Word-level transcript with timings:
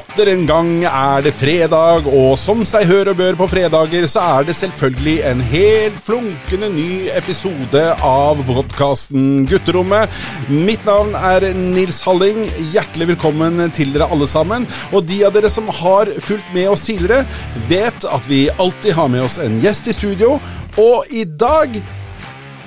Atter 0.00 0.30
en 0.32 0.46
gang 0.48 0.68
er 0.86 1.20
det 1.24 1.32
fredag, 1.36 2.06
og 2.08 2.38
som 2.40 2.62
seg 2.68 2.86
hør 2.88 3.10
og 3.12 3.18
bør 3.18 3.36
på 3.36 3.48
fredager, 3.52 4.06
så 4.08 4.22
er 4.38 4.46
det 4.48 4.54
selvfølgelig 4.56 5.16
en 5.28 5.42
helt 5.44 5.98
flunkende 6.00 6.70
ny 6.72 7.10
episode 7.12 7.82
av 8.06 8.40
podkasten 8.48 9.44
Gutterommet. 9.50 10.14
Mitt 10.48 10.86
navn 10.88 11.12
er 11.18 11.50
Nils 11.58 12.00
Halling. 12.06 12.46
Hjertelig 12.72 13.10
velkommen 13.12 13.60
til 13.76 13.92
dere 13.92 14.08
alle 14.08 14.28
sammen. 14.30 14.64
Og 14.94 15.04
de 15.10 15.20
av 15.28 15.36
dere 15.36 15.52
som 15.52 15.68
har 15.82 16.14
fulgt 16.22 16.48
med 16.56 16.70
oss 16.72 16.86
tidligere, 16.88 17.26
vet 17.68 18.08
at 18.08 18.30
vi 18.30 18.46
alltid 18.56 18.96
har 18.96 19.12
med 19.12 19.26
oss 19.26 19.36
en 19.42 19.60
gjest 19.60 19.92
i 19.92 19.96
studio. 19.98 20.38
Og 20.80 21.12
i 21.12 21.26
dag 21.28 21.76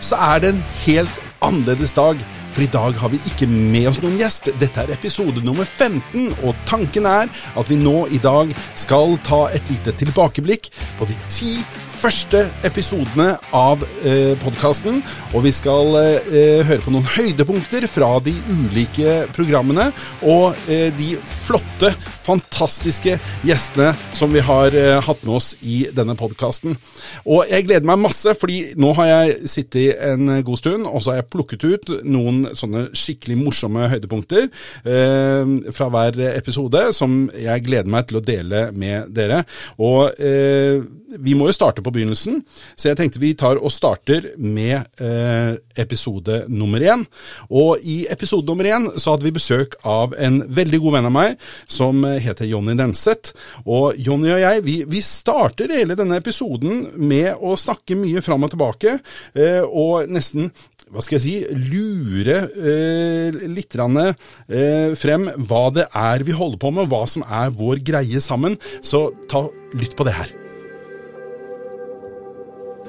så 0.03 0.21
er 0.33 0.43
det 0.43 0.53
en 0.53 0.63
helt 0.83 1.21
annerledes 1.41 1.97
dag. 1.97 2.21
For 2.53 2.61
i 2.61 2.69
dag 2.69 2.93
har 3.01 3.09
vi 3.09 3.17
ikke 3.31 3.47
med 3.49 3.87
oss 3.89 4.01
noen 4.03 4.19
gjest. 4.19 4.51
Dette 4.61 4.83
er 4.83 4.93
episode 4.93 5.41
nummer 5.41 5.65
15, 5.65 6.35
og 6.45 6.53
tanken 6.69 7.07
er 7.09 7.31
at 7.57 7.71
vi 7.71 7.79
nå 7.81 8.05
i 8.13 8.19
dag 8.21 8.53
skal 8.77 9.17
ta 9.25 9.47
et 9.57 9.73
lite 9.73 9.95
tilbakeblikk 10.03 10.69
på 10.99 11.09
de 11.09 11.17
ti 11.33 11.55
første 12.03 12.41
episodene 12.67 13.29
av 13.55 13.83
eh, 14.03 14.33
podkasten. 14.41 14.99
Og 15.33 15.45
vi 15.45 15.53
skal 15.55 15.95
eh, 16.01 16.63
høre 16.67 16.83
på 16.83 16.91
noen 16.91 17.07
høydepunkter 17.07 17.85
fra 17.87 18.17
de 18.23 18.33
ulike 18.49 19.21
programmene. 19.35 19.89
Og 20.27 20.57
eh, 20.67 20.89
de 20.97 21.13
flotte, 21.45 21.93
fantastiske 22.23 23.15
gjestene 23.47 23.93
som 24.15 24.33
vi 24.35 24.43
har 24.43 24.75
eh, 24.75 24.99
hatt 25.03 25.23
med 25.23 25.37
oss 25.37 25.53
i 25.63 25.83
denne 25.95 26.15
podkasten. 26.19 26.75
Og 27.23 27.47
jeg 27.51 27.67
gleder 27.69 27.87
meg 27.87 28.01
masse, 28.03 28.35
fordi 28.39 28.73
nå 28.79 28.91
har 28.99 29.11
jeg 29.11 29.53
sittet 29.53 30.03
en 30.03 30.41
god 30.43 30.59
stund, 30.59 30.87
og 30.89 30.99
så 31.03 31.13
har 31.13 31.21
jeg 31.21 31.29
plukket 31.37 31.67
ut 31.67 31.91
noen 32.03 32.49
sånne 32.57 32.89
skikkelig 32.97 33.39
morsomme 33.39 33.87
høydepunkter 33.91 34.49
eh, 34.49 35.55
fra 35.75 35.89
hver 35.93 36.19
episode, 36.33 36.89
som 36.95 37.29
jeg 37.31 37.63
gleder 37.69 37.91
meg 37.95 38.11
til 38.11 38.19
å 38.19 38.25
dele 38.27 38.65
med 38.75 39.13
dere. 39.15 39.43
Og 39.79 40.19
eh, 40.19 40.83
vi 41.23 41.35
må 41.37 41.47
jo 41.47 41.55
starte 41.55 41.83
på 41.85 41.92
begynnelsen, 41.93 42.41
så 42.75 42.89
jeg 42.89 42.99
tenkte 42.99 43.21
vi 43.21 43.33
tar 43.37 43.61
og 43.61 43.71
starter 43.73 44.31
med 44.37 44.81
eh, 45.01 45.55
episode 45.79 46.43
nummer 46.51 46.83
én. 46.83 47.05
Og 47.53 47.83
i 47.83 48.03
episode 48.11 48.47
nummer 48.49 48.67
én 48.69 48.89
så 48.97 49.13
hadde 49.13 49.27
vi 49.27 49.35
besøk 49.35 49.77
av 49.87 50.15
en 50.17 50.41
veldig 50.47 50.81
god 50.83 50.97
venn 50.97 51.09
av 51.09 51.15
meg 51.15 51.47
som 51.69 52.03
heter 52.03 52.49
Jonny 52.49 52.75
Denseth. 52.79 53.33
Og 53.65 53.97
Jonny 54.01 54.33
og 54.33 54.43
jeg, 54.43 54.65
vi, 54.65 54.77
vi 54.89 55.03
starter 55.05 55.73
hele 55.73 55.97
denne 55.99 56.19
episoden 56.21 56.87
med 56.99 57.33
å 57.39 57.55
snakke 57.59 57.97
mye 57.99 58.23
fram 58.25 58.45
og 58.45 58.53
tilbake, 58.53 58.97
eh, 59.37 59.63
og 59.63 60.11
nesten 60.11 60.51
hva 60.93 61.01
skal 61.01 61.17
jeg 61.17 61.23
si, 61.23 61.33
lure 61.71 62.35
eh, 62.53 63.39
litt 63.49 63.73
eh, 63.79 64.93
frem 64.99 65.25
hva 65.49 65.63
det 65.73 65.87
er 65.89 66.27
vi 66.27 66.37
holder 66.37 66.61
på 66.61 66.73
med, 66.75 66.91
hva 66.91 67.03
som 67.09 67.25
er 67.25 67.53
vår 67.57 67.81
greie 67.85 68.21
sammen. 68.21 68.59
Så 68.85 69.09
ta 69.29 69.47
lytt 69.73 69.97
på 69.97 70.05
det 70.05 70.17
her. 70.19 70.42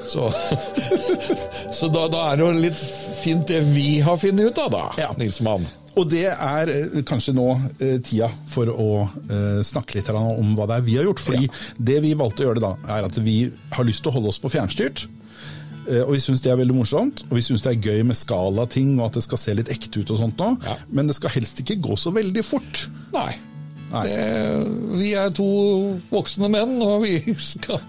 Så, 0.03 0.27
så 1.79 1.89
da, 1.93 2.09
da, 2.11 2.27
er 2.31 2.39
det 2.39 2.45
jo 2.45 2.51
litt 2.67 2.85
fint 3.21 3.47
det 3.49 3.63
vi 3.71 4.01
har 4.05 4.19
funnet 4.21 4.51
ut 4.51 4.61
av, 4.67 4.71
da, 4.75 4.85
ja. 5.01 5.11
Nilsmann. 5.21 5.67
Og 5.95 6.09
det 6.11 6.27
er 6.33 6.71
eh, 6.73 7.03
kanskje 7.07 7.37
nå 7.37 7.47
eh, 7.79 7.99
tida 8.03 8.29
for 8.51 8.71
å 8.71 8.89
eh, 9.05 9.61
snakke 9.67 10.01
litt 10.01 10.11
om 10.11 10.57
hva 10.59 10.67
det 10.67 10.81
er 10.81 10.87
vi 10.89 10.97
har 10.99 11.07
gjort. 11.07 11.23
Fordi 11.23 11.47
ja. 11.47 11.61
det 11.91 12.01
vi 12.03 12.17
valgte 12.19 12.43
å 12.43 12.49
gjøre 12.49 12.65
da, 12.65 12.73
er 12.97 13.07
at 13.07 13.21
vi 13.23 13.37
har 13.77 13.87
lyst 13.87 14.03
til 14.03 14.11
å 14.11 14.17
holde 14.19 14.33
oss 14.35 14.43
på 14.43 14.51
fjernstyrt. 14.57 15.07
Eh, 15.85 16.03
og 16.03 16.15
vi 16.17 16.23
syns 16.25 16.43
det 16.45 16.53
er 16.53 16.61
veldig 16.61 16.77
morsomt, 16.77 17.25
og 17.29 17.39
vi 17.39 17.45
syns 17.45 17.65
det 17.65 17.75
er 17.75 17.91
gøy 17.91 18.05
med 18.09 18.19
skala-ting, 18.19 18.97
og 18.99 19.09
at 19.09 19.19
det 19.19 19.27
skal 19.27 19.41
se 19.41 19.57
litt 19.57 19.73
ekte 19.73 20.03
ut 20.03 20.15
og 20.15 20.23
sånt 20.23 20.41
nå. 20.41 20.55
Ja. 20.65 20.79
Men 20.91 21.11
det 21.11 21.19
skal 21.19 21.35
helst 21.37 21.61
ikke 21.63 21.81
gå 21.85 21.99
så 22.01 22.15
veldig 22.15 22.47
fort. 22.47 22.87
Nei. 23.15 23.33
Det, 23.93 24.15
vi 24.99 25.13
er 25.15 25.31
to 25.35 25.47
voksne 26.11 26.49
menn, 26.51 26.73
og 26.83 27.05
vi 27.05 27.35
skal 27.39 27.83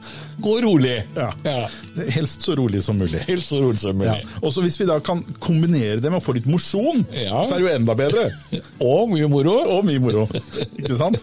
gå 0.43 0.57
rolig. 0.65 0.97
Ja. 1.15 1.29
ja. 1.45 1.69
Helst 2.13 2.45
så 2.45 2.55
rolig 2.59 2.83
som 2.85 2.99
mulig. 3.01 3.23
Helst 3.25 3.53
så 3.53 3.61
rolig 3.63 3.81
som 3.81 3.97
mulig. 3.97 4.11
Ja. 4.11 4.41
Og 4.41 4.53
Hvis 4.61 4.77
vi 4.81 4.89
da 4.89 4.99
kan 5.03 5.23
kombinere 5.43 6.01
det 6.03 6.11
med 6.11 6.21
å 6.21 6.25
få 6.25 6.35
litt 6.37 6.49
mosjon, 6.49 7.05
så 7.09 7.47
er 7.47 7.55
det 7.55 7.65
jo 7.65 7.71
enda 7.73 7.97
bedre. 7.97 8.27
og 8.91 9.15
mye 9.15 9.29
moro. 9.31 9.55
Og 9.77 9.87
mye 9.87 10.03
moro. 10.03 10.27
Ikke 10.81 10.99
sant? 10.99 11.21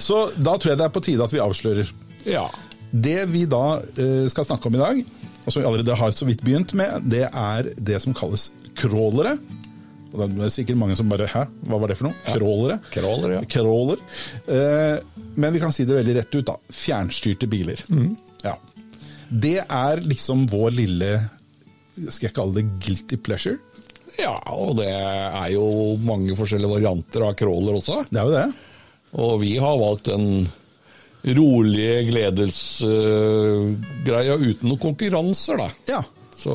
Så 0.00 0.26
da 0.36 0.56
tror 0.56 0.74
jeg 0.74 0.80
det 0.80 0.88
er 0.88 0.96
på 0.96 1.04
tide 1.04 1.28
at 1.28 1.34
vi 1.34 1.44
avslører. 1.44 1.94
Ja. 2.28 2.48
Det 2.90 3.20
vi 3.30 3.44
da 3.50 3.78
uh, 3.78 4.26
skal 4.32 4.48
snakke 4.48 4.70
om 4.70 4.78
i 4.78 4.82
dag, 4.82 5.00
og 5.44 5.52
som 5.52 5.62
vi 5.62 5.68
allerede 5.68 5.96
har 5.96 6.12
så 6.16 6.26
vidt 6.28 6.42
begynt 6.44 6.74
med, 6.76 7.06
det 7.08 7.26
er 7.28 7.72
det 7.76 8.02
som 8.04 8.16
kalles 8.16 8.50
crawlere. 8.78 9.36
Og 10.08 10.22
det 10.22 10.46
er 10.46 10.52
sikkert 10.52 10.78
mange 10.80 10.96
som 10.96 11.10
bare 11.10 11.26
Hæ, 11.28 11.42
hva 11.68 11.78
var 11.82 11.88
det 11.90 11.98
for 11.98 12.08
noe? 12.08 12.16
Ja. 12.24 12.36
Crawlere? 12.38 12.76
Crawler, 12.94 13.30
ja. 13.36 13.40
Crawler. 13.52 13.98
Eh, 14.48 14.96
men 15.36 15.54
vi 15.54 15.62
kan 15.62 15.72
si 15.74 15.82
det 15.88 15.98
veldig 15.98 16.16
rett 16.18 16.38
ut, 16.38 16.46
da. 16.48 16.54
Fjernstyrte 16.72 17.46
biler. 17.50 17.78
Mm. 17.92 18.12
Ja. 18.44 18.54
Det 19.28 19.58
er 19.60 19.94
liksom 20.08 20.46
vår 20.48 20.70
lille 20.72 21.10
Skal 22.08 22.30
jeg 22.30 22.36
kalle 22.38 22.56
det 22.56 22.70
guilty 22.80 23.16
pleasure? 23.20 23.58
Ja, 24.18 24.34
og 24.54 24.76
det 24.80 24.90
er 24.90 25.48
jo 25.52 25.96
mange 26.02 26.34
forskjellige 26.38 26.72
varianter 26.72 27.22
av 27.28 27.36
crawler 27.38 27.74
også. 27.78 27.96
Det 28.08 28.18
er 28.18 28.24
jo 28.26 28.34
det. 28.34 28.48
Og 29.18 29.40
vi 29.44 29.52
har 29.62 29.76
valgt 29.78 30.08
en 30.10 30.48
rolige 31.38 32.02
gledesgreia 32.08 34.34
uh, 34.34 34.42
uten 34.42 34.68
noen 34.70 34.82
konkurranser, 34.82 35.56
da. 35.60 35.68
Ja. 35.90 36.02
Så 36.38 36.54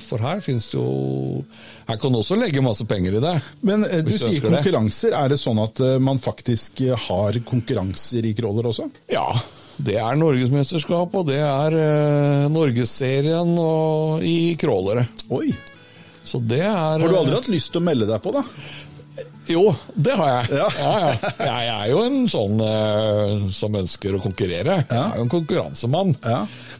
For 0.00 0.18
her 0.24 0.40
finnes 0.44 0.70
det 0.72 0.78
jo 0.80 0.88
Her 1.88 1.98
kan 2.00 2.16
også 2.16 2.38
legge 2.40 2.62
masse 2.64 2.86
penger 2.88 3.18
i 3.18 3.24
det. 3.24 3.34
Men 3.66 3.84
uh, 3.84 3.98
du 4.06 4.12
sier 4.14 4.40
konkurranser. 4.44 5.12
Det. 5.12 5.18
Er 5.20 5.34
det 5.34 5.40
sånn 5.42 5.60
at 5.62 5.82
uh, 5.84 5.96
man 6.02 6.22
faktisk 6.22 6.84
har 7.08 7.38
konkurranser 7.46 8.30
i 8.30 8.32
crawler 8.36 8.70
også? 8.72 8.88
Ja. 9.12 9.28
Det 9.74 9.96
er 9.98 10.14
Norgesmesterskapet, 10.14 11.16
og 11.18 11.26
det 11.32 11.40
er 11.42 12.46
Norgesserien 12.52 13.56
og 13.58 14.22
i 14.22 14.54
crawlere. 14.60 15.02
Oi. 15.34 15.48
Så 16.24 16.38
det 16.38 16.62
er 16.62 16.70
Har 16.70 17.02
du 17.02 17.18
aldri 17.18 17.34
hatt 17.34 17.50
lyst 17.50 17.74
til 17.74 17.82
å 17.82 17.88
melde 17.88 18.06
deg 18.06 18.22
på, 18.22 18.30
da? 18.36 18.44
Jo, 19.46 19.74
det 19.94 20.14
har 20.16 20.30
jeg. 20.30 20.56
Ja. 20.56 20.68
Ja, 20.80 20.92
ja. 21.02 21.32
Jeg 21.44 21.72
er 21.74 21.88
jo 21.90 21.98
en 22.06 22.22
sånn 22.32 22.62
eh, 22.64 23.42
som 23.52 23.76
ønsker 23.76 24.16
å 24.16 24.22
konkurrere. 24.24 24.78
Jeg 24.88 25.00
er 25.00 25.18
jo 25.18 25.26
en 25.26 25.32
konkurransemann. 25.32 26.14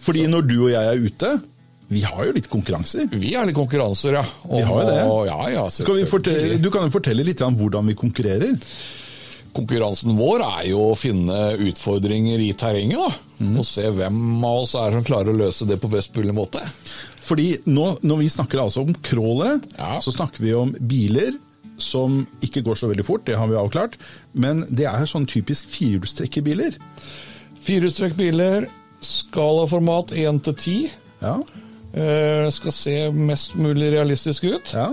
Fordi 0.05 0.25
når 0.33 0.49
du 0.49 0.57
og 0.63 0.71
jeg 0.73 0.95
er 0.95 1.05
ute 1.05 1.35
vi 1.89 2.03
har 2.03 2.27
jo 2.27 2.35
litt 2.35 2.49
konkurranser. 2.51 3.09
Vi 3.13 3.35
har 3.35 3.47
litt 3.47 3.57
konkurranser, 3.57 4.19
ja. 4.19 4.25
Og, 4.49 4.59
vi 4.59 4.67
har 4.67 4.83
jo 4.83 4.89
det. 4.89 4.99
Ja, 5.29 5.41
ja, 5.53 5.65
fortelle, 6.11 6.59
du 6.63 6.71
kan 6.73 6.87
jo 6.87 6.95
fortelle 6.95 7.27
litt 7.27 7.43
om 7.45 7.57
hvordan 7.59 7.91
vi 7.91 7.97
konkurrerer. 7.99 8.55
Konkurransen 9.55 10.17
vår 10.19 10.43
er 10.43 10.63
jo 10.73 10.81
å 10.89 10.99
finne 10.99 11.55
utfordringer 11.63 12.43
i 12.43 12.51
terrenget. 12.59 13.21
mm. 13.39 13.57
Og 13.61 13.67
se 13.69 13.85
hvem 13.87 14.19
av 14.43 14.65
oss 14.65 14.75
er 14.81 14.97
som 14.97 15.07
klarer 15.07 15.31
å 15.31 15.41
løse 15.45 15.69
det 15.69 15.79
på 15.83 15.91
best 15.93 16.17
mulig 16.17 16.35
måte. 16.35 16.63
Fordi 17.25 17.61
nå, 17.67 17.99
Når 18.03 18.23
vi 18.25 18.33
snakker 18.33 18.65
altså 18.65 18.83
om 18.83 18.95
crawlere, 18.95 19.61
ja. 19.79 19.99
så 20.01 20.13
snakker 20.13 20.43
vi 20.43 20.55
om 20.59 20.75
biler 20.81 21.37
som 21.79 22.23
ikke 22.45 22.63
går 22.63 22.79
så 22.79 22.89
veldig 22.91 23.05
fort, 23.07 23.25
det 23.27 23.37
har 23.39 23.49
vi 23.51 23.59
avklart. 23.59 23.97
Men 24.33 24.65
det 24.71 24.87
er 24.91 25.07
sånn 25.11 25.27
typisk 25.27 25.69
firehjulstrekkerbiler. 25.73 26.77
Firehjulstrekkbiler, 27.65 28.69
skalaformat 29.05 30.15
1 30.15 30.43
til 30.49 30.59
10. 30.59 30.91
Ja. 31.23 31.39
Uh, 31.95 32.51
skal 32.51 32.75
se 32.75 32.95
mest 33.15 33.55
mulig 33.55 33.93
realistisk 33.95 34.45
ut. 34.45 34.73
Ja. 34.75 34.89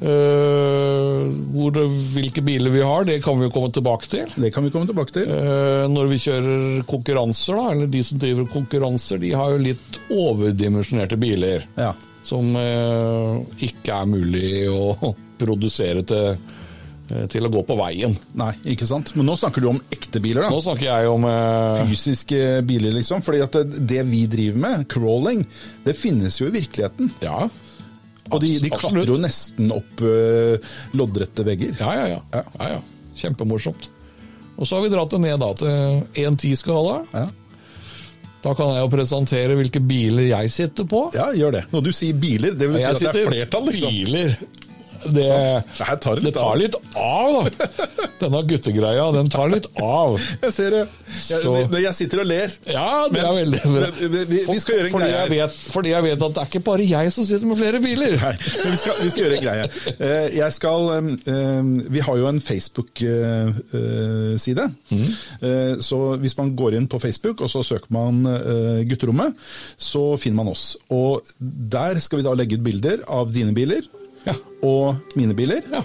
Uh, 0.00 1.28
det, 1.76 1.82
hvilke 2.14 2.40
biler 2.40 2.72
vi 2.72 2.80
har, 2.80 3.04
det 3.04 3.18
kan 3.24 3.36
vi 3.36 3.48
jo 3.48 3.52
komme 3.52 3.68
tilbake 3.74 4.08
til. 4.08 4.32
Det 4.40 4.52
kan 4.54 4.64
vi 4.64 4.72
komme 4.72 4.88
tilbake 4.88 5.12
til. 5.18 5.28
Uh, 5.28 5.84
når 5.92 6.08
vi 6.14 6.20
kjører 6.24 6.86
konkurranser, 6.88 7.58
da, 7.60 7.74
eller 7.74 7.90
de 7.92 8.04
som 8.06 8.22
driver 8.22 8.48
konkurranser, 8.52 9.20
de 9.20 9.34
har 9.36 9.52
jo 9.52 9.64
litt 9.66 10.00
overdimensjonerte 10.08 11.20
biler. 11.20 11.68
Ja. 11.76 11.92
Som 12.24 12.52
ikke 12.52 13.94
er 13.96 14.08
mulig 14.08 14.48
å 14.68 15.12
produsere 15.40 16.04
til, 16.06 16.34
eh, 16.34 16.59
til 17.30 17.46
å 17.46 17.50
gå 17.52 17.62
på 17.66 17.76
veien. 17.78 18.14
Nei, 18.38 18.52
ikke 18.74 18.88
sant. 18.88 19.14
Men 19.18 19.28
nå 19.30 19.36
snakker 19.40 19.64
du 19.64 19.70
om 19.72 19.80
ekte 19.92 20.22
biler, 20.22 20.46
da. 20.46 20.52
Nå 20.52 20.60
snakker 20.64 20.88
jeg 20.88 21.10
om 21.10 21.26
eh... 21.28 21.82
Fysiske 21.90 22.60
biler, 22.68 22.94
liksom. 22.96 23.24
Fordi 23.26 23.42
at 23.44 23.58
det, 23.58 23.82
det, 23.90 24.04
vi 24.10 24.24
driver 24.30 24.62
med, 24.66 24.86
crawling, 24.90 25.44
det 25.86 25.96
finnes 25.98 26.38
jo 26.40 26.50
i 26.50 26.54
virkeligheten. 26.60 27.10
Ja. 27.24 27.48
Og 28.30 28.38
de, 28.44 28.54
de 28.62 28.70
klatrer 28.70 29.10
jo 29.10 29.18
nesten 29.20 29.72
opp 29.74 30.04
uh, 30.04 30.72
loddrette 30.94 31.44
vegger. 31.46 31.74
Ja 31.80 31.94
ja, 31.98 32.06
ja, 32.14 32.20
ja. 32.36 32.44
ja, 32.60 32.70
ja. 32.76 33.10
Kjempemorsomt. 33.20 33.90
Og 34.60 34.68
så 34.68 34.76
har 34.76 34.84
vi 34.84 34.92
dratt 34.92 35.12
det 35.14 35.22
ned 35.24 35.40
da 35.40 35.50
til 35.56 36.26
1.10-skala. 36.28 36.96
Ja. 37.16 37.26
Da 38.40 38.54
kan 38.56 38.72
jeg 38.72 38.84
jo 38.84 38.90
presentere 38.92 39.56
hvilke 39.58 39.82
biler 39.84 40.30
jeg 40.30 40.52
sitter 40.52 40.86
på. 40.88 41.06
Ja, 41.16 41.28
gjør 41.36 41.58
det. 41.58 41.66
Når 41.74 41.84
du 41.84 41.92
sier 41.96 42.16
biler, 42.16 42.54
det 42.56 42.70
betyr 42.72 42.88
at 42.92 43.02
det 43.02 43.10
er 43.10 43.30
flertall, 43.32 43.66
liksom. 43.68 43.96
Biler 43.98 44.36
Det, 45.00 45.24
Det 45.24 45.64
her 45.86 45.96
tar 46.02 46.18
litt 46.20 46.26
det 46.28 46.34
tar 46.36 46.50
av. 46.52 46.58
litt 46.60 46.74
av, 47.00 47.48
da. 47.48 47.66
Denne 48.20 48.42
guttegreia, 48.50 49.06
den 49.16 49.30
tar 49.32 49.48
litt 49.52 49.64
av. 49.80 50.18
Jeg 50.42 50.52
ser 50.52 50.70
det. 50.74 50.82
Jeg, 51.08 51.40
Så- 51.40 51.56
jeg 51.80 51.94
sitter 51.96 52.20
og 52.20 52.26
ler. 52.28 52.52
Ja, 52.68 53.06
det 53.12 53.22
er 53.24 53.32
veldig 53.38 53.60
bra. 53.64 53.88
vi, 53.96 54.24
vi, 54.28 54.58
skal 54.60 54.74
gjøre 54.76 54.86
en 54.90 54.92
fordi 54.92 55.08
greie 55.08 55.16
jeg, 55.22 55.30
vet, 55.32 55.52
fordi 55.72 55.88
jeg 55.94 56.02
vet 56.04 56.20
at 56.26 56.34
det 56.36 56.40
er 56.44 56.48
ikke 56.52 56.62
bare 56.68 56.84
jeg 56.90 57.12
som 57.16 57.24
sitter 57.30 57.46
med 57.50 57.56
flere 57.62 57.80
biler. 57.82 58.12
Nei, 58.20 58.34
men 58.36 58.68
vi 58.74 58.78
skal, 58.82 58.94
vi 59.00 59.08
skal 59.14 59.22
gjøre 59.24 59.36
en 59.38 59.46
greie. 59.46 59.64
Eh, 59.96 60.26
Jeg 60.40 60.50
skal, 60.58 60.80
um, 61.00 61.08
um, 61.32 61.72
vi 61.96 62.00
har 62.04 62.14
jo 62.20 62.26
en 62.28 62.42
Facebook-side. 62.44 64.64
Mm. 64.90 65.10
Så 65.80 65.98
hvis 66.20 66.36
man 66.38 66.52
går 66.58 66.74
inn 66.78 66.88
på 66.90 66.98
Facebook 67.02 67.40
og 67.44 67.50
så 67.52 67.62
søker 67.66 67.90
man 67.94 68.14
eh, 68.28 68.80
Gutterommet, 68.90 69.34
så 69.80 70.02
finner 70.20 70.36
man 70.42 70.52
oss. 70.52 70.64
Og 70.92 71.22
der 71.40 71.98
skal 72.02 72.18
vi 72.20 72.24
da 72.26 72.34
legge 72.36 72.56
ut 72.58 72.64
bilder 72.66 72.98
av 73.10 73.32
dine 73.34 73.52
biler 73.56 73.82
Ja. 74.26 74.34
og 74.62 74.96
mine 75.16 75.34
biler. 75.34 75.64
Ja. 75.72 75.82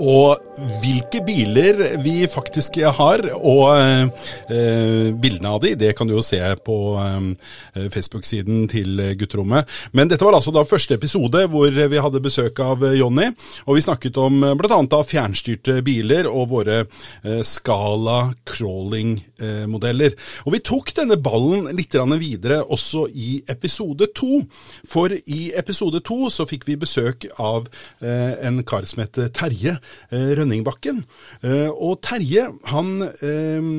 Og 0.00 0.40
hvilke 0.80 1.20
biler 1.26 1.98
vi 2.04 2.24
faktisk 2.30 2.78
har, 2.96 3.22
og 3.36 3.66
eh, 3.76 5.10
bildene 5.12 5.52
av 5.52 5.60
de, 5.64 5.74
det 5.78 5.92
kan 5.98 6.08
du 6.08 6.14
jo 6.16 6.24
se 6.24 6.40
på 6.64 6.78
eh, 7.00 7.86
Facebook-siden 7.92 8.64
til 8.72 9.02
Gutterommet. 9.20 9.68
Men 9.92 10.10
dette 10.10 10.24
var 10.24 10.36
altså 10.38 10.54
da 10.54 10.64
første 10.68 10.96
episode 10.96 11.44
hvor 11.52 11.70
vi 11.70 12.00
hadde 12.00 12.22
besøk 12.24 12.62
av 12.64 12.84
Jonny, 12.96 13.28
og 13.66 13.76
vi 13.76 13.84
snakket 13.84 14.18
om 14.20 14.40
bl.a. 14.40 14.70
annet 14.70 14.92
da 14.94 15.02
fjernstyrte 15.06 15.80
biler 15.84 16.28
og 16.30 16.48
våre 16.54 16.80
eh, 16.82 17.42
Scala 17.46 18.30
crawling-modeller. 18.48 20.16
Og 20.46 20.56
vi 20.56 20.62
tok 20.64 20.94
denne 20.96 21.18
ballen 21.20 21.68
litt 21.76 21.98
videre 22.20 22.60
også 22.62 23.06
i 23.12 23.42
episode 23.50 24.06
to, 24.16 24.40
for 24.88 25.12
i 25.12 25.40
episode 25.58 26.00
to 26.06 26.30
så 26.32 26.46
fikk 26.48 26.66
vi 26.68 26.78
besøk 26.80 27.26
av 27.38 27.68
eh, 28.00 28.38
en 28.46 28.62
kar 28.64 28.86
som 28.88 29.02
heter 29.02 29.28
Terje 29.34 29.76
eh, 29.76 29.89
Rønningbakken. 30.12 31.04
Eh, 31.42 31.68
og 31.70 32.00
Terje, 32.04 32.48
han 32.70 32.94
eh, 33.08 33.70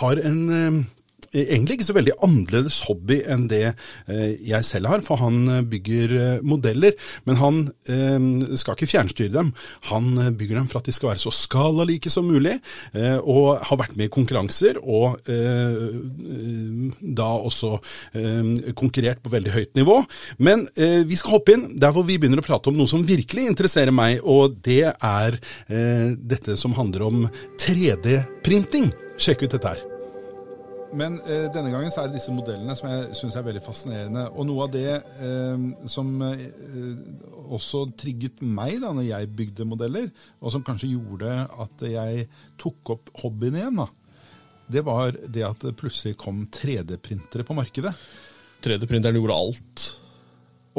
har 0.00 0.20
en 0.24 0.42
eh, 0.50 0.82
Egentlig 1.34 1.78
ikke 1.78 1.86
så 1.88 1.96
veldig 1.96 2.14
annerledes 2.22 2.76
hobby 2.86 3.18
enn 3.30 3.48
det 3.50 3.64
eh, 3.66 4.34
jeg 4.46 4.66
selv 4.66 4.90
har, 4.92 5.02
for 5.04 5.18
han 5.18 5.40
eh, 5.50 5.64
bygger 5.66 6.14
eh, 6.14 6.44
modeller. 6.46 6.94
Men 7.26 7.38
han 7.40 7.60
skal 8.58 8.76
ikke 8.76 8.88
fjernstyre 8.88 9.32
dem. 9.32 9.50
Han 9.90 10.36
bygger 10.38 10.60
dem 10.60 10.68
for 10.70 10.80
at 10.80 10.88
de 10.88 10.94
skal 10.94 11.12
være 11.12 11.22
så 11.22 11.32
skalalike 11.34 12.10
som 12.12 12.26
mulig, 12.28 12.56
og 12.94 13.62
har 13.68 13.78
vært 13.80 13.96
med 13.98 14.08
i 14.08 14.12
konkurranser 14.12 14.78
og 14.80 15.20
da 15.24 17.28
også 17.48 17.76
konkurrert 18.78 19.22
på 19.24 19.32
veldig 19.32 19.54
høyt 19.54 19.72
nivå. 19.78 20.00
Men 20.44 20.66
vi 20.74 21.18
skal 21.20 21.36
hoppe 21.36 21.56
inn 21.56 21.66
der 21.80 21.94
hvor 21.94 22.06
vi 22.08 22.18
begynner 22.20 22.42
å 22.42 22.46
prate 22.46 22.72
om 22.72 22.78
noe 22.78 22.90
som 22.90 23.06
virkelig 23.06 23.48
interesserer 23.52 23.94
meg, 23.94 24.20
og 24.22 24.58
det 24.66 24.92
er 24.92 25.40
dette 26.34 26.58
som 26.60 26.76
handler 26.78 27.08
om 27.08 27.26
3D-printing. 27.62 28.92
Sjekk 29.20 29.46
ut 29.46 29.58
dette 29.58 29.74
her. 29.74 29.90
Men 30.94 31.16
eh, 31.26 31.46
denne 31.52 31.72
gangen 31.72 31.92
så 31.92 32.02
er 32.02 32.10
det 32.10 32.18
disse 32.18 32.34
modellene 32.34 32.76
som 32.78 32.90
jeg 32.90 33.18
syns 33.18 33.36
er 33.38 33.46
veldig 33.46 33.62
fascinerende. 33.64 34.28
Og 34.34 34.46
noe 34.48 34.66
av 34.66 34.72
det 34.74 34.90
eh, 34.94 35.64
som 35.90 36.12
eh, 36.26 36.44
også 37.54 37.86
trigget 38.00 38.42
meg 38.44 38.78
da 38.82 38.92
når 38.94 39.08
jeg 39.08 39.32
bygde 39.40 39.68
modeller, 39.68 40.08
og 40.40 40.54
som 40.54 40.64
kanskje 40.66 40.92
gjorde 40.94 41.34
at 41.64 41.84
jeg 41.88 42.28
tok 42.60 42.94
opp 42.96 43.12
hobbyen 43.22 43.58
igjen, 43.58 43.82
da, 43.82 43.88
det 44.70 44.84
var 44.86 45.12
det 45.12 45.44
at 45.46 45.66
det 45.66 45.76
plutselig 45.78 46.16
kom 46.20 46.44
3D-printere 46.54 47.44
på 47.46 47.56
markedet. 47.58 47.92
3D-printeren 48.64 49.18
gjorde 49.18 49.36
alt. 49.36 49.84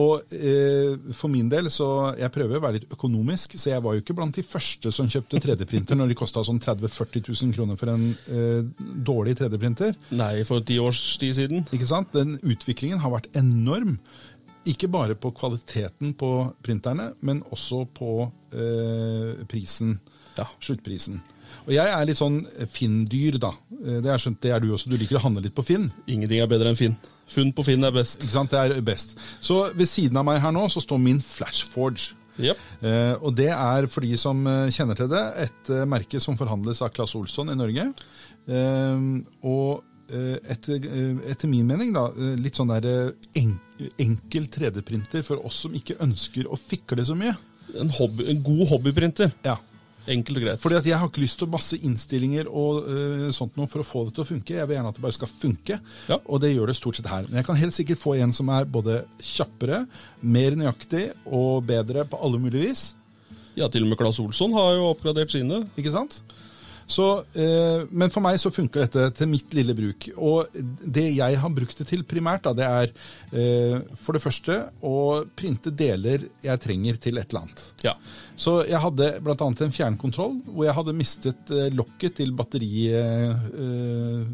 Og 0.02 0.34
eh, 0.36 0.98
for 1.16 1.32
min 1.32 1.48
del, 1.48 1.70
så 1.72 1.86
jeg 2.20 2.32
prøver 2.36 2.58
å 2.60 2.64
være 2.66 2.80
litt 2.82 2.92
økonomisk, 2.92 3.54
så 3.56 3.70
jeg 3.72 3.84
var 3.86 3.96
jo 3.96 4.02
ikke 4.04 4.16
blant 4.18 4.36
de 4.36 4.44
første 4.44 4.92
som 4.92 5.08
kjøpte 5.08 5.40
3D-printer 5.46 5.96
når 5.96 6.12
de 6.12 6.18
kosta 6.20 6.44
sånn 6.44 6.60
30 6.60 6.84
000-40 6.90 7.30
000 7.32 7.54
kroner 7.56 7.80
for 7.80 7.94
en 7.94 8.10
eh, 8.28 8.66
dårlig 9.08 9.38
3D-printer. 9.40 9.96
Nei, 10.20 10.34
for 10.50 10.66
ti 10.68 10.82
års 10.84 11.00
tid 11.22 11.38
siden. 11.40 11.64
Ikke 11.72 11.88
sant? 11.88 12.12
Den 12.16 12.36
utviklingen 12.44 13.00
har 13.06 13.14
vært 13.16 13.32
enorm. 13.40 13.96
Ikke 14.68 14.90
bare 14.92 15.16
på 15.16 15.30
kvaliteten 15.38 16.12
på 16.18 16.32
printerne, 16.66 17.12
men 17.24 17.40
også 17.56 17.86
på 17.96 18.12
eh, 18.52 19.46
prisen. 19.48 19.96
Ja. 20.36 20.50
Sluttprisen. 20.60 21.22
Og 21.66 21.72
jeg 21.72 21.88
er 21.88 22.04
litt 22.10 22.20
sånn 22.20 22.42
Finn-dyr, 22.74 23.38
da. 23.40 23.54
Eh, 23.80 24.02
Det 24.04 24.12
er 24.12 24.20
skjønt, 24.20 24.42
det 24.44 24.52
er 24.52 24.60
du 24.64 24.74
også. 24.76 24.92
Du 24.92 24.98
liker 25.00 25.22
å 25.22 25.28
handle 25.30 25.46
litt 25.46 25.56
på 25.56 25.64
Finn. 25.64 25.88
Ingenting 26.10 26.42
er 26.44 26.52
bedre 26.52 26.74
enn 26.74 26.80
Finn. 26.80 26.98
Funn 27.30 27.52
på 27.56 27.66
Finn 27.66 27.86
er 27.86 27.96
best. 27.96 28.22
Ikke 28.24 28.36
sant? 28.36 28.54
Det 28.54 28.78
er 28.78 28.86
best. 28.86 29.16
Så 29.44 29.66
ved 29.74 29.90
siden 29.90 30.20
av 30.22 30.28
meg 30.28 30.42
her 30.44 30.54
nå 30.56 30.68
så 30.72 30.84
står 30.84 31.02
min 31.02 31.22
Flashforge. 31.24 32.14
Yep. 32.36 32.62
Eh, 32.84 33.14
og 33.24 33.36
det 33.38 33.50
er, 33.54 33.88
for 33.92 34.04
de 34.04 34.18
som 34.20 34.42
eh, 34.52 34.70
kjenner 34.76 34.98
til 35.00 35.10
det, 35.12 35.24
et 35.46 35.72
eh, 35.72 35.86
merke 35.88 36.20
som 36.22 36.38
forhandles 36.40 36.84
av 36.84 36.92
Claes 36.96 37.16
Olsson 37.18 37.52
i 37.54 37.58
Norge. 37.58 37.88
Eh, 38.46 39.06
og 39.48 40.12
eh, 40.12 40.36
etter, 40.54 40.84
eh, 40.84 41.22
etter 41.32 41.52
min 41.52 41.68
mening, 41.70 41.94
da, 41.96 42.10
litt 42.40 42.60
sånn 42.60 42.74
der 42.76 43.14
en, 43.40 43.56
enkel 44.02 44.50
3D-printer 44.52 45.24
for 45.26 45.48
oss 45.48 45.64
som 45.66 45.76
ikke 45.76 45.98
ønsker 46.04 46.52
å 46.52 46.60
fikle 46.60 47.08
så 47.08 47.16
mye. 47.18 47.34
En, 47.80 47.90
hobby, 47.98 48.28
en 48.32 48.44
god 48.46 48.68
hobbyprinter. 48.76 49.34
Ja. 49.48 49.58
Enkelt 50.08 50.38
og 50.38 50.44
greit. 50.46 50.60
Fordi 50.62 50.76
at 50.78 50.86
jeg 50.86 51.00
har 51.02 51.10
ikke 51.10 51.24
lyst 51.24 51.40
til 51.42 51.50
masse 51.50 51.78
innstillinger 51.82 52.50
og 52.52 52.86
uh, 52.86 53.24
sånt 53.34 53.56
noe 53.58 53.70
for 53.72 53.82
å 53.82 53.88
få 53.88 54.04
det 54.08 54.14
til 54.18 54.26
å 54.26 54.28
funke. 54.30 54.54
Jeg 54.60 54.68
vil 54.70 54.78
gjerne 54.78 54.92
at 54.94 55.00
det 55.00 55.06
bare 55.06 55.18
skal 55.18 55.32
funke, 55.32 55.80
Ja. 56.12 56.20
og 56.26 56.42
det 56.44 56.52
gjør 56.54 56.70
det 56.70 56.76
stort 56.78 57.00
sett 57.00 57.10
her. 57.10 57.26
Men 57.30 57.40
jeg 57.42 57.48
kan 57.50 57.60
helt 57.62 57.74
sikkert 57.78 58.02
få 58.04 58.14
en 58.22 58.34
som 58.38 58.50
er 58.54 58.66
både 58.70 59.00
kjappere, 59.20 59.86
mer 60.22 60.58
nøyaktig 60.60 61.08
og 61.26 61.66
bedre 61.66 62.06
på 62.10 62.22
alle 62.22 62.40
mulige 62.44 62.68
vis. 62.70 62.86
Ja, 63.56 63.70
til 63.72 63.86
og 63.86 63.90
med 63.90 63.98
Claes 63.98 64.20
Olsson 64.20 64.54
har 64.54 64.74
jo 64.76 64.90
oppgradert 64.92 65.32
sine. 65.32 65.64
Ikke 65.80 65.94
sant? 65.96 66.20
Så, 66.86 67.26
eh, 67.34 67.86
men 67.90 68.12
for 68.14 68.22
meg 68.22 68.38
så 68.42 68.52
funker 68.54 68.84
dette 68.84 69.08
til 69.18 69.30
mitt 69.32 69.54
lille 69.58 69.74
bruk. 69.78 70.08
Og 70.22 70.54
det 70.54 71.08
jeg 71.16 71.40
har 71.42 71.56
brukt 71.56 71.82
det 71.82 71.88
til 71.90 72.06
primært, 72.08 72.46
da, 72.46 72.54
det 72.58 72.68
er 72.68 72.94
eh, 73.34 73.80
for 73.98 74.18
det 74.18 74.22
første 74.24 74.60
å 74.86 75.24
printe 75.38 75.74
deler 75.74 76.28
jeg 76.46 76.62
trenger 76.62 77.02
til 77.02 77.18
et 77.18 77.34
eller 77.34 77.48
annet. 77.48 77.66
Ja. 77.86 77.96
Så 78.38 78.60
jeg 78.68 78.82
hadde 78.84 79.10
bl.a. 79.24 79.36
en 79.36 79.76
fjernkontroll 79.76 80.38
hvor 80.50 80.68
jeg 80.68 80.78
hadde 80.78 80.98
mistet 80.98 81.54
eh, 81.56 81.70
lokket 81.74 82.20
til 82.22 82.34
batteri, 82.38 82.72
eh, 82.94 84.26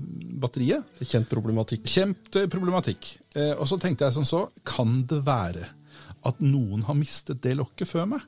batteriet. 0.43 1.03
Kjent 1.05 1.31
problematikk. 1.31 1.87
Kjempeproblematikk. 1.87 3.13
Eh, 3.37 3.53
og 3.55 3.67
så 3.69 3.79
tenkte 3.81 4.09
jeg 4.09 4.19
som 4.19 4.27
så, 4.27 4.47
kan 4.67 5.05
det 5.07 5.23
være 5.27 5.69
at 6.27 6.41
noen 6.43 6.83
har 6.85 6.97
mistet 6.97 7.39
det 7.41 7.55
lokket 7.57 7.89
før 7.89 8.09
meg? 8.11 8.25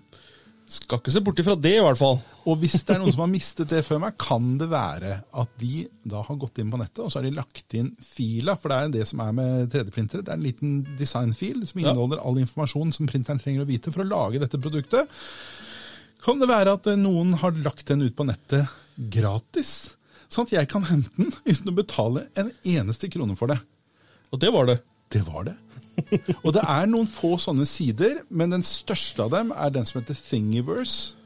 Skal 0.74 0.98
ikke 0.98 1.12
se 1.14 1.22
bort 1.22 1.38
ifra 1.44 1.54
det, 1.60 1.75
i 1.78 1.81
hvert 1.86 2.00
fall. 2.00 2.16
Og 2.50 2.58
hvis 2.60 2.80
det 2.84 2.96
er 2.96 3.00
noen 3.04 3.14
som 3.14 3.22
har 3.24 3.30
mistet 3.31 3.70
det 3.70 3.84
før 3.86 4.00
meg, 4.02 4.16
kan 4.20 4.48
det 4.60 4.68
være 4.72 5.12
at 5.40 5.52
de 5.62 5.84
da 6.10 6.24
har 6.25 6.39
gått 6.42 6.58
inn 6.63 6.72
på 6.74 6.80
nettet 6.82 7.03
og 7.06 7.12
så 7.13 7.20
har 7.20 7.27
de 7.27 7.34
lagt 7.38 7.75
inn 7.77 7.92
fila, 8.03 8.56
for 8.60 8.74
det 8.74 8.80
er 8.80 8.94
det 8.96 9.06
som 9.08 9.22
er 9.24 9.36
med 9.38 9.68
3D-printere. 9.72 10.25
Det 10.25 10.34
er 10.34 10.39
en 10.39 10.48
liten 10.48 10.74
designfil 11.00 11.62
som 11.70 11.80
Ja. 11.80 11.92
inneholder 11.92 12.24
all 12.25 12.42
informasjon 12.42 12.92
som 12.98 13.08
printeren 13.08 13.39
trenger 13.39 13.63
å 13.63 13.70
vite 13.70 13.94
for 13.94 14.01
å 14.03 14.10
lage 14.10 14.42
dette 14.42 14.58
produktet. 14.60 15.08
Kan 16.25 16.39
det 16.42 16.50
være 16.50 16.74
at 16.80 16.88
eh, 16.89 16.98
noen 17.00 17.34
har 17.44 17.51
lagt 17.63 17.86
den 17.92 18.01
ut 18.08 18.15
på 18.18 18.25
nettet 18.27 18.68
gratis, 19.13 19.96
sånn 20.32 20.48
at 20.50 20.56
jeg 20.58 20.70
kan 20.72 20.84
hente 20.89 21.12
den 21.20 21.32
uten 21.46 21.70
å 21.70 21.75
betale 21.77 22.25
en 22.39 22.50
eneste 22.65 23.10
krone 23.13 23.36
for 23.39 23.51
det? 23.53 23.60
Og 24.34 24.39
det 24.42 24.50
var 24.56 24.65
det. 24.72 24.80
Det 25.13 25.22
var 25.27 25.44
det. 25.51 25.56
Og 26.44 26.54
det 26.56 26.64
er 26.64 26.88
noen 26.90 27.10
få 27.10 27.36
sånne 27.42 27.68
sider, 27.70 28.24
men 28.30 28.56
den 28.56 28.66
største 28.66 29.26
av 29.26 29.34
dem 29.34 29.54
er 29.56 29.74
den 29.74 29.86
som 29.88 30.02
heter 30.02 30.18
Thingiverse. 30.18 31.20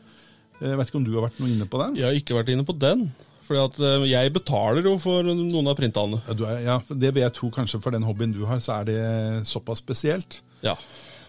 Jeg 0.57 0.77
vet 0.79 0.89
ikke 0.89 0.99
om 0.99 1.05
du 1.05 1.13
har 1.13 1.27
vært 1.27 1.39
noe 1.41 1.53
inne 1.53 1.67
på 1.69 1.79
den? 1.83 1.97
Jeg 1.99 2.07
har 2.07 2.17
ikke 2.17 2.37
vært 2.37 2.51
inne 2.53 2.65
på 2.65 2.75
den. 2.81 3.07
Fordi 3.47 3.61
at 3.63 3.77
eh, 3.79 4.05
jeg 4.11 4.33
betaler 4.35 4.87
jo 4.89 4.97
for 4.99 5.27
noen 5.27 5.69
av 5.71 5.77
printene. 5.77 6.19
Ja, 6.25 6.35
du 6.35 6.43
er, 6.49 6.57
ja, 6.65 6.77
det 6.89 7.13
vil 7.15 7.23
jeg 7.23 7.35
tro 7.37 7.51
kanskje 7.53 7.79
for 7.83 7.95
den 7.95 8.05
hobbyen 8.07 8.33
du 8.35 8.43
har, 8.49 8.59
så 8.63 8.79
er 8.81 8.89
det 8.89 9.01
såpass 9.47 9.83
spesielt. 9.83 10.41
Ja. 10.65 10.75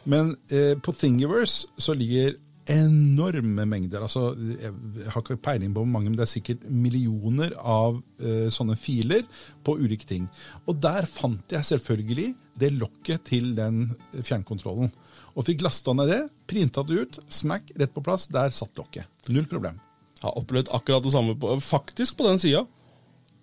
Men 0.08 0.32
eh, 0.50 0.74
på 0.82 0.94
Thingiverse 0.96 1.68
så 1.78 1.94
ligger 1.94 2.34
enorme 2.72 3.64
mengder. 3.68 4.02
altså 4.04 4.32
Jeg 4.36 4.72
har 5.08 5.22
ikke 5.22 5.38
peiling 5.42 5.74
på 5.74 5.82
hvor 5.84 5.90
mange, 5.90 6.10
men 6.10 6.18
det 6.18 6.26
er 6.26 6.32
sikkert 6.32 6.64
millioner 6.68 7.54
av 7.58 7.98
uh, 7.98 8.48
sånne 8.52 8.76
filer 8.78 9.26
på 9.64 9.78
ulike 9.80 10.08
ting. 10.08 10.28
Og 10.66 10.80
der 10.82 11.08
fant 11.08 11.54
jeg 11.54 11.64
selvfølgelig 11.64 12.32
det 12.58 12.72
lokket 12.76 13.26
til 13.30 13.52
den 13.58 13.86
fjernkontrollen. 14.12 14.90
Og 15.38 15.46
fikk 15.46 15.62
lasta 15.66 15.94
ned 15.94 16.10
det, 16.10 16.22
printa 16.50 16.82
det 16.86 17.04
ut, 17.04 17.20
smack, 17.30 17.70
rett 17.78 17.94
på 17.94 18.02
plass. 18.04 18.26
Der 18.32 18.50
satt 18.54 18.74
lokket. 18.80 19.06
Null 19.30 19.46
problem. 19.50 19.78
Jeg 20.18 20.26
har 20.26 20.40
opplevd 20.40 20.72
akkurat 20.74 21.04
det 21.04 21.14
samme, 21.14 21.36
på, 21.38 21.54
faktisk 21.62 22.18
på 22.18 22.26
den 22.26 22.42
sida. 22.42 22.64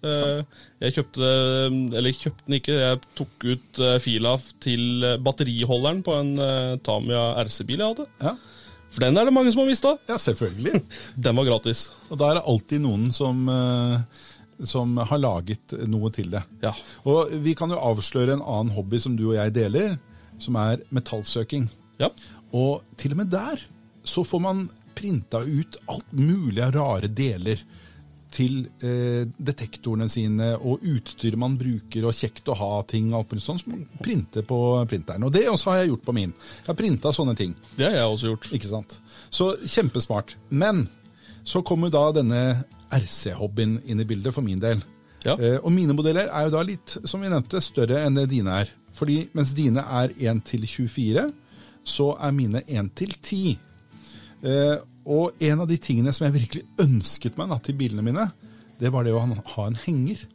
Eh, 0.05 0.41
Jeg 0.84 0.96
kjøpte 0.98 1.29
Eller 1.96 2.13
kjøpte 2.13 2.46
den 2.48 2.58
ikke, 2.60 2.75
jeg 2.82 3.01
tok 3.17 3.48
ut 3.48 3.82
eh, 3.82 3.96
fila 4.03 4.36
til 4.63 5.05
eh, 5.08 5.17
batteriholderen 5.24 6.03
på 6.05 6.17
en 6.20 6.34
Tamia 6.86 7.24
RC-bil 7.46 7.82
jeg 7.82 7.94
hadde. 7.94 8.08
Ja, 8.22 8.36
For 8.94 9.04
den 9.04 9.18
er 9.20 9.27
det 9.27 9.34
mange 9.36 9.51
som 9.51 9.63
har 9.63 9.70
mista. 9.70 9.96
ja 10.08 10.18
selvfølgelig. 10.22 10.82
Den 11.27 11.36
var 11.36 11.48
gratis. 11.50 11.89
Og 12.10 12.20
da 12.22 12.30
er 12.30 12.39
det 12.39 12.46
alltid 12.48 12.84
noen 12.86 13.10
som, 13.15 13.42
eh, 13.51 14.24
som 14.63 14.96
har 14.98 15.20
laget 15.20 15.75
noe 15.92 16.12
til 16.15 16.30
det. 16.32 16.44
Ja. 16.63 16.72
Og 17.04 17.34
vi 17.44 17.56
kan 17.60 17.74
jo 17.74 17.82
avsløre 17.92 18.38
en 18.38 18.46
annen 18.46 18.75
hobby 18.75 19.01
som 19.04 19.18
du 19.20 19.27
og 19.32 19.38
jeg 19.39 19.56
deler, 19.58 19.98
som 20.39 20.56
er 20.62 20.84
metallsøking. 20.96 21.68
Ja. 22.00 22.12
Og 22.56 22.86
til 23.00 23.15
og 23.15 23.24
med 23.24 23.34
der 23.34 23.68
så 24.06 24.24
får 24.24 24.44
man 24.44 24.68
printa 24.96 25.42
ut 25.44 25.75
alt 25.92 26.12
mulig 26.15 26.62
av 26.63 26.75
rare 26.75 27.10
deler 27.12 27.60
til 28.36 28.65
eh, 28.84 29.24
detektorene 29.38 30.08
sine 30.12 30.51
og 30.58 30.84
utstyr 30.84 31.38
man 31.39 31.56
bruker, 31.60 32.08
og 32.08 32.15
kjekt 32.18 32.51
å 32.51 32.58
ha 32.60 32.72
ting 32.89 33.13
og 33.13 33.22
alt 33.22 33.44
sånt, 33.44 33.63
som 33.63 33.75
man 33.75 33.86
printer 34.04 34.46
på 34.48 34.60
printeren. 34.92 35.24
Og 35.27 35.34
det 35.34 35.46
også 35.51 35.72
har 35.72 35.84
jeg 35.84 35.94
gjort 35.94 36.06
på 36.10 36.15
min. 36.18 36.36
Jeg 36.36 36.70
har 36.70 36.80
printa 36.80 37.13
sånne 37.15 37.36
ting. 37.39 37.56
Det 37.77 37.88
har 37.88 37.98
jeg 38.00 38.12
også 38.12 38.34
gjort. 38.34 38.50
Ikke 38.58 38.72
sant? 38.72 38.98
Så 39.34 39.54
kjempesmart. 39.63 40.36
Men 40.50 40.86
så 41.46 41.62
kommer 41.65 41.94
da 41.94 42.10
denne 42.15 42.42
RC-hobbyen 42.92 43.80
inn 43.86 44.01
i 44.01 44.08
bildet 44.08 44.36
for 44.36 44.46
min 44.46 44.62
del. 44.62 44.82
Ja. 45.25 45.36
Eh, 45.39 45.58
og 45.62 45.72
mine 45.74 45.96
modeller 45.98 46.30
er 46.30 46.48
jo 46.48 46.56
da 46.58 46.63
litt, 46.65 46.98
som 47.08 47.24
vi 47.24 47.32
nevnte, 47.32 47.62
større 47.63 48.04
enn 48.06 48.18
det 48.18 48.27
dine 48.34 48.60
er. 48.63 48.74
Fordi 48.96 49.24
mens 49.36 49.54
dine 49.58 49.84
er 49.84 50.13
1 50.15 50.44
til 50.48 50.68
24, 50.70 51.30
så 51.86 52.12
er 52.20 52.36
mine 52.36 52.62
1 52.65 52.92
til 52.98 53.15
10. 53.15 53.56
Eh, 54.46 54.75
og 55.05 55.35
en 55.39 55.59
av 55.62 55.67
de 55.69 55.77
tingene 55.77 56.13
som 56.13 56.25
jeg 56.27 56.33
virkelig 56.39 56.63
ønsket 56.81 57.38
meg 57.38 57.50
da, 57.51 57.57
til 57.62 57.75
bilene 57.77 58.01
mine, 58.05 58.25
det 58.79 58.91
var 58.91 59.03
det 59.05 59.13
å 59.13 59.19
ha- 59.21 59.67
en 59.67 59.75
henger. 59.85 60.25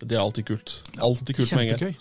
Det 0.00 0.16
er 0.16 0.20
alltid 0.22 0.46
kult. 0.48 0.72
Alltid 0.98 1.36
kult 1.36 1.52
med 1.56 1.68
henger. 1.78 1.94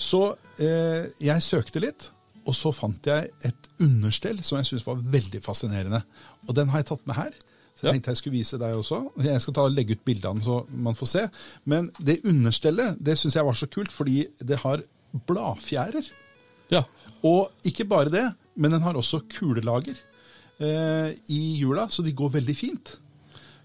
Så 0.00 0.22
eh, 0.58 1.06
jeg 1.20 1.42
søkte 1.44 1.80
litt, 1.84 2.08
og 2.48 2.54
så 2.56 2.72
fant 2.72 3.04
jeg 3.06 3.28
et 3.44 3.68
understell 3.84 4.40
som 4.42 4.56
jeg 4.58 4.66
syntes 4.70 4.86
var 4.88 4.96
veldig 5.12 5.42
fascinerende. 5.44 6.00
Og 6.48 6.54
den 6.56 6.68
har 6.72 6.80
jeg 6.80 6.88
tatt 6.90 7.06
med 7.06 7.16
her. 7.16 7.30
Så 7.76 7.84
jeg 7.86 7.88
Ja. 7.88 7.92
tenkte 7.92 8.10
jeg 8.10 8.16
skulle 8.20 8.36
vise 8.38 8.58
deg 8.60 8.74
også. 8.76 9.02
Jeg 9.24 9.40
skal 9.40 9.54
ta 9.54 9.62
og 9.68 9.72
legge 9.76 9.92
ut 9.96 10.04
bildene 10.04 10.42
så 10.44 10.66
man 10.72 10.94
får 10.98 11.06
se. 11.08 11.22
Men 11.64 11.90
det 12.00 12.18
understellet 12.24 12.96
det 13.00 13.18
syns 13.20 13.36
jeg 13.36 13.44
var 13.44 13.54
så 13.56 13.68
kult, 13.72 13.92
fordi 13.92 14.26
det 14.40 14.58
har 14.64 14.82
bladfjærer. 15.26 16.10
Ja. 16.72 16.82
Og 17.24 17.50
ikke 17.66 17.84
bare 17.88 18.10
det, 18.12 18.26
men 18.56 18.70
den 18.74 18.82
har 18.84 18.94
også 18.98 19.22
kulelager 19.32 19.96
i 20.60 21.38
jula, 21.56 21.86
så 21.88 22.04
de 22.04 22.12
går 22.12 22.34
veldig 22.34 22.54
fint. 22.56 22.90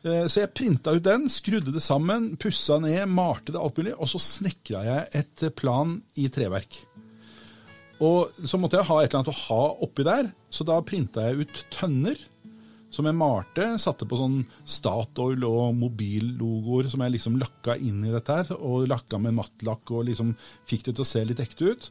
Eh, 0.06 0.26
så 0.30 0.44
jeg 0.44 0.54
printa 0.54 0.94
ut 0.94 1.06
den, 1.06 1.30
skrudde 1.34 1.74
det 1.74 1.82
sammen, 1.84 2.36
pussa 2.42 2.78
ned, 2.82 3.08
malte 3.10 3.56
det 3.56 3.62
alt 3.62 3.80
mulig, 3.82 3.96
og 3.98 4.12
så 4.12 4.22
snekra 4.22 4.84
jeg 4.86 5.08
et 5.22 5.46
eh, 5.48 5.56
plan 5.56 5.98
i 6.22 6.28
treverk. 6.34 6.84
Og 8.06 8.36
så 8.46 8.60
måtte 8.60 8.78
jeg 8.78 8.90
ha 8.90 9.00
et 9.02 9.10
eller 9.10 9.22
annet 9.24 9.34
å 9.34 9.42
ha 9.48 9.64
oppi 9.88 10.06
der, 10.06 10.30
så 10.52 10.68
da 10.68 10.78
printa 10.86 11.26
jeg 11.30 11.46
ut 11.46 11.62
tønner. 11.74 12.20
Som 12.94 13.10
jeg 13.10 13.18
malte, 13.18 13.66
satte 13.82 14.06
på 14.08 14.16
sånn 14.16 14.38
Statoil 14.72 15.42
og 15.44 15.74
mobillogoer 15.76 16.88
som 16.88 17.02
jeg 17.04 17.18
liksom 17.18 17.34
lakka 17.42 17.74
inn 17.76 17.98
i 18.08 18.14
dette 18.14 18.38
her. 18.38 18.54
Og 18.56 18.86
lakka 18.88 19.20
med 19.20 19.36
mattlakk 19.36 19.92
og 19.92 20.06
liksom 20.08 20.30
fikk 20.70 20.86
det 20.86 20.94
til 20.94 21.04
å 21.04 21.08
se 21.10 21.24
litt 21.28 21.42
ekte 21.44 21.74
ut. 21.74 21.90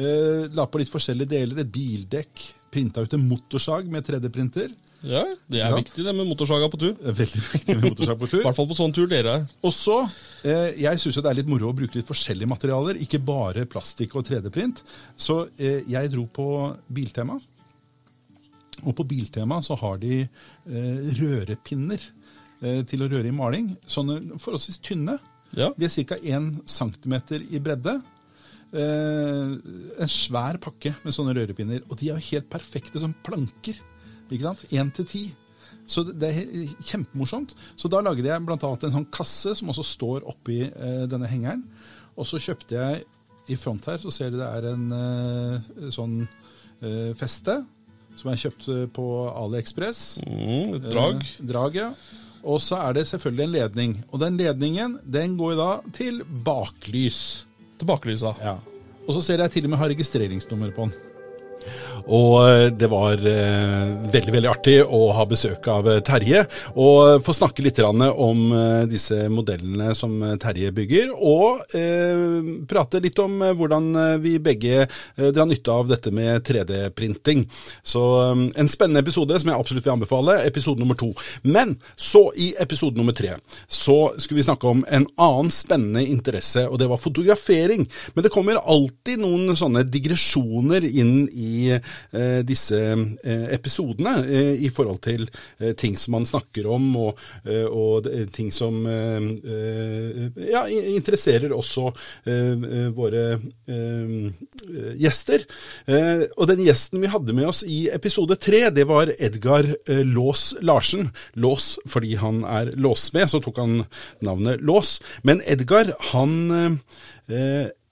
Eh, 0.00 0.46
la 0.56 0.64
på 0.64 0.80
litt 0.80 0.92
forskjellige 0.92 1.34
deler, 1.34 1.60
et 1.60 1.74
bildekk. 1.74 2.46
Printa 2.70 3.00
ut 3.04 3.14
en 3.16 3.24
motorsag 3.28 3.86
med 3.88 4.04
3D-printer. 4.06 4.72
ja, 5.02 5.22
det 5.48 5.60
er 5.62 5.70
Ja. 5.70 5.76
viktig 5.76 6.04
det 6.04 6.14
med 6.14 6.26
motorsaga 6.26 6.68
på 6.68 6.78
tur. 6.78 6.92
Det 6.98 7.06
er 7.12 7.16
Veldig 7.20 7.42
viktig 7.52 7.76
med 7.76 7.84
motorsag 7.90 8.18
på 8.18 8.28
tur. 8.28 8.40
I 8.42 8.46
hvert 8.48 8.56
fall 8.56 8.68
på 8.68 8.76
sånn 8.76 8.92
tur 8.94 9.06
dere 9.06 9.34
er. 9.38 9.46
Og 9.62 9.72
så, 9.72 9.98
eh, 10.44 10.74
Jeg 10.80 10.98
syns 11.00 11.14
det 11.22 11.24
er 11.30 11.34
litt 11.38 11.48
moro 11.48 11.70
å 11.70 11.76
bruke 11.76 11.94
litt 11.96 12.06
forskjellige 12.08 12.48
materialer, 12.50 12.98
ikke 13.00 13.20
bare 13.24 13.64
plastikk 13.66 14.16
og 14.16 14.26
3D-print. 14.28 14.82
Så 15.16 15.48
eh, 15.58 15.82
jeg 15.88 16.10
dro 16.12 16.26
på 16.26 16.48
Biltema. 16.92 17.38
Og 18.86 18.94
på 18.94 19.04
Biltema 19.10 19.60
så 19.64 19.74
har 19.80 19.96
de 19.98 20.20
eh, 20.22 20.98
rørepinner 21.18 21.98
eh, 22.62 22.82
til 22.86 23.02
å 23.02 23.08
røre 23.10 23.26
i 23.26 23.34
maling. 23.34 23.72
Sånne 23.90 24.20
forholdsvis 24.38 24.78
tynne. 24.86 25.16
Ja. 25.56 25.70
De 25.78 25.86
er 25.88 26.04
ca. 26.04 26.14
1 26.22 26.60
cm 26.68 27.14
i 27.50 27.58
bredde. 27.64 27.96
Eh, 28.68 29.52
en 30.02 30.10
svær 30.12 30.58
pakke 30.60 30.92
med 31.04 31.14
sånne 31.16 31.34
rørepinner. 31.36 31.84
Og 31.88 31.98
de 32.00 32.10
er 32.10 32.18
jo 32.18 32.30
helt 32.32 32.50
perfekte 32.52 33.00
som 33.02 33.14
planker. 33.24 33.78
Ikke 34.28 34.44
sant? 34.44 34.66
1 34.68 34.94
til 34.98 35.06
10. 35.06 35.28
Så 35.88 36.04
det 36.04 36.28
er 36.28 36.74
kjempemorsomt. 36.84 37.54
Så 37.76 37.88
da 37.88 38.02
lagde 38.04 38.26
jeg 38.26 38.44
bl.a. 38.44 38.58
en 38.60 38.96
sånn 38.98 39.08
kasse 39.12 39.54
som 39.56 39.72
også 39.72 39.86
står 39.86 40.28
oppi 40.28 40.60
eh, 40.68 41.06
denne 41.08 41.30
hengeren. 41.30 41.64
Og 42.18 42.28
så 42.28 42.40
kjøpte 42.42 42.76
jeg 42.76 43.06
i 43.48 43.56
front 43.56 43.86
her, 43.88 43.96
så 44.02 44.12
ser 44.12 44.32
du 44.32 44.36
det 44.40 44.48
er 44.48 44.68
en 44.74 44.88
eh, 44.92 45.90
sånn 45.94 46.20
eh, 46.20 47.14
feste 47.16 47.62
som 48.18 48.32
jeg 48.32 48.42
kjøpte 48.42 48.78
på 48.92 49.08
AliExpress. 49.30 50.02
Mm, 50.26 50.74
et 50.76 50.88
drag. 50.90 51.22
Eh, 51.22 51.44
drag, 51.48 51.78
ja. 51.78 51.90
Og 52.48 52.60
så 52.62 52.78
er 52.82 52.98
det 52.98 53.08
selvfølgelig 53.08 53.44
en 53.46 53.54
ledning. 53.54 53.94
Og 54.12 54.20
den 54.22 54.38
ledningen 54.40 54.98
den 55.06 55.36
går 55.38 55.56
da 55.58 55.70
til 55.94 56.20
baklys. 56.26 57.47
Tilbakelysa. 57.78 58.34
Ja. 58.42 58.56
Og 59.08 59.14
så 59.16 59.22
ser 59.24 59.40
jeg 59.40 59.54
til 59.54 59.68
og 59.68 59.72
med 59.72 59.80
har 59.80 59.92
registreringsnummer 59.94 60.74
på 60.76 60.88
den. 60.88 61.07
Og 62.08 62.34
eh, 62.40 62.66
det 62.72 62.88
var 62.90 63.20
eh, 63.20 63.90
veldig 64.12 64.34
veldig 64.34 64.50
artig 64.50 64.76
å 64.82 65.00
ha 65.16 65.24
besøk 65.28 65.68
av 65.70 65.88
eh, 65.90 66.00
Terje. 66.04 66.44
Og 66.80 67.24
få 67.24 67.34
snakke 67.36 67.64
litt 67.64 67.78
om 67.78 68.40
disse 68.90 69.28
modellene 69.30 69.92
som 69.94 70.16
Terje 70.40 70.72
bygger. 70.74 71.12
Og 71.14 71.60
prate 72.68 73.00
litt 73.02 73.20
om 73.22 73.36
hvordan 73.54 74.18
vi 74.22 74.32
begge 74.42 74.86
drar 75.14 75.46
nytte 75.46 75.70
av 75.70 75.86
dette 75.90 76.10
med 76.14 76.42
3D-printing. 76.46 77.44
Så 77.86 78.02
en 78.34 78.70
spennende 78.70 79.04
episode 79.04 79.38
som 79.38 79.50
jeg 79.52 79.62
absolutt 79.62 79.86
vil 79.86 79.94
anbefale. 79.94 80.40
Episode 80.48 80.82
nummer 80.82 80.98
to. 80.98 81.12
Men 81.46 81.76
så, 81.94 82.24
i 82.34 82.50
episode 82.58 82.98
nummer 82.98 83.14
tre, 83.16 83.36
så 83.70 83.96
skulle 84.18 84.40
vi 84.40 84.48
snakke 84.48 84.72
om 84.72 84.82
en 84.88 85.06
annen 85.14 85.52
spennende 85.54 86.02
interesse, 86.08 86.66
og 86.66 86.80
det 86.82 86.90
var 86.90 87.02
fotografering. 87.02 87.86
Men 88.16 88.26
det 88.26 88.34
kommer 88.34 88.58
alltid 88.58 89.22
noen 89.22 89.54
sånne 89.58 89.86
digresjoner 89.86 90.88
inn 90.88 91.28
i 91.30 91.47
eh, 91.72 92.40
disse 92.46 92.78
eh, 92.78 93.46
episodene 93.54 94.14
eh, 94.24 94.54
i 94.66 94.70
forhold 94.74 95.00
til 95.04 95.26
eh, 95.58 95.74
ting 95.78 95.96
som 95.98 96.16
man 96.16 96.26
snakker 96.28 96.68
om, 96.70 96.88
og, 97.00 97.22
eh, 97.44 97.66
og 97.66 98.08
ting 98.34 98.50
som 98.54 98.80
eh, 98.88 99.28
ja, 100.48 100.64
interesserer 100.68 101.52
også 101.54 101.88
våre 102.94 103.22
gjester. 104.98 105.44
Og 106.36 106.44
den 106.50 106.62
gjesten 106.64 107.02
vi 107.02 107.10
hadde 107.12 107.34
med 107.36 107.48
oss 107.50 107.62
i 107.66 107.78
episode 107.92 108.36
tre, 108.40 108.60
det 108.74 108.86
var 108.88 109.12
Edgar 109.16 109.68
Lås 110.06 110.50
Larsen. 110.64 111.10
Lås 111.38 111.70
fordi 111.88 112.16
han 112.20 112.42
er 112.48 112.72
låssmed, 112.76 113.30
så 113.30 113.40
tok 113.44 113.60
han 113.62 113.76
navnet 114.24 114.64
Lås. 114.64 114.98
Men 115.26 115.42
Edgar, 115.46 115.94
han 116.12 116.34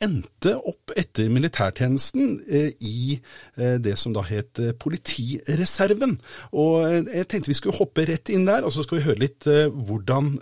endte 0.03 0.53
opp 0.69 0.93
etter 0.99 1.31
militærtjenesten 1.33 2.41
eh, 2.45 2.73
i 2.85 3.17
eh, 3.57 3.77
det 3.83 3.97
som 4.01 4.15
da 4.17 4.25
het 4.27 4.61
eh, 4.61 4.75
Politireserven. 4.77 6.17
Og 6.57 7.07
jeg 7.07 7.29
tenkte 7.31 7.53
vi 7.53 7.59
skulle 7.59 7.79
hoppe 7.79 8.07
rett 8.09 8.33
inn 8.33 8.47
der, 8.49 8.67
og 8.67 8.75
så 8.75 8.85
skal 8.85 8.99
vi 8.99 9.07
høre 9.07 9.23
litt 9.25 9.47
hvordan 9.47 10.35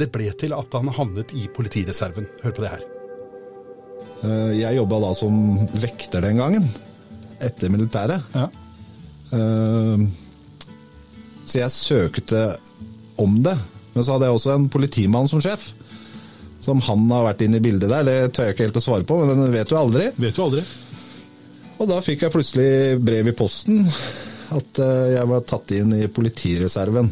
det 0.00 0.08
ble 0.12 0.30
til 0.38 0.54
at 0.56 0.74
han 0.76 0.90
havnet 0.94 1.32
i 1.36 1.46
Politireserven. 1.54 2.28
Hør 2.44 2.54
på 2.56 2.64
det 2.64 2.72
her. 2.72 2.86
Jeg 4.54 4.76
jobba 4.76 4.98
da 5.02 5.10
som 5.16 5.36
vekter 5.80 6.24
den 6.24 6.40
gangen, 6.40 6.66
etter 7.40 7.72
militæret. 7.72 8.26
Ja. 8.36 8.48
Så 11.46 11.60
jeg 11.60 11.72
søkte 11.74 12.42
om 13.20 13.38
det. 13.44 13.56
Men 13.94 14.04
så 14.04 14.14
hadde 14.14 14.28
jeg 14.28 14.38
også 14.38 14.56
en 14.56 14.68
politimann 14.72 15.30
som 15.30 15.42
sjef. 15.42 15.70
Som 16.60 16.82
han 16.84 17.06
har 17.08 17.24
vært 17.30 17.46
inne 17.46 17.60
i 17.60 17.64
bildet 17.64 17.88
der, 17.88 18.04
det 18.04 18.34
tør 18.36 18.50
jeg 18.50 18.56
ikke 18.56 18.66
helt 18.68 18.80
å 18.80 18.84
svare 18.84 19.06
på, 19.08 19.16
men 19.22 19.32
den 19.32 19.54
vet 19.54 19.70
du 19.70 19.76
aldri. 19.80 20.10
Vet 20.20 20.36
du 20.36 20.42
aldri. 20.44 20.64
Og 21.80 21.88
da 21.88 22.00
fikk 22.04 22.26
jeg 22.26 22.34
plutselig 22.34 22.70
brev 23.00 23.30
i 23.30 23.36
posten 23.36 23.86
at 24.50 24.80
eh, 24.82 25.14
jeg 25.14 25.28
var 25.30 25.44
tatt 25.48 25.72
inn 25.78 25.94
i 25.96 26.08
politireserven. 26.12 27.08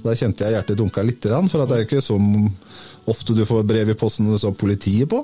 Da 0.00 0.14
kjente 0.16 0.46
jeg 0.46 0.56
hjertet 0.56 0.78
dunka 0.80 1.04
litt, 1.04 1.26
for 1.52 1.60
at 1.60 1.68
det 1.68 1.80
er 1.80 1.88
ikke 1.88 2.04
så 2.04 2.16
ofte 3.08 3.34
du 3.36 3.44
får 3.48 3.62
brev 3.68 3.90
i 3.92 3.96
posten 3.98 4.26
med 4.26 4.36
det 4.36 4.42
står 4.42 4.54
politiet 4.60 5.08
på. 5.10 5.22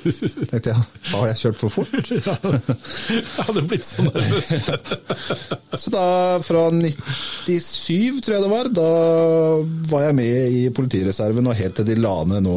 tenkte 0.50 0.72
jeg, 0.72 0.84
har 1.12 1.26
jeg 1.30 1.40
kjørt 1.42 1.60
for 1.60 1.74
fort? 1.74 2.10
Jeg 2.16 3.46
hadde 3.46 3.62
blitt 3.68 3.86
så 3.86 4.04
nervøs. 4.06 4.48
Så 5.82 5.92
da, 5.92 6.06
fra 6.44 6.62
97, 6.72 8.20
tror 8.24 8.34
jeg 8.36 8.44
det 8.44 8.50
var, 8.50 8.68
da 8.72 8.86
var 9.90 10.06
jeg 10.06 10.16
med 10.16 10.54
i 10.56 10.62
politireserven, 10.74 11.50
og 11.50 11.58
helt 11.58 11.76
til 11.76 11.88
de 11.88 11.98
la 12.00 12.14
ned 12.28 12.46
nå 12.46 12.56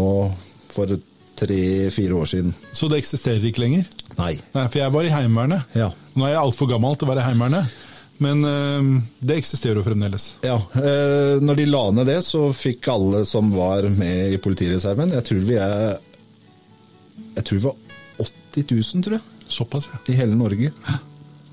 for 0.72 0.94
tre-fire 1.40 2.16
år 2.16 2.30
siden. 2.32 2.54
Så 2.74 2.88
det 2.92 3.02
eksisterer 3.02 3.44
ikke 3.50 3.64
lenger? 3.66 3.90
Nei. 4.18 4.34
Nei, 4.56 4.66
for 4.68 4.82
jeg 4.82 4.96
var 4.96 5.08
i 5.08 5.14
Heimevernet. 5.14 5.78
Ja. 5.80 5.92
Nå 6.16 6.28
er 6.28 6.36
jeg 6.36 6.42
altfor 6.42 6.72
gammel 6.72 6.98
til 7.00 7.08
å 7.08 7.12
være 7.14 7.24
i 7.24 7.28
Heimevernet, 7.30 7.78
men 8.24 8.44
eh, 8.48 8.88
det 9.20 9.38
eksisterer 9.40 9.80
jo 9.80 9.84
fremdeles. 9.86 10.26
Ja, 10.46 10.58
eh, 10.80 11.40
når 11.44 11.60
de 11.62 11.66
la 11.70 11.84
ned 11.96 12.08
det, 12.12 12.18
så 12.28 12.46
fikk 12.56 12.88
alle 12.92 13.24
som 13.28 13.52
var 13.56 13.88
med 13.96 14.34
i 14.36 14.40
politireserven 14.44 15.14
Jeg 15.16 15.26
tror 15.28 15.46
vi 15.48 15.58
er 15.60 15.98
Jeg 17.38 17.46
tror 17.48 17.58
vi 17.58 17.64
var 17.66 17.78
80 18.20 18.66
000, 18.76 19.04
tror 19.06 19.16
jeg, 19.18 19.24
Såpass, 19.50 19.88
ja. 19.94 20.00
i 20.12 20.18
hele 20.20 20.36
Norge 20.38 20.72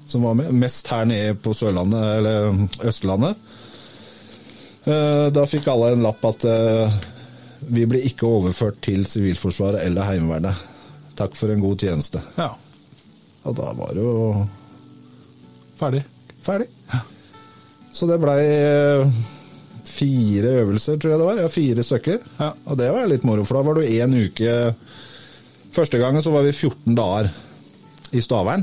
som 0.06 0.23
var 0.23 0.37
med. 0.38 0.52
Mest 0.54 0.87
her 0.92 1.06
nede 1.08 1.35
på 1.42 1.50
Sørlandet, 1.56 2.04
eller 2.20 2.87
Østlandet. 2.87 3.38
Eh, 4.87 5.26
Da 5.35 5.46
fikk 5.50 5.66
alle 5.73 5.92
en 5.96 6.04
lapp 6.06 6.23
at 6.28 6.44
vi 7.66 7.82
ble 7.90 7.99
ikke 8.06 8.28
overført 8.28 8.78
til 8.87 9.02
Sivilforsvaret 9.11 9.82
eller 9.82 10.06
Heimevernet. 10.06 10.61
Takk 11.18 11.35
for 11.35 11.50
en 11.50 11.62
god 11.64 11.82
tjeneste. 11.82 12.23
ja. 12.38 12.52
Og 13.46 13.54
da 13.54 13.70
var 13.78 13.92
det 13.94 14.02
jo 14.02 14.46
Ferdig. 15.78 16.00
Ferdig. 16.46 16.68
Så 17.96 18.06
det 18.10 18.18
blei 18.22 18.38
eh, 18.44 19.06
fire 19.88 20.50
øvelser, 20.62 20.98
tror 21.00 21.14
jeg 21.14 21.20
det 21.22 21.28
var. 21.30 21.40
Ja, 21.42 21.48
fire 21.52 21.84
stykker. 21.86 22.18
Ja. 22.38 22.50
Og 22.68 22.78
det 22.80 22.90
var 22.92 23.08
litt 23.10 23.24
moro, 23.26 23.44
for 23.48 23.58
da 23.58 23.64
var 23.66 23.78
du 23.80 23.86
én 23.86 24.14
uke 24.26 24.74
Første 25.76 25.98
gangen 26.00 26.22
så 26.24 26.30
var 26.32 26.44
vi 26.46 26.54
14 26.56 26.94
dager 26.96 27.26
i 28.16 28.20
Stavern. 28.24 28.62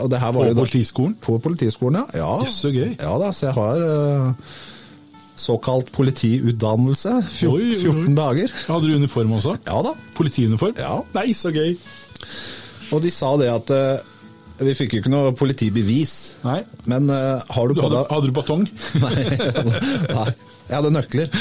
Og 0.00 0.10
det 0.12 0.20
her 0.22 0.30
var 0.32 0.44
På 0.46 0.52
da- 0.54 0.60
politiskolen? 0.62 1.16
På 1.20 1.38
politiskolen, 1.42 2.04
ja. 2.14 2.20
ja. 2.22 2.28
Yes, 2.46 2.60
så 2.62 2.70
gøy. 2.70 2.92
Ja 3.00 3.16
da, 3.18 3.32
så 3.34 3.48
jeg 3.48 3.56
har 3.56 3.82
uh, 3.82 4.52
såkalt 5.40 5.90
politiutdannelse. 5.92 7.16
Fjor, 7.34 7.56
Oi, 7.58 7.66
oi, 7.66 7.74
oi. 7.74 7.80
14 7.82 8.14
dager. 8.20 8.54
Hadde 8.68 8.86
du 8.92 8.94
uniform 9.00 9.34
også? 9.40 9.56
Ja 9.66 9.80
da. 9.88 9.94
Politiuniform? 10.20 10.78
Ja. 10.78 10.94
Nei, 11.18 11.26
så 11.34 11.50
gøy. 11.54 11.74
Og 12.94 13.02
de 13.04 13.10
sa 13.14 13.32
det 13.42 13.50
at 13.50 13.70
eh, 13.74 14.06
Vi 14.60 14.76
fikk 14.76 14.94
jo 14.94 15.00
ikke 15.02 15.12
noe 15.12 15.32
politibevis. 15.36 16.14
Nei. 16.44 16.60
Men 16.90 17.08
uh, 17.08 17.40
har 17.48 17.68
du 17.68 17.76
Du 17.78 17.82
på 17.82 17.90
deg 17.92 18.10
hadde 18.12 18.30
du 18.30 18.34
batong? 18.36 18.64
Nei, 19.04 19.14
nei. 20.12 20.30
Jeg 20.70 20.76
hadde 20.76 20.92
nøkler. 20.94 21.32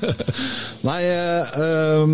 Nei, 0.88 1.00
eh, 1.10 2.12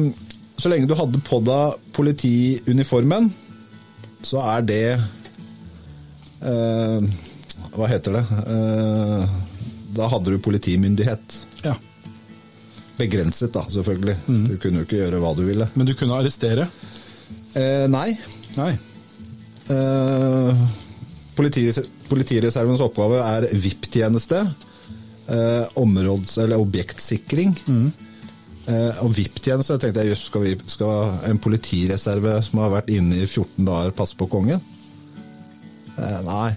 så 0.60 0.70
lenge 0.72 0.88
du 0.88 0.94
hadde 0.96 1.20
på 1.24 1.40
deg 1.44 1.90
politiuniformen, 1.96 3.28
så 4.24 4.40
er 4.56 4.64
det 4.68 4.84
uh, 6.44 7.00
Hva 7.76 7.88
heter 7.88 8.18
det? 8.18 8.24
Eh, 8.54 9.38
da 9.96 10.08
hadde 10.12 10.34
du 10.34 10.42
politimyndighet. 10.42 11.38
Ja. 11.64 11.74
Begrenset, 13.00 13.52
da, 13.56 13.64
selvfølgelig. 13.72 14.16
Mm. 14.28 14.44
Du 14.50 14.56
kunne 14.60 14.82
jo 14.82 14.88
ikke 14.88 15.00
gjøre 15.00 15.20
hva 15.22 15.32
du 15.38 15.44
ville. 15.48 15.68
Men 15.74 15.88
du 15.88 15.94
kunne 15.98 16.18
arrestere? 16.20 16.68
Eh, 17.58 17.86
nei. 17.90 18.12
Nei. 18.58 18.72
Eh, 19.70 20.62
politires 21.38 21.80
politireservens 22.10 22.82
oppgave 22.82 23.20
er 23.22 23.46
VIP-tjeneste. 23.54 24.40
Eh, 25.30 25.66
områdes- 25.78 26.38
eller 26.42 26.58
objektsikring. 26.58 27.54
Eh, 28.66 29.02
og 29.04 29.14
VIP-tjeneste, 29.14 29.78
tenkte 29.78 30.02
jeg 30.02 30.12
jøss, 30.12 30.24
skal, 30.26 30.42
vi, 30.42 30.56
skal 30.66 31.14
en 31.30 31.38
politireserve 31.38 32.42
som 32.42 32.58
har 32.64 32.74
vært 32.74 32.90
inne 32.90 33.22
i 33.22 33.26
14 33.26 33.64
dager, 33.64 33.94
passe 33.94 34.18
på 34.18 34.28
kongen? 34.30 34.60
Eh, 35.98 36.20
nei. 36.26 36.50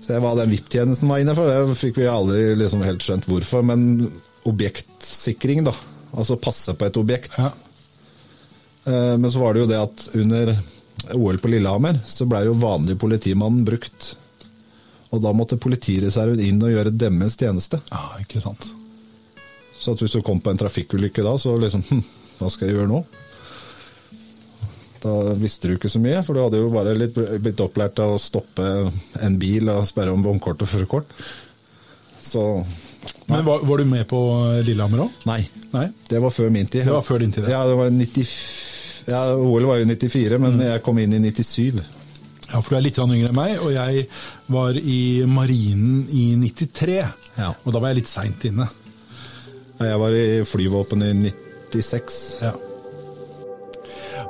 Så 0.00 0.16
hva 0.18 0.32
den 0.36 0.50
VIP-tjenesten 0.50 1.08
var 1.08 1.20
inne 1.22 1.34
for, 1.36 1.46
det 1.46 1.76
fikk 1.78 2.00
vi 2.00 2.08
aldri 2.10 2.56
liksom 2.56 2.82
helt 2.82 3.04
skjønt 3.04 3.28
hvorfor. 3.28 3.62
Men 3.68 4.10
objektsikring, 4.48 5.64
da. 5.68 5.74
Altså 6.16 6.40
passe 6.40 6.72
på 6.74 6.88
et 6.88 6.96
objekt. 6.96 7.36
Ja. 7.38 7.52
Eh, 8.86 9.16
Men 9.20 9.30
så 9.30 9.38
var 9.44 9.54
det 9.54 9.60
jo 9.60 9.70
det 9.70 9.78
at 9.78 10.08
under 10.16 10.56
OL 11.16 11.38
på 11.42 11.50
Lillehammer, 11.52 12.00
så 12.06 12.26
blei 12.28 12.44
jo 12.46 12.56
vanlig 12.60 12.98
politimannen 13.00 13.64
brukt. 13.66 14.12
Og 15.10 15.22
da 15.24 15.32
måtte 15.34 15.58
politireserven 15.60 16.42
inn 16.44 16.60
og 16.62 16.70
gjøre 16.70 16.92
deres 16.94 17.38
tjeneste. 17.40 17.80
ja, 17.90 18.04
ikke 18.22 18.42
sant. 18.42 18.68
Så 19.80 19.94
at 19.94 20.02
hvis 20.04 20.12
du 20.12 20.20
kom 20.22 20.42
på 20.44 20.52
en 20.52 20.60
trafikkulykke 20.60 21.24
da, 21.24 21.38
så 21.40 21.54
liksom 21.56 21.80
hm, 21.88 22.02
Hva 22.40 22.50
skal 22.52 22.68
jeg 22.68 22.76
gjøre 22.76 22.90
nå? 22.90 22.98
Da 25.00 25.14
visste 25.40 25.70
du 25.70 25.78
ikke 25.78 25.88
så 25.88 26.00
mye, 26.02 26.20
for 26.24 26.36
du 26.36 26.42
hadde 26.42 26.60
jo 26.60 26.68
bare 26.72 26.92
litt 26.96 27.16
blitt 27.16 27.60
opplært 27.64 27.94
til 27.96 28.12
å 28.12 28.20
stoppe 28.20 28.66
en 29.24 29.38
bil 29.40 29.70
og 29.72 29.86
sperre 29.88 30.12
om 30.12 30.24
vognkort 30.24 30.60
og 30.60 30.68
førerkort. 30.68 31.14
Så 32.20 32.42
Men 33.30 33.46
var, 33.46 33.64
var 33.64 33.80
du 33.80 33.88
med 33.88 34.04
på 34.10 34.20
Lillehammer 34.66 35.06
òg? 35.06 35.22
Nei. 35.30 35.40
Nei? 35.72 35.86
Det 36.10 36.20
var 36.20 36.34
før 36.36 36.52
min 36.52 36.68
tid. 36.68 36.84
Det 36.84 36.92
var 36.92 37.06
før 37.06 37.24
din 37.24 37.32
tid, 37.32 37.48
ja. 37.48 37.62
Ja, 37.62 37.70
det 37.70 37.78
var 37.80 37.88
90, 37.96 38.34
ja 39.08 39.22
OL 39.36 39.66
var 39.68 39.80
jo 39.80 39.88
94, 39.88 40.38
men 40.42 40.60
jeg 40.66 40.82
kom 40.84 40.98
inn 41.00 41.16
i 41.16 41.22
97. 41.30 41.80
Ja, 42.50 42.58
for 42.58 42.72
du 42.72 42.76
er 42.80 42.84
litt 42.84 42.98
yngre 42.98 43.30
enn 43.30 43.36
meg, 43.36 43.58
og 43.62 43.70
jeg 43.74 44.06
var 44.50 44.76
i 44.76 45.22
Marinen 45.30 46.02
i 46.10 46.32
93. 46.40 46.96
Ja. 47.38 47.52
Og 47.64 47.74
da 47.74 47.78
var 47.82 47.92
jeg 47.92 48.02
litt 48.02 48.10
seint 48.10 48.46
inne. 48.48 48.66
Jeg 49.80 50.00
var 50.02 50.16
i 50.16 50.42
flyvåpenet 50.44 51.14
i 51.14 51.32
96. 51.70 52.18
Ja. 52.42 52.56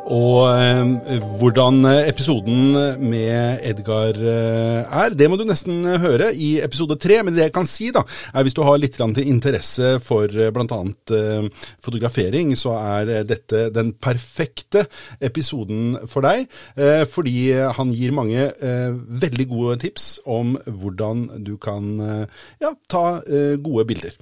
Og 0.08 0.46
eh, 0.48 1.20
hvordan 1.38 1.84
episoden 2.08 2.72
med 3.02 3.60
Edgar 3.68 4.16
eh, 4.16 4.80
er, 4.82 5.14
det 5.14 5.28
må 5.28 5.36
du 5.36 5.44
nesten 5.44 5.84
høre 6.02 6.30
i 6.32 6.54
episode 6.64 6.96
tre. 7.00 7.20
Men 7.26 7.36
det 7.36 7.48
jeg 7.48 7.54
kan 7.54 7.68
si, 7.68 7.90
da, 7.94 8.02
er 8.32 8.46
hvis 8.46 8.56
du 8.56 8.62
har 8.66 8.80
litt 8.80 8.96
til 8.96 9.28
interesse 9.28 9.98
for 10.04 10.32
eh, 10.32 10.50
bl.a. 10.54 10.80
Eh, 11.16 11.66
fotografering, 11.84 12.54
så 12.58 12.74
er 12.78 13.12
eh, 13.18 13.26
dette 13.28 13.68
den 13.74 13.92
perfekte 14.00 14.86
episoden 15.20 15.98
for 16.10 16.24
deg. 16.26 16.48
Eh, 16.80 17.04
fordi 17.10 17.52
han 17.76 17.92
gir 17.94 18.16
mange 18.16 18.48
eh, 18.50 18.96
veldig 19.26 19.48
gode 19.52 19.78
tips 19.84 20.08
om 20.24 20.56
hvordan 20.64 21.28
du 21.44 21.54
kan 21.60 21.92
eh, 22.00 22.42
ja, 22.64 22.74
ta 22.90 23.04
eh, 23.28 23.54
gode 23.60 23.86
bilder. 23.92 24.16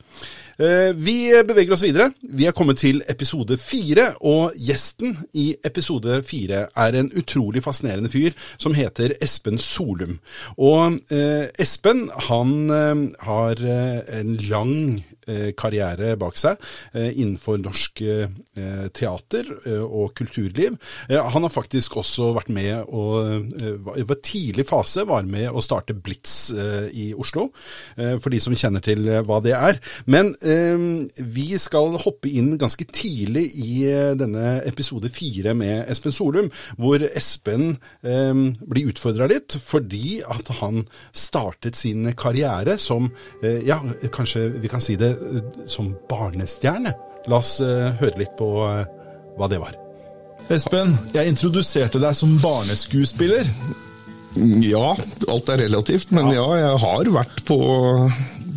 Eh, 0.59 0.90
Vi 0.94 1.31
beveger 1.47 1.73
oss 1.77 1.85
videre. 1.87 2.09
Vi 2.35 2.47
er 2.49 2.55
kommet 2.57 2.81
til 2.83 2.99
episode 3.09 3.55
fire, 3.62 4.09
og 4.27 4.57
gjesten 4.59 5.14
i 5.38 5.53
episode 5.64 6.18
fire 6.27 6.64
er 6.75 6.99
en 6.99 7.12
utrolig 7.14 7.62
fascinerende 7.62 8.11
fyr 8.11 8.35
som 8.59 8.75
heter 8.75 9.14
Espen 9.23 9.59
Solum. 9.62 10.16
Og 10.59 10.99
eh, 11.14 11.47
Espen, 11.62 12.09
han 12.27 12.57
eh, 12.75 13.05
har 13.23 13.62
en 14.18 14.35
lang 14.49 14.75
karriere 15.59 16.14
bak 16.21 16.38
seg 16.41 16.59
eh, 16.95 17.11
innenfor 17.14 17.59
norsk 17.62 18.03
eh, 18.03 18.88
teater 18.95 19.51
eh, 19.64 19.83
og 19.85 20.14
kulturliv. 20.19 20.77
Eh, 21.09 21.21
Han 21.35 21.45
har 21.47 21.53
faktisk 21.53 21.99
også 22.01 22.33
vært 22.37 22.53
med 22.55 22.88
og 22.88 23.53
eh, 23.59 24.03
i 24.03 24.07
tidlig 24.23 24.67
fase 24.69 25.05
var 25.09 25.27
med 25.29 25.51
å 25.51 25.62
starte 25.64 25.95
Blitz 25.95 26.51
eh, 26.53 26.88
i 26.93 27.07
Oslo, 27.14 27.49
eh, 27.97 28.17
for 28.23 28.33
de 28.33 28.41
som 28.43 28.55
kjenner 28.57 28.85
til 28.85 29.07
eh, 29.09 29.23
hva 29.27 29.41
det 29.45 29.55
er. 29.57 29.81
Men 30.07 30.35
eh, 30.43 30.77
vi 31.23 31.49
skal 31.61 31.99
hoppe 32.03 32.31
inn 32.31 32.57
ganske 32.61 32.87
tidlig 32.93 33.47
i 33.59 33.73
eh, 33.91 34.14
denne 34.19 34.59
episode 34.69 35.11
fire 35.12 35.55
med 35.59 35.88
Espen 35.91 36.14
Solum, 36.14 36.51
hvor 36.79 37.03
Espen 37.09 37.77
eh, 38.03 38.35
blir 38.69 38.93
utfordra 38.93 39.29
litt 39.31 39.59
fordi 39.59 40.21
at 40.25 40.49
han 40.61 40.85
startet 41.17 41.77
sin 41.79 42.07
karriere 42.19 42.79
som, 42.81 43.11
eh, 43.43 43.61
ja, 43.67 43.81
kanskje 44.14 44.49
vi 44.62 44.71
kan 44.71 44.83
si 44.85 44.97
det, 45.01 45.11
eh, 45.17 45.17
som 45.66 45.92
barnestjerne. 46.11 46.94
La 47.28 47.42
oss 47.42 47.59
eh, 47.64 47.90
høre 48.00 48.22
litt 48.22 48.35
på 48.38 48.48
eh, 48.64 48.87
hva 49.38 49.50
det 49.50 49.61
var. 49.62 49.76
Espen, 50.52 50.94
jeg 51.12 51.28
introduserte 51.28 52.00
deg 52.00 52.16
som 52.16 52.38
barneskuespiller. 52.40 53.50
Ja, 54.64 54.94
alt 55.28 55.50
er 55.52 55.62
relativt, 55.64 56.12
men 56.14 56.31
ja, 56.33 56.46
jeg 56.57 56.81
har 56.85 57.11
vært 57.12 57.42
på, 57.48 57.59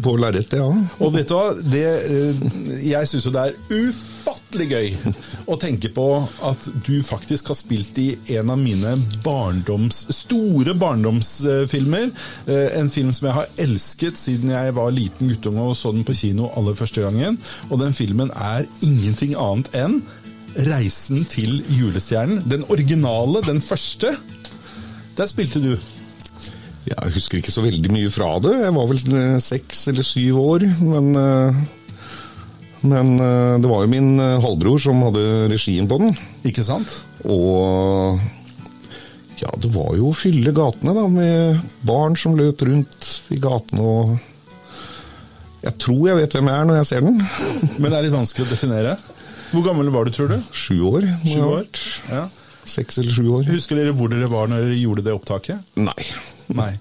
på 0.03 0.15
lerretet, 0.19 0.59
ja. 0.59 0.67
Og 1.01 1.13
vet 1.15 1.29
du 1.29 1.35
hva, 1.37 1.51
det, 1.61 1.83
eh, 2.11 2.45
jeg 2.89 3.09
syns 3.09 3.27
jo 3.27 3.33
det 3.35 3.43
er 3.49 3.59
ufattelig 3.71 4.67
gøy 4.71 5.13
å 5.51 5.57
tenke 5.61 5.91
på 5.95 6.05
at 6.47 6.67
du 6.85 7.01
faktisk 7.05 7.51
har 7.53 7.59
spilt 7.59 7.97
i 8.01 8.07
en 8.37 8.51
av 8.53 8.59
mine 8.61 8.95
barndoms, 9.25 10.03
store 10.15 10.75
barndomsfilmer. 10.75 12.09
Eh, 12.47 12.67
En 12.81 12.89
film 12.89 13.13
som 13.13 13.27
jeg 13.27 13.35
har 13.35 13.53
elsket 13.61 14.17
siden 14.17 14.51
jeg 14.53 14.73
var 14.77 14.91
liten 14.95 15.29
guttunge 15.31 15.61
og 15.71 15.77
så 15.77 15.91
den 15.95 16.05
på 16.07 16.15
kino 16.17 16.49
aller 16.57 16.75
første 16.79 17.03
gangen. 17.03 17.37
Og 17.69 17.79
den 17.81 17.93
filmen 17.97 18.31
er 18.35 18.67
ingenting 18.81 19.35
annet 19.39 19.71
enn 19.77 20.01
Reisen 20.67 21.23
til 21.31 21.61
julestjernen. 21.71 22.41
Den 22.51 22.65
originale, 22.67 23.39
den 23.45 23.61
første. 23.63 24.17
Der 25.15 25.29
spilte 25.31 25.61
du. 25.63 25.77
Jeg 26.89 27.13
husker 27.13 27.37
ikke 27.37 27.53
så 27.53 27.61
veldig 27.61 27.91
mye 27.93 28.09
fra 28.13 28.31
det. 28.41 28.55
Jeg 28.63 28.73
var 28.73 28.87
vel 28.89 29.15
eh, 29.19 29.37
seks 29.43 29.83
eller 29.91 30.07
syv 30.07 30.39
år, 30.41 30.65
men 30.81 31.11
eh, 31.19 31.61
Men 32.81 33.11
eh, 33.21 33.59
det 33.61 33.69
var 33.69 33.83
jo 33.83 33.91
min 33.91 34.15
halvbror 34.17 34.79
som 34.81 35.03
hadde 35.05 35.25
regien 35.51 35.85
på 35.87 35.99
den. 36.01 36.15
Ikke 36.49 36.65
sant? 36.65 36.95
Og 37.29 38.17
ja, 39.41 39.51
det 39.61 39.69
var 39.73 39.93
jo 39.97 40.09
å 40.09 40.17
fylle 40.17 40.53
gatene 40.53 40.93
da, 40.97 41.05
med 41.09 41.61
barn 41.85 42.17
som 42.17 42.33
løp 42.37 42.61
rundt 42.65 43.07
i 43.33 43.39
gatene 43.41 43.81
og 43.81 44.17
Jeg 45.61 45.77
tror 45.81 46.07
jeg 46.09 46.17
vet 46.17 46.33
hvem 46.33 46.49
jeg 46.49 46.57
er 46.57 46.67
når 46.69 46.77
jeg 46.79 46.89
ser 46.89 47.05
den. 47.05 47.21
Men 47.79 47.87
det 47.91 47.97
er 47.99 48.05
litt 48.07 48.17
vanskelig 48.17 48.47
å 48.47 48.51
definere. 48.55 48.97
Hvor 49.51 49.65
gammel 49.67 49.89
var 49.93 50.07
du, 50.07 50.13
tror 50.15 50.31
du? 50.33 50.37
Sju 50.55 50.77
år. 50.89 51.05
Sju 51.27 51.41
år? 51.45 51.67
Ja. 52.09 52.25
Seks 52.65 52.97
eller 53.01 53.13
sju 53.13 53.27
år. 53.37 53.45
Husker 53.49 53.77
dere 53.77 53.93
hvor 53.97 54.09
dere 54.09 54.29
var 54.31 54.49
når 54.49 54.65
dere 54.65 54.77
gjorde 54.79 55.05
det 55.05 55.13
opptaket? 55.13 55.73
Nei. 55.77 55.97
Nei. 56.61 56.73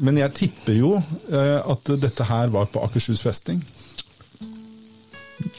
Men 0.00 0.16
jeg 0.16 0.32
tipper 0.36 0.76
jo 0.78 0.94
eh, 0.96 1.58
at 1.60 1.92
dette 2.00 2.24
her 2.24 2.52
var 2.54 2.70
på 2.72 2.80
Akershus 2.86 3.20
festning. 3.24 3.60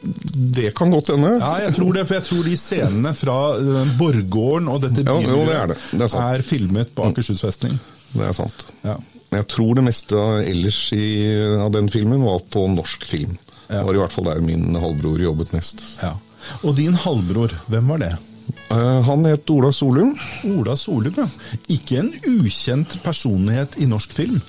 Det 0.01 0.71
kan 0.77 0.91
godt 0.93 1.11
hende. 1.13 1.35
Ja, 1.41 1.53
jeg 1.65 1.75
tror 1.77 1.93
det, 1.93 2.05
for 2.09 2.17
jeg 2.19 2.25
tror 2.27 2.47
de 2.47 2.55
scenene 2.57 3.13
fra 3.17 3.37
eh, 3.57 3.93
Borggården 3.99 4.69
og 4.71 4.81
dette 4.85 5.05
Ja, 5.05 5.17
jo, 5.21 5.43
det 5.47 5.57
er 5.57 5.71
det. 5.73 5.77
Det 5.91 6.07
er 6.09 6.17
er 6.37 6.45
filmet 6.45 6.93
på 6.95 7.05
Akershus 7.09 7.43
festning. 7.45 7.77
Det 8.13 8.25
er 8.27 8.35
sant. 8.37 8.65
Ja. 8.85 8.97
Jeg 9.31 9.47
tror 9.47 9.77
det 9.77 9.85
meste 9.85 10.25
ellers 10.43 10.79
i, 10.95 11.05
av 11.61 11.71
den 11.71 11.87
filmen 11.93 12.25
var 12.25 12.41
på 12.51 12.65
norsk 12.73 13.05
film. 13.07 13.37
Ja. 13.69 13.79
Det 13.79 13.85
var 13.87 13.95
i 13.95 14.01
hvert 14.03 14.15
fall 14.17 14.27
der 14.27 14.41
min 14.43 14.75
halvbror 14.75 15.21
jobbet 15.23 15.53
mest. 15.55 15.85
ja. 16.01 16.17
Og 16.65 16.73
din 16.75 16.95
halvbror, 16.97 17.53
hvem 17.69 17.91
var 17.93 17.99
det? 18.01 18.15
Eh, 18.71 19.01
Han 19.07 19.25
het 19.27 19.49
Ola 19.51 19.71
Solum. 19.75 20.13
Ola 20.55 20.75
Solum, 20.79 21.13
ja. 21.17 21.27
Ikke 21.71 21.99
en 22.01 22.11
ukjent 22.27 22.97
personlighet 23.03 23.77
i 23.81 23.89
norsk 23.89 24.13
film. 24.15 24.39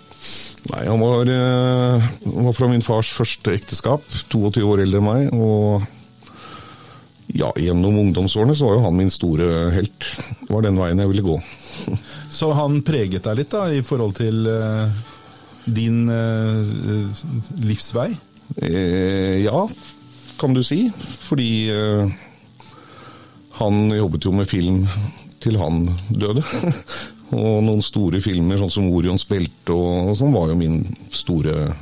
Nei, 0.71 0.85
han 0.87 1.01
var, 1.01 1.27
eh, 1.27 2.11
var 2.45 2.55
fra 2.55 2.69
min 2.71 2.85
fars 2.87 3.11
første 3.11 3.51
ekteskap, 3.57 4.05
22 4.31 4.63
år 4.63 4.85
eldre 4.85 5.01
enn 5.03 5.09
meg. 5.09 5.33
Og 5.35 5.83
ja, 7.35 7.51
gjennom 7.57 7.99
ungdomsårene 7.99 8.55
så 8.55 8.69
var 8.69 8.77
jo 8.77 8.85
han 8.87 8.97
min 8.97 9.11
store 9.11 9.71
helt. 9.75 10.07
Det 10.43 10.51
var 10.51 10.63
den 10.63 10.79
veien 10.79 11.01
jeg 11.03 11.11
ville 11.11 11.27
gå. 11.27 11.39
Så 12.39 12.53
han 12.57 12.83
preget 12.85 13.25
deg 13.25 13.39
litt 13.41 13.51
da, 13.53 13.67
i 13.73 13.81
forhold 13.85 14.15
til 14.19 14.47
uh, 14.49 14.93
din 15.65 16.05
uh, 16.09 16.61
livsvei? 17.65 18.11
Eh, 18.61 19.41
ja, 19.45 19.69
kan 20.41 20.55
du 20.55 20.63
si. 20.67 20.85
Fordi 21.29 21.71
eh, 21.73 22.13
han 23.59 23.88
jobbet 23.93 24.29
jo 24.29 24.35
med 24.37 24.49
film 24.51 24.83
til 25.43 25.59
han 25.61 25.87
døde. 26.11 26.45
og 27.43 27.62
noen 27.65 27.83
store 27.85 28.21
filmer, 28.23 28.61
sånn 28.61 28.73
som 28.73 28.91
Orions 28.93 29.25
belte 29.29 29.75
og, 29.75 30.12
og 30.12 30.19
sånn, 30.19 30.35
var 30.35 30.53
jo 30.53 30.61
min 30.61 30.83
store 31.15 31.73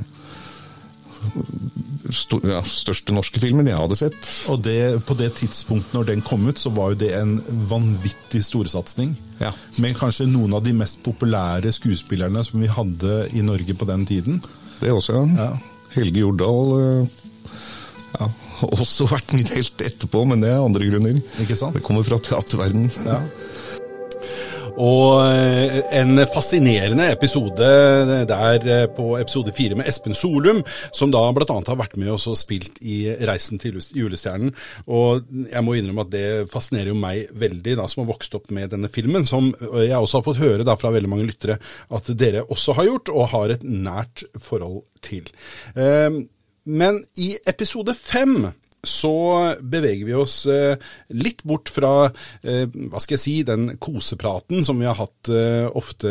sto, 2.14 2.38
ja, 2.46 2.61
største 2.64 3.14
norske 3.14 3.40
filmen 3.42 3.68
jeg 3.68 3.78
hadde 3.78 3.98
sett. 3.98 4.30
Og 4.52 4.62
det, 4.64 5.00
på 5.06 5.16
det 5.18 5.33
tidspunktet 5.40 5.96
når 5.96 6.11
den 6.12 6.24
kom 6.26 6.46
ut, 6.48 6.61
så 6.61 6.72
var 6.74 6.94
jo 6.94 7.00
det 7.02 7.12
en 7.18 7.37
vanvittig 7.70 8.42
storsatsing. 8.46 9.14
Ja. 9.40 9.52
Med 9.83 9.98
kanskje 9.98 10.28
noen 10.30 10.56
av 10.56 10.64
de 10.66 10.74
mest 10.76 11.02
populære 11.06 11.72
skuespillerne 11.74 12.44
som 12.46 12.62
vi 12.62 12.70
hadde 12.70 13.24
i 13.37 13.44
Norge 13.46 13.76
på 13.76 13.88
den 13.88 14.06
tiden. 14.09 14.40
Det 14.80 14.92
også, 14.94 15.20
ja. 15.20 15.50
Ja. 15.50 15.50
Helge 15.90 16.22
Jordal 16.22 16.76
eh, 16.78 17.19
ja, 18.18 18.28
også 18.70 19.08
vært 19.10 19.34
min 19.36 19.48
helt 19.54 19.84
etterpå, 19.84 20.24
men 20.28 20.42
det 20.44 20.52
er 20.52 20.62
andre 20.62 20.88
grunner. 20.90 21.20
Ikke 21.42 21.58
sant? 21.58 21.76
Det 21.78 21.84
kommer 21.86 22.06
fra 22.06 22.20
teaterverdenen. 22.22 22.90
Ja. 23.06 23.22
Og 24.80 25.20
eh, 25.26 25.80
en 25.98 26.20
fascinerende 26.30 27.10
episode 27.12 27.66
der 28.28 28.66
eh, 28.68 28.86
på 28.94 29.12
episode 29.18 29.52
fire 29.56 29.76
med 29.78 29.88
Espen 29.90 30.16
Solum, 30.16 30.62
som 30.96 31.12
da 31.12 31.22
bl.a. 31.34 31.46
har 31.66 31.80
vært 31.80 31.98
med 32.00 32.12
oss 32.14 32.28
og 32.30 32.38
spilt 32.40 32.80
i 32.80 33.02
Reisen 33.28 33.60
til 33.60 33.80
julestjernen. 33.80 34.54
Og 34.88 35.26
jeg 35.50 35.64
må 35.66 35.76
innrømme 35.76 36.06
at 36.06 36.14
det 36.14 36.26
fascinerer 36.52 36.92
jo 36.92 36.98
meg 37.00 37.30
veldig, 37.36 37.76
da, 37.80 37.88
som 37.90 38.04
har 38.04 38.12
vokst 38.12 38.36
opp 38.38 38.50
med 38.54 38.72
denne 38.72 38.90
filmen. 38.92 39.26
Som 39.28 39.52
jeg 39.60 39.96
også 39.96 40.20
har 40.20 40.28
fått 40.30 40.42
høre 40.42 40.66
da 40.66 40.76
fra 40.80 40.94
veldig 40.94 41.12
mange 41.12 41.28
lyttere 41.28 41.60
at 41.90 42.12
dere 42.18 42.46
også 42.48 42.78
har 42.78 42.88
gjort, 42.88 43.12
og 43.14 43.32
har 43.34 43.56
et 43.56 43.66
nært 43.66 44.24
forhold 44.40 44.84
til. 45.04 45.28
Eh, 45.76 46.22
Men 46.70 47.02
i 47.18 47.35
episode 47.50 47.94
fem 47.98 48.50
så 48.83 49.12
beveger 49.61 50.06
vi 50.09 50.14
oss 50.16 50.46
eh, 50.48 50.78
litt 51.12 51.42
bort 51.44 51.68
fra 51.72 52.09
eh, 52.09 52.64
hva 52.64 53.00
skal 53.02 53.16
jeg 53.16 53.22
si, 53.22 53.35
den 53.44 53.74
kosepraten 53.83 54.64
som 54.64 54.80
vi 54.80 54.88
har 54.88 54.96
hatt 54.96 55.28
eh, 55.28 55.66
ofte 55.76 56.09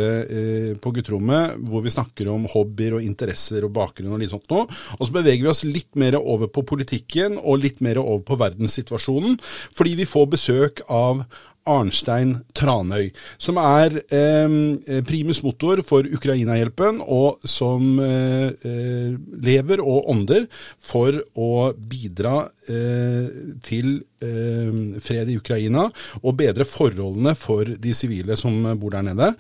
på 0.82 0.92
gutterommet, 0.94 1.58
hvor 1.66 1.84
vi 1.86 1.94
snakker 1.94 2.30
om 2.30 2.46
hobbyer 2.52 3.00
og 3.00 3.06
interesser 3.06 3.66
og 3.66 3.74
bakgrunn 3.76 4.14
og 4.14 4.22
litt 4.22 4.34
sånt 4.34 4.50
nå. 4.52 4.62
Og 5.00 5.02
så 5.02 5.16
beveger 5.16 5.48
vi 5.48 5.52
oss 5.52 5.66
litt 5.66 5.98
mer 6.00 6.20
over 6.20 6.52
på 6.54 6.66
politikken 6.70 7.40
og 7.40 7.64
litt 7.64 7.82
mer 7.86 8.02
over 8.02 8.22
på 8.28 8.38
verdenssituasjonen, 8.40 9.40
fordi 9.76 9.96
vi 10.04 10.10
får 10.10 10.30
besøk 10.36 10.84
av 10.86 11.26
Arnstein 11.70 12.36
Tranøy, 12.56 13.10
som 13.42 13.60
er 13.62 14.00
eh, 14.16 15.02
primus 15.08 15.44
motor 15.46 15.84
for 15.88 16.08
Ukraina-hjelpen, 16.08 17.02
og 17.06 17.44
som 17.48 18.00
eh, 18.04 18.54
eh, 18.66 19.18
lever 19.44 19.84
og 19.84 20.10
ånder 20.12 20.48
for 20.80 21.20
å 21.40 21.72
bidra 21.76 22.48
eh, 22.70 23.58
til 23.66 24.00
fred 24.20 25.30
i 25.32 25.38
Ukraina 25.40 25.86
og 26.20 26.34
bedre 26.42 26.66
forholdene 26.68 27.32
for 27.40 27.64
de 27.64 27.94
sivile 27.96 28.36
som 28.40 28.58
bor 28.80 28.92
der 28.92 29.06
nede. 29.08 29.32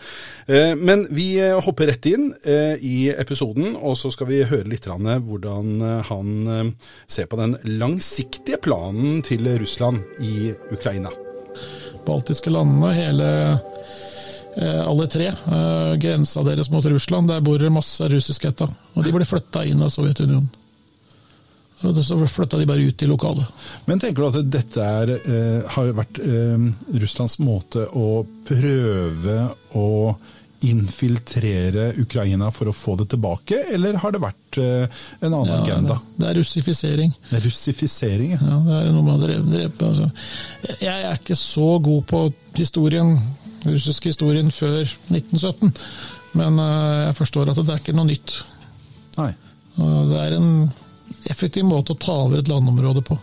Eh, 0.47 0.71
men 0.79 1.03
vi 1.12 1.34
eh, 1.41 1.58
hopper 1.60 1.91
rett 1.91 2.08
inn 2.10 2.29
i 2.39 3.10
episoden, 3.12 3.75
og 3.75 3.97
så 3.99 4.12
skal 4.13 4.29
vi 4.29 4.43
høre 4.47 4.69
litt 4.69 4.88
hvordan 4.89 5.82
han 6.08 6.73
ser 7.08 7.27
på 7.29 7.38
den 7.39 7.58
langsiktige 7.79 8.58
planen 8.63 9.21
til 9.25 9.47
Russland 9.60 10.23
i 10.23 10.53
Ukraina. 10.71 11.12
Baltiske 12.05 12.51
landene, 12.53 12.93
hele 12.95 13.27
eh, 14.55 14.81
alle 14.85 15.07
tre. 15.12 15.27
Eh, 15.31 15.91
grensa 16.01 16.43
deres 16.47 16.71
mot 16.73 16.85
Russland, 16.85 17.29
der 17.31 17.43
bor 17.45 17.59
det 17.59 17.71
masse 17.73 18.09
russiskætta. 18.12 18.69
Og 18.95 19.05
de 19.05 19.13
ble 19.15 19.27
flytta 19.27 19.65
inn 19.67 19.83
av 19.85 19.93
Sovjetunionen. 19.93 20.49
Og 21.79 21.95
så 22.03 22.17
flytta 22.27 22.57
de 22.59 22.65
bare 22.67 22.83
ut 22.89 22.97
til 22.99 23.07
lokalet. 23.07 23.45
Men 23.88 24.01
tenker 24.03 24.25
du 24.25 24.27
at 24.27 24.49
dette 24.51 24.83
er, 24.83 25.13
eh, 25.15 25.62
har 25.75 25.93
vært 25.95 26.19
Russlands 26.99 27.38
måte 27.39 27.85
å 27.95 28.25
prøve 28.49 29.38
å 29.79 29.88
infiltrere 30.67 31.93
Ukraina 32.01 32.49
for 32.51 32.69
å 32.69 32.73
få 32.75 32.95
det 32.99 33.07
tilbake, 33.13 33.61
eller 33.73 33.95
har 34.01 34.11
det 34.15 34.21
vært 34.23 34.57
eh, 34.59 35.01
en 35.23 35.33
annen 35.33 35.51
Ja, 35.53 35.59
agenda? 35.63 35.95
det, 35.99 36.17
det 36.23 36.29
er 36.31 36.39
russifisering. 36.41 37.13
Russifisering, 37.45 38.33
ja. 38.35 38.39
Ja, 38.43 38.57
det 38.67 38.79
er 38.81 38.91
noe 38.95 39.05
man 39.07 39.21
dreper. 39.23 39.47
dreper. 39.53 39.93
Altså. 39.93 40.09
Jeg 40.83 41.05
er 41.09 41.15
ikke 41.19 41.37
så 41.39 41.69
god 41.85 42.05
på 42.11 42.21
historien, 42.59 43.15
russisk 43.65 44.09
historien 44.11 44.51
før 44.51 44.81
1917, 45.13 45.71
men 46.39 46.59
eh, 46.65 47.05
jeg 47.07 47.17
forstår 47.21 47.53
at 47.53 47.61
det 47.63 47.73
er 47.77 47.81
ikke 47.83 47.97
noe 47.97 48.09
nytt. 48.11 48.39
Nei. 49.19 49.31
Det 49.79 50.17
er 50.19 50.35
en 50.35 50.49
effektiv 51.31 51.63
måte 51.67 51.93
å 51.95 51.99
ta 51.99 52.15
over 52.25 52.41
et 52.41 52.49
landområde 52.51 53.01
på, 53.07 53.15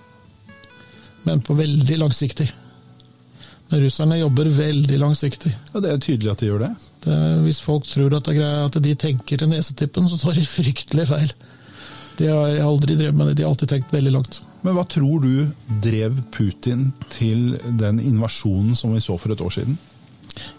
men 1.27 1.43
på 1.45 1.57
veldig 1.59 1.99
langsiktig. 2.01 2.47
Men 3.69 3.83
russerne 3.83 4.19
jobber 4.21 4.51
veldig 4.55 4.99
langsiktig. 5.03 5.51
Ja, 5.73 5.83
det 5.83 5.91
er 5.91 6.03
tydelig 6.03 6.31
at 6.33 6.43
de 6.43 6.51
gjør 6.51 6.63
det. 6.63 6.73
Det, 7.07 7.17
hvis 7.43 7.61
folk 7.65 7.87
tror 7.91 8.15
at, 8.19 8.31
at 8.31 8.79
de 8.83 8.95
tenker 8.99 9.43
til 9.43 9.51
nesetippen, 9.51 10.07
så 10.11 10.19
tar 10.21 10.39
de 10.39 10.47
fryktelig 10.47 11.09
feil. 11.11 11.33
De 12.17 12.31
har 12.31 12.61
aldri 12.65 12.97
drevet 12.97 13.17
med 13.19 13.29
det, 13.29 13.39
de 13.39 13.45
har 13.45 13.53
alltid 13.53 13.75
tenkt 13.75 13.93
veldig 13.93 14.13
langt. 14.15 14.39
Men 14.65 14.77
hva 14.79 14.87
tror 14.89 15.21
du 15.23 15.77
drev 15.83 16.17
Putin 16.35 16.89
til 17.13 17.59
den 17.79 18.01
invasjonen 18.01 18.79
som 18.79 18.95
vi 18.95 19.03
så 19.05 19.19
for 19.21 19.35
et 19.35 19.43
år 19.45 19.53
siden? 19.59 19.77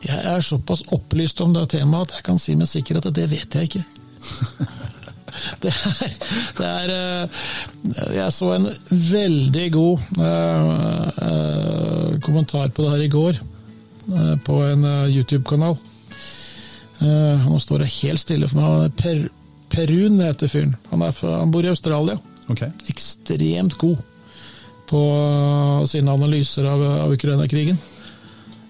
Jeg 0.06 0.22
er 0.26 0.44
såpass 0.46 0.84
opplyst 0.94 1.42
om 1.42 1.54
det 1.54 1.68
temaet 1.74 2.12
at 2.12 2.20
jeg 2.20 2.28
kan 2.28 2.40
si 2.42 2.56
med 2.58 2.70
sikkerhet 2.70 3.10
at 3.10 3.18
det 3.18 3.28
vet 3.32 3.58
jeg 3.58 3.72
ikke. 3.72 3.84
Det 5.64 5.72
er, 5.72 6.14
det 6.58 6.68
er 6.68 6.94
eh, 6.94 8.16
Jeg 8.18 8.34
så 8.36 8.52
en 8.56 8.68
veldig 8.90 9.68
god 9.76 10.06
eh, 10.18 10.72
eh, 11.28 12.18
kommentar 12.26 12.72
på 12.74 12.86
det 12.86 12.94
her 12.96 13.06
i 13.06 13.12
går, 13.14 13.40
på 14.48 14.58
en 14.64 14.86
YouTube-kanal. 15.12 15.74
Nå 17.04 17.58
står 17.60 17.84
det 17.84 17.90
helt 17.98 18.22
stille 18.24 18.48
for 18.48 18.60
meg. 18.60 18.86
Er 18.86 18.94
per, 18.96 19.20
Perun 19.74 20.22
heter 20.24 20.48
fyren. 20.48 20.78
Han, 20.94 21.04
er 21.04 21.12
fra, 21.16 21.34
han 21.42 21.52
bor 21.52 21.66
i 21.66 21.74
Australia. 21.74 22.16
Okay. 22.48 22.72
Ekstremt 22.88 23.76
god 23.78 24.00
på 24.88 25.02
sine 25.92 26.16
analyser 26.16 26.70
av, 26.72 26.84
av 27.04 27.14
Ukraina-krigen. 27.18 27.76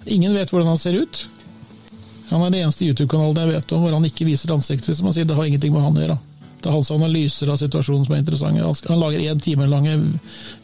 Ingen 0.10 0.34
vet 0.34 0.49
hvordan 0.49 0.73
han 0.73 0.82
ser 0.82 0.97
ut. 0.97 1.27
Han 2.32 2.41
er 2.41 2.49
den 2.49 2.63
eneste 2.65 2.88
YouTube-kanalen 2.88 3.38
jeg 3.45 3.53
vet 3.53 3.75
om 3.75 3.86
hvor 3.86 3.93
han 3.95 4.08
ikke 4.10 4.27
viser 4.27 4.56
ansiktet. 4.56 4.97
Som 4.97 5.08
han 5.08 5.15
sier, 5.15 5.27
det 5.30 5.38
har 5.38 5.47
ingenting 5.47 5.75
med 5.75 5.86
han 5.86 5.95
å 5.95 6.03
gjøre. 6.03 6.17
Det 6.67 6.71
er 6.73 6.75
hans 6.75 6.89
analyser 6.91 7.47
av 7.47 7.56
situasjonen 7.62 8.01
som 8.03 8.13
er 8.13 8.19
interessante. 8.19 8.89
Han 8.91 8.99
lager 8.99 9.21
én 9.23 9.39
time 9.39 9.69
lange 9.71 9.93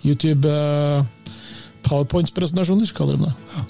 YouTube 0.03 0.49
eh, 0.51 1.05
powerpoints-presentasjoner, 1.87 2.91
kaller 2.91 3.15
de 3.15 3.29
det. 3.29 3.61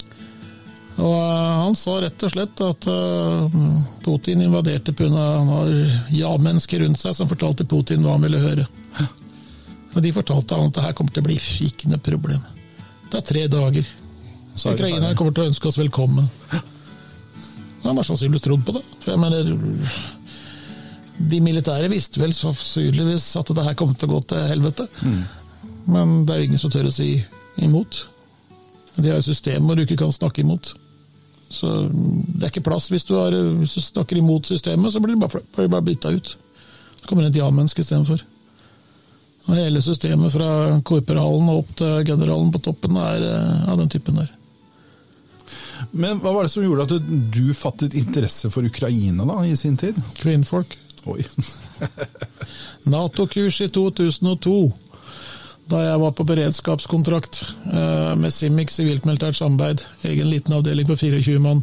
Og 1.04 1.14
eh, 1.14 1.52
Han 1.60 1.78
sa 1.78 1.94
rett 2.02 2.24
og 2.26 2.32
slett 2.34 2.62
at 2.66 2.88
eh, 2.90 3.54
Putin 4.02 4.42
invaderte 4.42 4.90
pga. 4.98 5.12
han 5.14 5.52
har 5.52 5.70
ja-mennesker 6.10 6.82
rundt 6.82 7.04
seg 7.04 7.14
som 7.14 7.30
fortalte 7.30 7.68
Putin 7.70 8.02
hva 8.02 8.16
han 8.16 8.26
ville 8.26 8.42
høre. 8.42 8.66
Og 9.94 10.02
De 10.02 10.10
fortalte 10.18 10.58
han 10.58 10.72
at 10.72 10.74
det 10.74 10.86
her 10.88 10.98
kommer 10.98 11.14
til 11.14 11.22
å 11.22 11.28
bli 11.28 11.38
ikke 11.68 11.94
noe 11.94 12.02
problem. 12.02 12.42
Det 13.12 13.20
er 13.20 13.28
tre 13.30 13.46
dager. 13.46 13.94
Så 14.58 14.72
er 14.72 14.80
Ukraina 14.80 15.14
kommer 15.14 15.38
til 15.38 15.46
å 15.46 15.52
ønske 15.52 15.70
oss 15.70 15.78
velkommen. 15.78 16.26
Han 17.86 17.94
har 17.94 18.10
sannsynligvis 18.10 18.42
trodd 18.42 18.66
på 18.66 18.74
det. 18.74 18.84
For 19.04 19.14
jeg 19.14 19.22
mener 19.22 19.54
De 21.18 21.40
militære 21.40 21.90
visste 21.92 22.20
vel 22.20 22.34
sannsynligvis 22.34 23.28
at 23.38 23.52
det 23.54 23.64
her 23.66 23.76
kom 23.78 23.94
til 23.94 24.10
å 24.10 24.16
gå 24.16 24.22
til 24.32 24.48
helvete. 24.50 24.88
Men 25.86 26.24
det 26.24 26.34
er 26.34 26.40
jo 26.40 26.48
ingen 26.50 26.62
som 26.62 26.72
tør 26.72 26.88
å 26.90 26.94
si 26.94 27.12
imot. 27.62 28.06
De 28.96 29.10
har 29.10 29.20
jo 29.20 29.28
systemer 29.28 29.76
du 29.76 29.84
ikke 29.84 30.00
kan 30.00 30.12
snakke 30.14 30.42
imot. 30.42 30.74
Så 31.54 31.70
det 31.92 32.46
er 32.46 32.50
ikke 32.50 32.66
plass 32.66 32.88
hvis 32.90 33.06
du, 33.06 33.14
har, 33.18 33.34
hvis 33.60 33.76
du 33.76 33.82
snakker 33.84 34.18
imot 34.18 34.48
systemet, 34.50 34.92
så 34.92 35.02
blir 35.02 35.14
du 35.14 35.22
bare, 35.22 35.42
blir 35.54 35.70
bare 35.70 35.86
bytta 35.86 36.14
ut. 36.14 36.36
Så 37.00 37.06
kommer 37.06 37.26
det 37.26 37.34
et 37.34 37.42
ja-menneske 37.42 37.84
istedenfor. 37.84 38.22
Og 39.44 39.58
hele 39.58 39.82
systemet 39.84 40.32
fra 40.32 40.48
korporalen 40.86 41.50
og 41.52 41.64
opp 41.64 41.74
til 41.76 42.06
generalen 42.08 42.52
på 42.54 42.62
toppen 42.64 42.96
er 42.96 43.26
eh, 43.28 43.66
av 43.68 43.76
den 43.80 43.92
typen 43.92 44.16
der. 44.22 44.30
Men 45.92 46.22
hva 46.22 46.32
var 46.32 46.46
det 46.46 46.54
som 46.54 46.64
gjorde 46.64 46.86
at 46.86 46.94
du, 46.94 47.12
du 47.34 47.52
fattet 47.54 47.94
interesse 47.98 48.48
for 48.50 48.64
Ukraina 48.64 49.26
da, 49.28 49.42
i 49.44 49.56
sin 49.58 49.76
tid? 49.78 49.98
Kvinnfolk. 50.16 50.72
Oi. 51.06 51.24
Nato-kurs 52.94 53.60
i 53.60 53.68
2002. 53.68 54.72
Da 55.70 55.80
jeg 55.80 56.00
var 56.00 56.12
på 56.12 56.26
beredskapskontrakt 56.28 57.40
eh, 57.72 58.12
med 58.20 58.32
Simic 58.32 58.72
sivilt-militært 58.74 59.38
samarbeid, 59.38 59.84
egen 60.04 60.28
liten 60.28 60.56
avdeling 60.56 60.88
på 60.88 60.96
24 61.00 61.40
mann, 61.40 61.62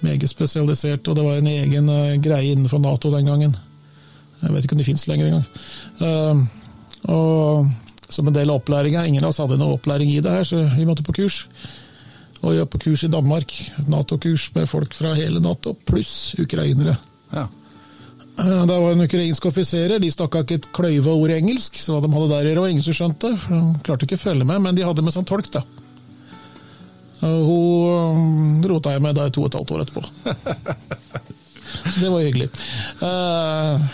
meget 0.00 0.30
spesialisert, 0.30 1.08
og 1.08 1.18
det 1.18 1.26
var 1.26 1.40
en 1.40 1.50
egen 1.50 1.90
eh, 1.92 2.14
greie 2.24 2.54
innenfor 2.54 2.80
Nato 2.80 3.12
den 3.12 3.28
gangen. 3.28 3.56
Jeg 4.40 4.54
vet 4.54 4.64
ikke 4.64 4.78
om 4.78 4.80
de 4.80 4.86
fins 4.86 5.04
lenger 5.10 5.28
engang. 5.28 5.44
Eh, 6.00 7.12
og 7.12 7.68
som 8.08 8.28
en 8.28 8.36
del 8.36 8.48
av 8.48 8.62
opplæringa, 8.62 9.04
ingen 9.04 9.24
av 9.26 9.34
oss 9.34 9.42
hadde 9.42 9.58
noe 9.60 9.76
opplæring 9.76 10.14
i 10.14 10.22
det 10.24 10.32
her, 10.32 10.48
så 10.48 10.62
vi 10.72 10.88
måtte 10.88 11.04
på 11.04 11.18
kurs. 11.20 11.42
Og 12.40 12.54
vi 12.54 12.62
var 12.62 12.70
på 12.70 12.80
kurs 12.86 13.04
i 13.04 13.12
Danmark, 13.12 13.52
Nato-kurs 13.90 14.48
med 14.54 14.68
folk 14.70 14.94
fra 14.96 15.12
hele 15.18 15.42
Nato, 15.44 15.74
pluss 15.88 16.32
ukrainere. 16.40 16.96
Ja. 17.34 17.44
Eh, 18.38 18.66
Det 18.66 18.78
var 18.80 18.92
en 18.92 19.00
ukrainsk 19.04 19.46
offiserer, 19.50 19.98
de 19.98 20.10
snakka 20.10 20.44
ikke 20.44 20.58
et 20.60 20.68
kløyve 20.76 21.10
ord 21.14 21.30
engelsk, 21.34 21.74
så 21.80 21.96
hva 21.96 22.02
de 22.04 22.12
hadde 22.14 22.28
der 22.32 22.44
å 22.44 22.48
gjøre, 22.52 22.60
var 22.64 22.72
ingen 22.74 22.86
som 22.86 22.96
skjønte. 22.98 23.32
for 23.42 23.54
De 23.54 23.82
klarte 23.86 24.06
ikke 24.08 24.18
å 24.20 24.24
følge 24.28 24.46
med, 24.46 24.62
men 24.62 24.74
de 24.78 24.86
hadde 24.86 25.02
med 25.02 25.12
seg 25.14 25.24
en 25.24 25.30
tolk, 25.32 25.50
da. 25.54 25.64
Hun 27.20 28.62
eh, 28.62 28.68
rota 28.70 28.92
jeg 28.94 29.02
med 29.02 29.16
da 29.18 29.26
i 29.26 29.32
to 29.34 29.42
og 29.42 29.50
et 29.50 29.58
halvt 29.58 29.72
år 29.74 29.82
etterpå. 29.86 30.02
Så 31.92 32.00
det 32.00 32.10
var 32.14 32.22
hyggelig. 32.24 32.48
Eh, 33.04 33.88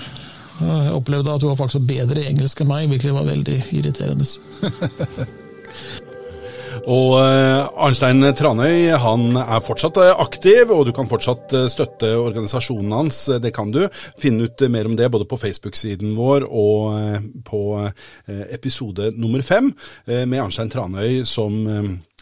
Jeg 0.61 0.93
opplevde 0.95 1.33
at 1.35 1.43
hun 1.43 1.51
var 1.51 1.59
faktisk 1.65 1.83
bedre 1.89 2.21
i 2.23 2.29
engelsk 2.31 2.61
enn 2.63 2.69
meg, 2.71 2.85
hvilket 2.93 3.17
var 3.17 3.25
veldig 3.27 3.57
irriterende. 3.75 4.25
Og 6.83 7.15
eh, 7.21 7.85
Arnstein 7.87 8.25
Tranøy 8.37 8.91
han 9.01 9.39
er 9.41 9.65
fortsatt 9.65 9.99
eh, 10.03 10.13
aktiv, 10.25 10.73
og 10.75 10.87
du 10.89 10.93
kan 10.97 11.09
fortsatt 11.11 11.55
eh, 11.55 11.69
støtte 11.73 12.11
organisasjonen 12.19 12.95
hans. 12.97 13.21
Det 13.43 13.53
kan 13.55 13.73
du. 13.75 13.85
Finne 14.21 14.49
ut 14.49 14.65
mer 14.73 14.91
om 14.91 14.97
det 14.99 15.11
både 15.13 15.29
på 15.29 15.39
Facebook-siden 15.41 16.15
vår 16.19 16.47
og 16.49 17.45
på 17.47 17.61
episode 18.55 19.11
nummer 19.19 19.43
fem 19.45 19.71
med 20.07 20.41
Arnstein 20.41 20.71
Tranøy 20.73 21.23
som 21.29 21.57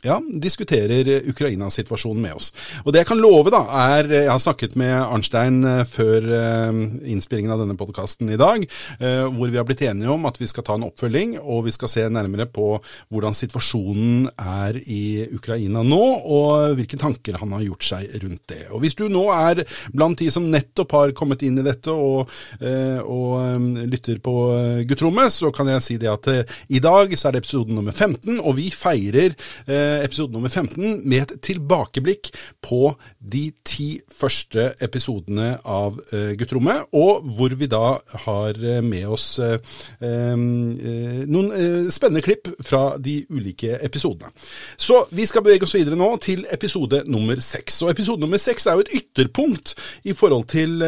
ja, 0.02 0.18
diskuterer 0.42 1.28
Ukraina-situasjonen 1.30 2.22
med 2.22 2.34
oss. 2.34 2.50
Og 2.82 2.90
det 2.92 3.02
jeg 3.02 3.10
kan 3.12 3.20
love, 3.22 3.52
da, 3.54 3.62
er 3.94 4.10
Jeg 4.12 4.30
har 4.30 4.40
snakket 4.42 4.74
med 4.78 4.92
Arnstein 4.92 5.62
eh, 5.64 5.84
før 5.86 6.26
eh, 6.38 6.80
innspillingen 7.12 7.52
av 7.54 7.62
denne 7.62 7.76
podkasten 7.78 8.32
i 8.34 8.38
dag, 8.40 8.64
eh, 8.98 9.22
hvor 9.30 9.50
vi 9.50 9.60
har 9.60 9.66
blitt 9.68 9.84
enige 9.86 10.10
om 10.10 10.26
at 10.26 10.40
vi 10.40 10.48
skal 10.50 10.66
ta 10.66 10.74
en 10.74 10.86
oppfølging, 10.88 11.36
og 11.38 11.66
vi 11.68 11.74
skal 11.74 11.90
se 11.90 12.06
nærmere 12.10 12.48
på 12.50 12.66
hvordan 13.14 13.36
situasjonen 13.36 14.26
er 14.34 14.80
i 14.82 15.28
Ukraina 15.36 15.84
nå, 15.86 16.02
og 16.26 16.74
hvilke 16.78 16.98
tanker 16.98 17.38
han 17.38 17.54
har 17.54 17.62
gjort 17.68 17.86
seg 17.92 18.18
rundt 18.24 18.42
det. 18.50 18.64
Og 18.72 18.82
Hvis 18.82 18.98
du 18.98 19.06
nå 19.12 19.28
er 19.34 19.62
blant 19.94 20.18
de 20.18 20.30
som 20.34 20.50
nettopp 20.50 20.96
har 20.98 21.14
kommet 21.14 21.46
inn 21.46 21.62
i 21.62 21.66
dette 21.66 21.94
og, 21.94 22.30
eh, 22.58 22.98
og 22.98 23.38
eh, 23.38 23.86
lytter 23.86 24.18
på 24.22 24.36
eh, 24.56 24.82
gutterommet, 24.88 25.30
så 25.30 25.52
kan 25.54 25.70
jeg 25.70 25.86
si 25.86 26.00
det 26.02 26.10
at 26.10 26.30
eh, 26.32 26.58
i 26.74 26.82
dag 26.82 27.14
så 27.14 27.30
er 27.30 27.36
det 27.36 27.44
episode 27.44 27.70
nummer 27.74 27.94
15, 27.94 28.40
og 28.40 28.58
vi 28.58 28.68
feirer 28.74 29.36
eh, 29.70 29.91
episode 30.00 30.32
nummer 30.32 30.48
15 30.48 31.02
med 31.04 31.22
et 31.22 31.34
tilbakeblikk 31.44 32.30
på 32.64 32.94
de 33.18 33.50
ti 33.66 33.88
første 34.12 34.70
episodene 34.82 35.54
av 35.68 35.98
eh, 36.12 36.32
Gutterommet, 36.38 36.88
og 36.96 37.26
hvor 37.36 37.54
vi 37.58 37.68
da 37.70 37.98
har 38.24 38.58
eh, 38.58 38.80
med 38.84 39.06
oss 39.12 39.26
eh, 39.42 39.58
noen 40.02 41.90
spennende 41.92 42.22
klipp 42.24 42.48
fra 42.64 42.96
de 43.02 43.20
ulike 43.32 43.76
episodene. 43.84 44.32
Så 44.76 45.04
vi 45.14 45.26
skal 45.28 45.44
bevege 45.44 45.66
oss 45.66 45.76
videre 45.76 45.98
nå 45.98 46.10
til 46.22 46.44
episode 46.52 47.02
nummer 47.10 47.40
seks. 47.42 47.80
Og 47.84 47.92
episode 47.92 48.22
nummer 48.22 48.40
seks 48.40 48.66
er 48.66 48.78
jo 48.78 48.86
et 48.86 48.94
ytterpunkt 49.02 49.74
i 50.08 50.16
forhold 50.16 50.48
til 50.52 50.82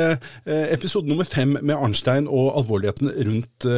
episode 0.46 1.08
nummer 1.08 1.28
fem 1.28 1.56
med 1.60 1.76
Arnstein 1.76 2.28
og 2.28 2.52
alvorligheten 2.60 3.12
rundt 3.28 3.68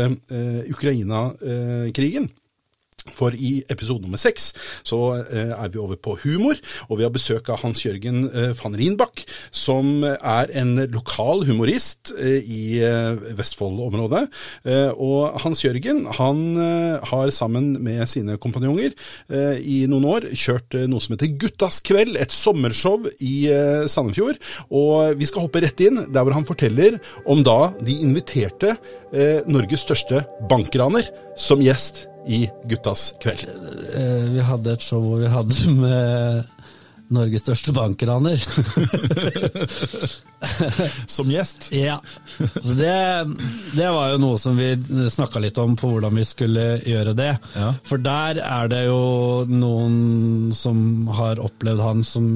Ukraina-krigen. 0.73 2.31
For 3.15 3.35
i 3.35 3.61
episode 3.71 4.03
nummer 4.05 4.21
seks 4.21 4.53
så 4.87 5.01
eh, 5.23 5.53
er 5.55 5.71
vi 5.73 5.81
over 5.81 5.99
på 6.01 6.17
humor, 6.25 6.59
og 6.89 6.99
vi 6.99 7.07
har 7.07 7.13
besøk 7.15 7.51
av 7.53 7.61
Hans-Jørgen 7.63 8.27
eh, 8.31 8.53
van 8.59 8.77
Rienbach, 8.77 9.25
som 9.55 10.05
er 10.07 10.53
en 10.59 10.75
lokal 10.93 11.45
humorist 11.49 12.13
eh, 12.17 12.41
i 12.43 12.63
Vestfold-området. 13.37 14.25
Og 15.03 15.37
Hans-Jørgen 15.43 16.05
han 16.19 16.43
eh, 16.61 17.07
har 17.11 17.33
sammen 17.35 17.75
med 17.83 18.05
sine 18.11 18.37
kompanjonger 18.43 18.95
i 19.61 19.79
noen 19.91 20.07
år 20.09 20.29
kjørt 20.37 20.77
noe 20.91 21.03
som 21.03 21.15
heter 21.15 21.35
Guttas 21.41 21.81
kveld, 21.85 22.17
et 22.21 22.33
sommershow 22.35 23.07
i 23.25 23.49
Sandefjord. 23.91 24.41
Og 24.71 25.17
vi 25.19 25.29
skal 25.29 25.47
hoppe 25.47 25.63
rett 25.65 25.81
inn 25.85 26.03
der 26.07 26.27
hvor 26.27 26.37
han 26.37 26.49
forteller 26.49 26.99
om 27.29 27.45
da 27.47 27.73
de 27.81 27.99
inviterte 28.07 28.77
Norges 29.49 29.87
største 29.87 30.25
bankraner 30.51 31.09
som 31.41 31.63
gjest 31.65 32.07
i 32.27 32.43
Guttas 32.71 33.13
kveld. 33.23 33.47
Eh, 33.95 34.27
Vi 34.35 34.43
hadde 34.49 34.75
et 34.77 34.83
show 34.85 35.03
hvor 35.05 35.21
vi 35.23 35.31
hadde 35.31 35.73
med 35.83 36.53
Norges 37.15 37.45
største 37.45 37.71
bankraner. 37.71 38.35
Som 41.07 41.31
gjest? 41.31 41.69
ja. 41.73 42.01
Det, 42.63 43.27
det 43.77 43.89
var 43.95 44.11
jo 44.13 44.19
noe 44.21 44.39
som 44.43 44.57
vi 44.59 44.73
snakka 45.11 45.39
litt 45.43 45.59
om 45.63 45.77
på 45.79 45.91
hvordan 45.95 46.19
vi 46.19 46.25
skulle 46.27 46.65
gjøre 46.83 47.15
det. 47.19 47.31
Ja. 47.55 47.71
For 47.87 47.99
der 48.03 48.41
er 48.43 48.69
det 48.73 48.83
jo 48.89 48.99
noen 49.49 50.53
som 50.57 51.07
har 51.15 51.39
opplevd 51.43 51.81
han 51.85 52.03
som 52.07 52.27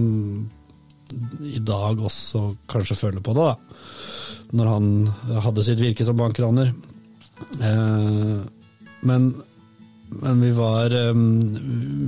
i 1.43 1.59
dag 1.67 1.99
også 2.07 2.53
kanskje 2.71 2.95
føler 3.01 3.21
på 3.27 3.35
det, 3.35 3.49
da. 3.51 3.55
Når 4.55 4.67
han 4.71 4.87
hadde 5.45 5.65
sitt 5.67 5.83
virke 5.83 6.05
som 6.07 6.17
bankraner. 6.19 6.71
Eh, 7.59 8.39
men 9.07 9.31
men 10.11 10.41
vi 10.43 10.51
var 10.57 10.95
um, 11.11 11.25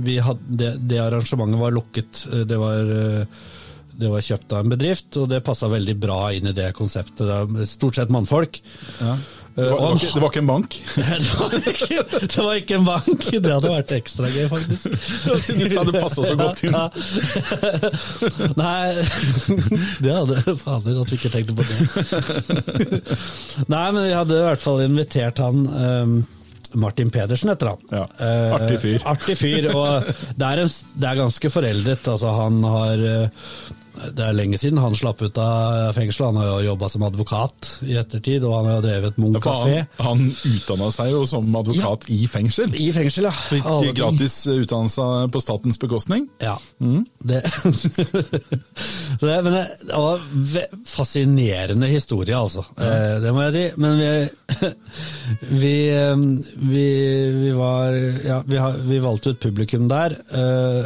vi 0.05 0.17
hadde, 0.19 0.41
det, 0.59 0.71
det 0.91 0.99
arrangementet 1.03 1.59
var 1.61 1.71
lukket. 1.75 2.25
Eh, 2.33 2.43
Det 2.49 2.57
var, 2.59 2.79
eh, 2.83 3.25
det 3.93 4.09
var 4.09 4.21
kjøpt 4.25 4.51
av 4.57 4.63
en 4.65 4.71
bedrift, 4.73 5.15
og 5.21 5.29
det 5.31 5.43
passa 5.45 5.67
veldig 5.71 5.95
bra 6.01 6.23
inn 6.33 6.47
i 6.49 6.55
det 6.57 6.71
konseptet. 6.75 7.23
Det 7.53 7.67
stort 7.69 7.95
sett 7.99 8.09
mannfolk. 8.11 8.59
Ja. 8.99 9.13
Eh, 9.13 9.19
Det 9.55 9.67
var, 9.69 9.81
han- 9.85 9.99
ikke, 10.01 10.13
det 10.15 10.21
var 10.23 10.29
ikke 10.33 10.41
en 10.41 10.47
bank? 10.49 10.77
det, 10.95 11.33
var 11.37 11.53
ikke, 11.59 11.99
det 12.25 12.37
var 12.41 12.53
ikke 12.57 12.75
en 12.79 12.87
bank! 12.89 13.27
Det 13.29 13.51
hadde 13.53 13.69
vært 13.75 13.91
ekstra 13.99 14.25
gøy, 14.33 14.47
faktisk. 14.49 14.83
Siden 15.45 15.61
du 15.61 15.67
sa 15.75 15.83
det 15.85 16.01
passet 16.01 16.25
så 16.25 16.35
godt 16.41 16.63
inn. 16.65 16.73
Nei, 18.63 18.85
det 20.01 20.15
hadde 20.17 20.55
Fader, 20.57 20.97
at 21.03 21.13
vi 21.13 21.19
ikke 21.21 21.33
tenkte 21.37 21.53
på 21.53 21.63
det. 21.69 21.77
Nei, 23.69 23.85
men 23.93 24.01
vi 24.07 24.13
hadde 24.17 24.39
i 24.41 24.47
hvert 24.49 24.65
fall 24.65 24.81
invitert 24.87 25.37
han 25.45 25.67
um, 25.69 26.15
Martin 26.73 27.09
Pedersen 27.13 27.49
heter 27.53 27.73
han. 27.73 27.77
Ja, 27.91 28.03
Eh, 28.23 28.53
artig 28.55 28.79
fyr. 28.81 29.05
artig 29.05 29.37
fyr, 29.37 29.67
og 29.75 30.05
det 30.35 30.47
er, 30.47 30.61
en, 30.63 30.71
det 30.99 31.09
er 31.09 31.19
ganske 31.21 31.49
foreldet. 31.53 32.07
Altså, 32.07 32.31
han 32.37 32.63
har 32.63 33.03
eh, 33.09 33.47
Det 34.11 34.25
er 34.25 34.35
lenge 34.35 34.59
siden 34.61 34.81
han 34.81 34.95
slapp 34.97 35.21
ut 35.23 35.37
av 35.41 35.93
fengsel. 35.95 36.25
Han 36.31 36.39
har 36.41 36.49
jo 36.49 36.69
jobba 36.71 36.89
som 36.91 37.05
advokat 37.07 37.69
i 37.87 37.97
ettertid, 37.99 38.43
og 38.47 38.57
han 38.59 38.69
har 38.71 38.83
drevet 38.85 39.19
Munch 39.21 39.41
kafé. 39.43 39.83
Han, 39.99 40.23
han 40.23 40.51
utdanna 40.51 40.89
seg 40.95 41.13
jo 41.13 41.23
som 41.29 41.47
advokat 41.59 42.07
i 42.13 42.23
fengsel. 42.31 42.73
I 42.75 42.89
fengsel, 42.95 43.29
ja. 43.29 43.33
Fikk 43.33 43.69
Alle 43.69 43.95
gratis 43.95 44.37
utdannelse 44.51 45.07
på 45.33 45.43
statens 45.43 45.79
bekostning. 45.81 46.27
Ja. 46.43 46.57
Det, 47.23 47.41
så 47.63 49.25
det, 49.25 49.39
men 49.45 49.53
det, 49.53 49.65
var 49.93 50.23
fascinerende 50.89 51.87
historie, 51.91 52.35
altså. 52.37 52.65
Ja. 52.77 53.19
det 53.23 53.33
må 53.35 53.47
jeg 53.47 53.55
si. 53.57 53.65
Men 53.79 53.99
vi 53.99 54.13
vi, 55.63 55.75
eh, 55.95 56.17
vi, 56.55 56.87
vi 57.31 57.51
var 57.51 57.93
Ja, 58.27 58.43
vi, 58.45 58.57
har, 58.57 58.71
vi 58.71 58.99
valgte 58.99 59.29
ut 59.29 59.39
publikum 59.39 59.87
der. 59.87 60.17
eh, 60.33 60.85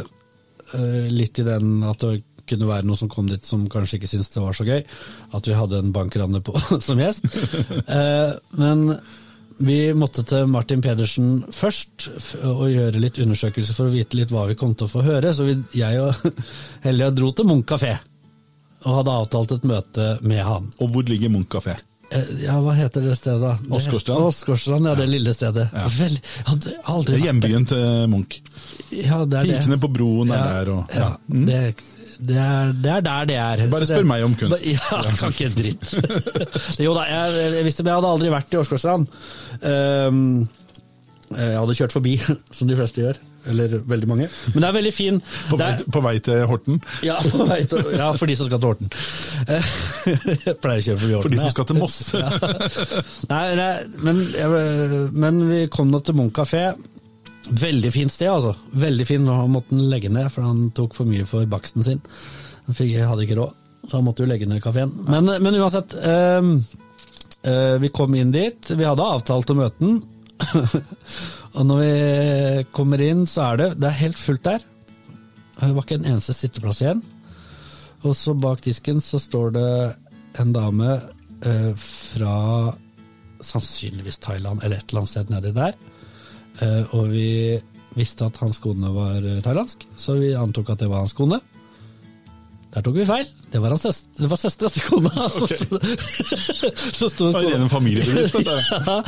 eh, 0.74 1.12
litt 1.12 1.38
i 1.38 1.46
den 1.46 1.82
at 1.86 2.00
det 2.00 2.22
kunne 2.50 2.68
være 2.70 2.86
noe 2.88 2.96
som 2.98 3.08
kom 3.12 3.28
dit 3.30 3.44
som 3.44 3.66
kanskje 3.70 3.98
ikke 4.00 4.10
syntes 4.10 4.32
det 4.34 4.42
var 4.44 4.56
så 4.58 4.66
gøy. 4.68 4.82
At 5.36 5.48
vi 5.48 5.56
hadde 5.58 5.78
en 5.84 5.92
bankraner 5.94 6.42
på 6.44 6.54
som 6.88 7.00
gjest. 7.00 7.24
Eh, 7.86 8.32
men 8.58 8.84
vi 9.58 9.78
måtte 9.98 10.22
til 10.28 10.46
Martin 10.46 10.80
Pedersen 10.84 11.40
først 11.50 12.08
og 12.46 12.68
gjøre 12.70 13.00
litt 13.02 13.18
undersøkelser 13.18 13.74
for 13.74 13.88
å 13.88 13.94
vite 13.94 14.14
litt 14.20 14.30
hva 14.30 14.44
vi 14.46 14.54
kom 14.60 14.76
til 14.78 14.86
å 14.86 14.92
få 14.92 15.02
høre. 15.06 15.32
Så 15.34 15.48
vi, 15.48 15.56
jeg 15.80 15.98
og 15.98 16.14
Helja 16.86 17.10
dro 17.10 17.32
til 17.34 17.48
Munch 17.50 17.66
kafé 17.72 17.96
og 18.86 18.92
hadde 19.00 19.10
avtalt 19.10 19.52
et 19.56 19.64
møte 19.66 20.04
med 20.22 20.38
han. 20.46 20.68
Og 20.78 20.92
hvor 20.94 21.02
ligger 21.10 21.32
Munch 21.34 21.48
kafé? 21.50 21.74
Eh, 22.14 22.28
Ja, 22.44 22.54
hva 22.62 22.72
heter 22.78 23.02
det 23.04 23.16
stedet? 23.18 23.40
da? 23.42 23.56
Det- 23.58 23.74
Åsgårdstrand. 23.80 24.28
Åsgårdstrand, 24.30 24.86
ja, 24.86 24.94
det 24.96 25.08
lille 25.10 25.34
stedet. 25.34 25.66
Vel, 25.98 26.14
jeg 26.14 26.46
hadde 26.86 27.02
Det 27.10 27.16
er 27.18 27.24
hjembyen 27.26 27.66
til 27.68 28.06
Munch. 28.14 28.38
Ja, 28.94 29.18
det 29.26 29.40
er 29.42 29.50
det. 29.50 29.58
Pikene 29.58 29.80
på 29.82 29.90
broen 29.98 30.30
er 30.30 30.38
Ja, 30.38 30.46
der 30.54 30.70
og 30.76 30.94
ja, 30.94 31.08
det, 31.50 31.58
det, 32.18 32.36
er, 32.36 32.72
det 32.74 32.90
er 32.96 33.00
der 33.06 33.26
det 33.30 33.36
er. 33.38 33.64
Bare 33.70 33.86
spør 33.86 34.02
det- 34.02 34.10
meg 34.10 34.24
om 34.26 34.34
kunst. 34.38 34.64
Ja, 34.74 35.02
kan 35.20 35.32
ikke 35.34 35.46
en 35.46 35.56
dritt. 35.58 35.90
jo 36.84 36.94
da, 36.96 37.06
jeg, 37.06 37.54
jeg 37.58 37.66
visste 37.68 37.84
men 37.84 37.92
jeg 37.92 38.00
hadde 38.00 38.14
aldri 38.16 38.32
vært 38.34 38.54
i 38.54 38.60
Åsgårdstrand. 38.62 39.08
Um, 39.62 40.48
jeg 41.28 41.58
hadde 41.60 41.74
kjørt 41.76 41.92
forbi, 41.92 42.14
som 42.56 42.68
de 42.70 42.76
fleste 42.78 43.04
gjør. 43.04 43.18
Eller 43.48 43.78
veldig 43.88 44.08
mange. 44.10 44.26
Men 44.52 44.60
det 44.64 44.68
er 44.68 44.74
veldig 44.76 44.92
fin. 44.92 45.20
På 45.48 45.56
vei, 45.60 45.68
er, 45.72 45.84
på 45.94 46.00
vei 46.04 46.14
til 46.24 46.42
Horten. 46.50 46.80
ja, 47.06 47.14
til, 47.22 47.86
ja, 47.96 48.10
for 48.18 48.28
de 48.28 48.36
som 48.36 48.48
skal 48.50 48.60
til 48.60 48.68
Horten. 48.68 48.90
Jeg 49.48 50.56
pleier 50.60 50.82
å 50.82 50.86
kjøre 50.88 51.00
forbi 51.00 51.14
Horten. 51.14 51.22
For 51.22 51.32
de 51.32 51.40
som 51.40 51.54
skal 51.54 51.68
til 51.70 51.78
Moss. 51.78 51.98
Nei, 53.30 53.44
nei 53.56 53.70
men, 54.04 54.20
jeg, 54.34 55.08
men 55.16 55.40
vi 55.48 55.62
kom 55.72 55.88
nå 55.94 56.02
til 56.04 56.18
Munch 56.18 56.34
kafé, 56.36 56.66
Veldig 57.48 57.90
fint 57.94 58.12
sted, 58.12 58.28
altså. 58.28 58.54
Veldig 58.76 59.06
fin. 59.08 59.24
Nå 59.24 59.38
måtte 59.52 59.74
han 59.74 59.88
legge 59.92 60.10
ned, 60.12 60.28
for 60.32 60.46
han 60.48 60.68
tok 60.76 60.96
for 60.96 61.08
mye 61.08 61.26
for 61.28 61.48
baksten 61.48 61.86
sin. 61.86 62.02
Han 62.66 62.76
fikk, 62.76 62.96
hadde 63.08 63.24
ikke 63.24 63.38
råd, 63.38 63.66
så 63.86 63.98
han 63.98 64.06
måtte 64.08 64.24
jo 64.24 64.30
legge 64.30 64.48
ned 64.48 64.62
kafeen. 64.64 64.92
Men, 65.08 65.30
men 65.42 65.58
uansett. 65.60 65.96
eh, 65.98 67.76
vi 67.80 67.92
kom 67.94 68.14
inn 68.18 68.34
dit. 68.34 68.72
Vi 68.74 68.84
hadde 68.84 69.06
avtalt 69.06 69.54
å 69.54 69.58
møte 69.58 69.84
den. 69.84 70.00
og 71.56 71.62
når 71.66 71.80
vi 71.80 72.64
kommer 72.76 73.02
inn, 73.02 73.24
så 73.26 73.52
er 73.52 73.62
det, 73.62 73.70
det 73.80 73.88
er 73.90 74.02
helt 74.02 74.20
fullt 74.20 74.44
der. 74.46 74.66
Det 75.58 75.72
var 75.74 75.86
ikke 75.86 75.98
en 75.98 76.10
eneste 76.12 76.36
sitteplass 76.36 76.82
igjen. 76.84 77.00
Og 78.06 78.14
så 78.14 78.34
bak 78.38 78.60
disken 78.62 79.00
så 79.02 79.18
står 79.18 79.56
det 79.56 79.70
en 80.38 80.52
dame 80.54 80.98
eh, 81.42 81.72
fra 81.74 82.36
sannsynligvis 83.40 84.20
Thailand 84.22 84.62
eller 84.62 84.78
et 84.78 84.90
eller 84.90 85.02
annet 85.02 85.12
sted 85.14 85.32
nedi 85.32 85.54
der. 85.56 85.74
Eh, 86.64 86.94
og 86.96 87.08
vi 87.12 87.26
visste 87.98 88.26
at 88.28 88.36
hans 88.42 88.58
kone 88.62 88.90
var 88.94 89.18
eh, 89.22 89.40
thailandsk, 89.44 89.86
så 89.98 90.16
vi 90.18 90.32
antok 90.38 90.70
at 90.74 90.82
det 90.84 90.88
var 90.90 91.04
hans 91.04 91.14
kone. 91.18 91.40
Der 92.74 92.84
tok 92.84 92.98
vi 92.98 93.04
feil. 93.08 93.26
Det 93.48 93.62
var, 93.64 93.72
hans 93.72 93.82
søs- 93.86 94.08
det 94.18 94.28
var 94.28 94.36
søstera 94.36 94.68
til 94.68 94.82
kona. 94.84 95.08
Så 96.98 97.08
sto 97.08 97.30
Det 97.32 97.38
var 97.38 97.54
en 97.56 97.70
familiebedrift, 97.72 98.34
ja. 98.44 98.98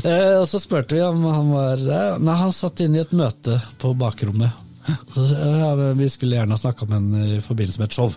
Eh, 0.00 0.38
Og 0.40 0.46
så 0.48 0.60
spurte 0.62 0.96
vi 0.96 1.02
om 1.04 1.20
han 1.28 1.50
var. 1.52 1.82
Nei, 2.22 2.36
han 2.40 2.54
satt 2.56 2.80
inne 2.86 3.02
i 3.02 3.04
et 3.04 3.12
møte 3.12 3.58
på 3.82 3.92
bakrommet. 4.00 4.56
Så, 5.14 5.26
ja, 5.28 5.68
vi 5.94 6.08
skulle 6.10 6.38
gjerne 6.40 6.56
ha 6.56 6.58
snakka 6.62 6.88
med 6.88 6.96
henne 7.02 7.26
i 7.36 7.42
forbindelse 7.44 7.82
med 7.82 7.90
et 7.92 7.98
show. 8.00 8.16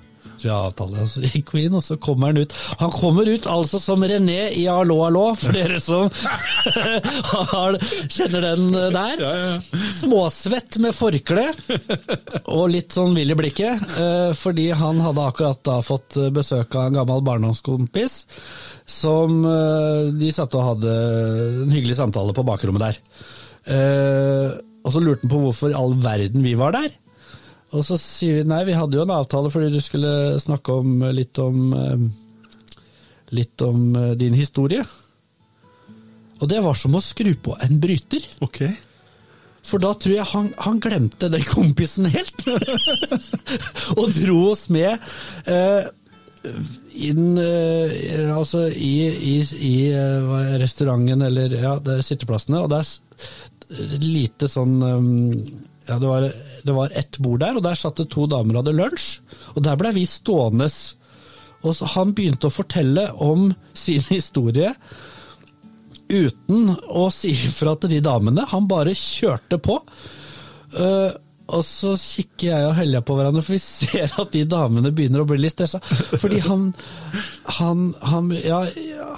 Har 0.54 0.68
avtale, 0.70 1.06
så 1.10 1.24
gikk 1.26 1.52
vi 1.56 1.66
inn, 1.68 1.76
og 1.78 1.84
så 1.86 1.98
kommer 2.02 2.32
han 2.32 2.42
ut. 2.44 2.54
Han 2.82 2.92
kommer 2.94 3.30
ut 3.30 3.48
altså 3.50 3.80
som 3.82 4.04
René 4.06 4.50
i 4.54 4.66
Hallo, 4.70 5.00
hallo, 5.06 5.26
for 5.40 5.56
dere 5.56 5.80
som 5.82 6.10
kjenner 8.16 8.46
den 8.46 8.68
der. 8.96 9.24
Småsvett 10.00 10.78
med 10.84 10.96
forkle, 10.96 11.48
og 12.52 12.68
litt 12.74 12.96
sånn 12.96 13.16
vill 13.18 13.34
i 13.34 13.38
blikket, 13.40 13.86
eh, 14.00 14.32
fordi 14.38 14.70
han 14.76 15.02
hadde 15.04 15.26
akkurat 15.30 15.62
da 15.66 15.80
fått 15.86 16.18
besøk 16.36 16.76
av 16.78 16.90
en 16.90 17.00
gammel 17.02 17.24
barndomskompis, 17.26 18.20
som 18.86 19.42
eh, 19.50 20.12
de 20.20 20.30
satt 20.36 20.56
og 20.58 20.68
hadde 20.74 20.94
en 21.66 21.74
hyggelig 21.74 21.98
samtale 22.02 22.36
på 22.38 22.46
bakrommet 22.48 22.90
der. 22.90 23.02
Eh, 23.66 24.50
Og 24.86 24.92
så 24.94 25.00
lurte 25.02 25.26
han 25.26 25.32
på 25.32 25.40
hvorfor 25.42 25.72
i 25.74 25.78
all 25.80 25.96
verden 25.98 26.44
vi 26.46 26.52
var 26.60 26.76
der. 26.76 26.92
Og 27.76 27.84
så 27.84 27.98
sier 28.00 28.40
vi 28.40 28.50
nei, 28.50 28.64
vi 28.68 28.78
hadde 28.78 28.98
jo 28.98 29.04
en 29.04 29.16
avtale 29.18 29.52
fordi 29.52 29.74
du 29.74 29.82
skulle 29.84 30.40
snakke 30.42 30.80
om 30.82 31.02
litt 31.16 31.42
om 31.44 31.66
eh, 31.76 32.06
Litt 33.36 33.62
om 33.66 33.88
eh, 33.98 34.12
din 34.20 34.36
historie. 34.38 34.84
Og 36.38 36.50
det 36.52 36.60
var 36.62 36.78
som 36.78 36.94
å 36.96 37.02
skru 37.02 37.32
på 37.42 37.56
en 37.66 37.80
bryter. 37.82 38.22
Ok. 38.46 38.62
For 39.66 39.82
da 39.82 39.96
tror 39.98 40.14
jeg 40.14 40.30
han, 40.30 40.52
han 40.62 40.80
glemte 40.84 41.30
den 41.34 41.46
kompisen 41.50 42.06
helt. 42.14 42.46
og 44.00 44.14
dro 44.14 44.38
oss 44.52 44.68
med 44.70 44.94
eh, 45.50 45.88
inn 47.10 47.40
eh, 47.42 48.30
altså 48.30 48.68
i, 48.70 48.96
i, 49.10 49.38
i 49.42 49.76
eh, 49.90 50.36
restauranten 50.62 51.26
eller 51.26 51.56
ja, 51.58 51.80
sitteplassene, 52.06 52.62
og 52.62 52.70
det 52.72 52.84
er 52.84 54.04
lite 54.06 54.50
sånn 54.52 54.78
um, 54.84 55.08
ja, 55.88 56.00
det 56.00 56.08
var, 56.08 56.32
det 56.64 56.74
var 56.74 56.98
ett 56.98 57.18
bord 57.18 57.42
der, 57.44 57.58
og 57.58 57.66
der 57.66 57.78
satt 57.78 58.00
det 58.02 58.10
to 58.14 58.26
damer 58.30 58.58
og 58.58 58.64
hadde 58.64 58.78
lunsj. 58.78 59.10
Og 59.56 59.66
der 59.66 59.78
ble 59.80 59.94
vi 59.96 60.06
stående. 60.10 60.70
Og 61.66 61.84
han 61.96 62.14
begynte 62.18 62.50
å 62.50 62.54
fortelle 62.54 63.10
om 63.24 63.52
sin 63.74 64.06
historie 64.16 64.74
uten 66.06 66.70
å 66.70 67.08
si 67.14 67.32
ifra 67.34 67.76
til 67.82 67.96
de 67.96 68.02
damene. 68.06 68.46
Han 68.52 68.70
bare 68.70 68.94
kjørte 68.98 69.62
på. 69.62 69.80
Uh, 70.76 71.14
og 71.46 71.62
så 71.62 71.92
kikker 72.02 72.48
jeg 72.48 72.66
og 72.66 72.74
Helja 72.74 73.04
på 73.06 73.16
hverandre, 73.18 73.44
for 73.46 73.54
vi 73.54 73.62
ser 73.62 74.14
at 74.18 74.32
de 74.34 74.42
damene 74.50 74.90
begynner 74.96 75.22
å 75.22 75.28
bli 75.30 75.38
litt 75.44 75.54
stressa. 75.54 75.78
Fordi 76.18 76.40
han, 76.42 76.72
han, 77.60 77.92
han, 78.02 78.32
ja, 78.40 78.64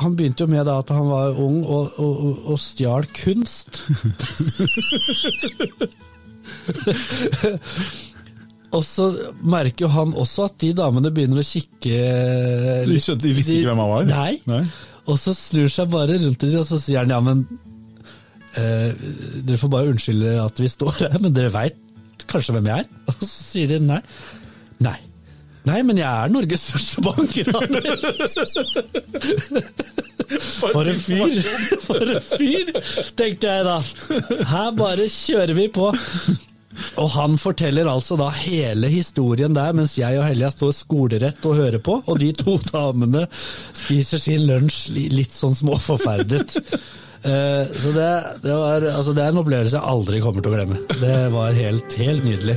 han 0.03 0.17
begynte 0.19 0.43
jo 0.43 0.51
med 0.51 0.67
at 0.71 0.91
han 0.91 1.07
var 1.07 1.39
ung 1.39 1.61
og, 1.63 1.95
og, 2.03 2.43
og 2.51 2.59
stjal 2.59 3.07
kunst. 3.15 3.85
Og 8.77 8.81
så 8.83 9.05
merker 9.47 9.85
jo 9.85 9.89
han 9.93 10.09
også 10.19 10.49
at 10.49 10.57
de 10.59 10.73
damene 10.75 11.07
begynner 11.15 11.39
å 11.39 11.45
kikke 11.47 11.99
De 12.89 12.97
skjønte- 12.99 13.23
de 13.23 13.31
visste 13.37 13.53
ikke 13.55 13.69
hvem 13.71 13.79
han 13.85 13.91
var? 13.93 14.03
Nei. 14.09 14.33
Nei. 14.49 14.59
Og 15.07 15.15
så 15.21 15.31
snur 15.37 15.69
seg 15.71 15.87
bare 15.93 16.17
rundt 16.19 16.35
til 16.41 16.51
dem, 16.51 16.59
og 16.59 16.67
så 16.67 16.75
sier 16.83 16.99
han 17.05 17.13
ja, 17.15 17.19
men 17.23 17.45
eh, 18.59 18.91
Dere 19.47 19.59
får 19.61 19.71
bare 19.71 19.87
unnskylde 19.93 20.33
at 20.43 20.59
vi 20.59 20.67
står 20.73 20.93
her, 21.05 21.15
men 21.23 21.31
dere 21.37 21.53
veit 21.55 21.79
kanskje 22.27 22.51
hvem 22.57 22.67
jeg 22.67 22.83
er? 22.83 22.87
Og 23.13 23.21
så 23.23 23.29
sier 23.31 23.67
de 23.71 23.77
nei. 23.87 24.01
Nei. 24.83 24.97
Nei, 25.67 25.79
men 25.87 25.95
jeg 25.99 26.07
er 26.07 26.27
Norges 26.31 26.63
største 26.67 26.99
bankraner! 27.07 27.83
For 30.71 30.87
en 30.91 30.95
fyr! 30.99 31.31
For 31.83 31.99
en 32.03 32.19
fyr, 32.23 32.71
tenkte 33.19 33.47
jeg 33.51 33.63
da. 33.67 33.77
Her 34.51 34.71
bare 34.75 35.07
kjører 35.11 35.53
vi 35.55 35.67
på. 35.75 35.87
Og 37.01 37.09
han 37.15 37.37
forteller 37.41 37.89
altså 37.89 38.17
da 38.19 38.29
hele 38.33 38.89
historien 38.91 39.55
der, 39.57 39.73
mens 39.77 39.97
jeg 39.99 40.19
og 40.19 40.25
Helja 40.27 40.51
står 40.53 40.75
skolerett 40.77 41.45
og 41.49 41.57
hører 41.59 41.81
på, 41.83 41.99
og 42.05 42.21
de 42.21 42.31
to 42.37 42.57
damene 42.73 43.25
spiser 43.33 44.21
sin 44.21 44.45
lunsj 44.49 44.93
litt 45.13 45.35
sånn 45.35 45.57
småforferdet. 45.57 46.57
Eh, 47.27 47.65
Så 47.73 47.91
det, 47.95 48.09
det, 48.43 48.53
var, 48.53 48.83
altså 48.93 49.11
det 49.17 49.23
er 49.25 49.33
en 49.33 49.39
opplevelse 49.41 49.73
jeg 49.75 49.89
aldri 49.89 50.19
kommer 50.21 50.45
til 50.45 50.53
å 50.53 50.59
glemme. 50.59 50.77
Det 51.01 51.15
var 51.33 51.57
helt, 51.57 51.95
helt 51.97 52.23
nydelig. 52.23 52.55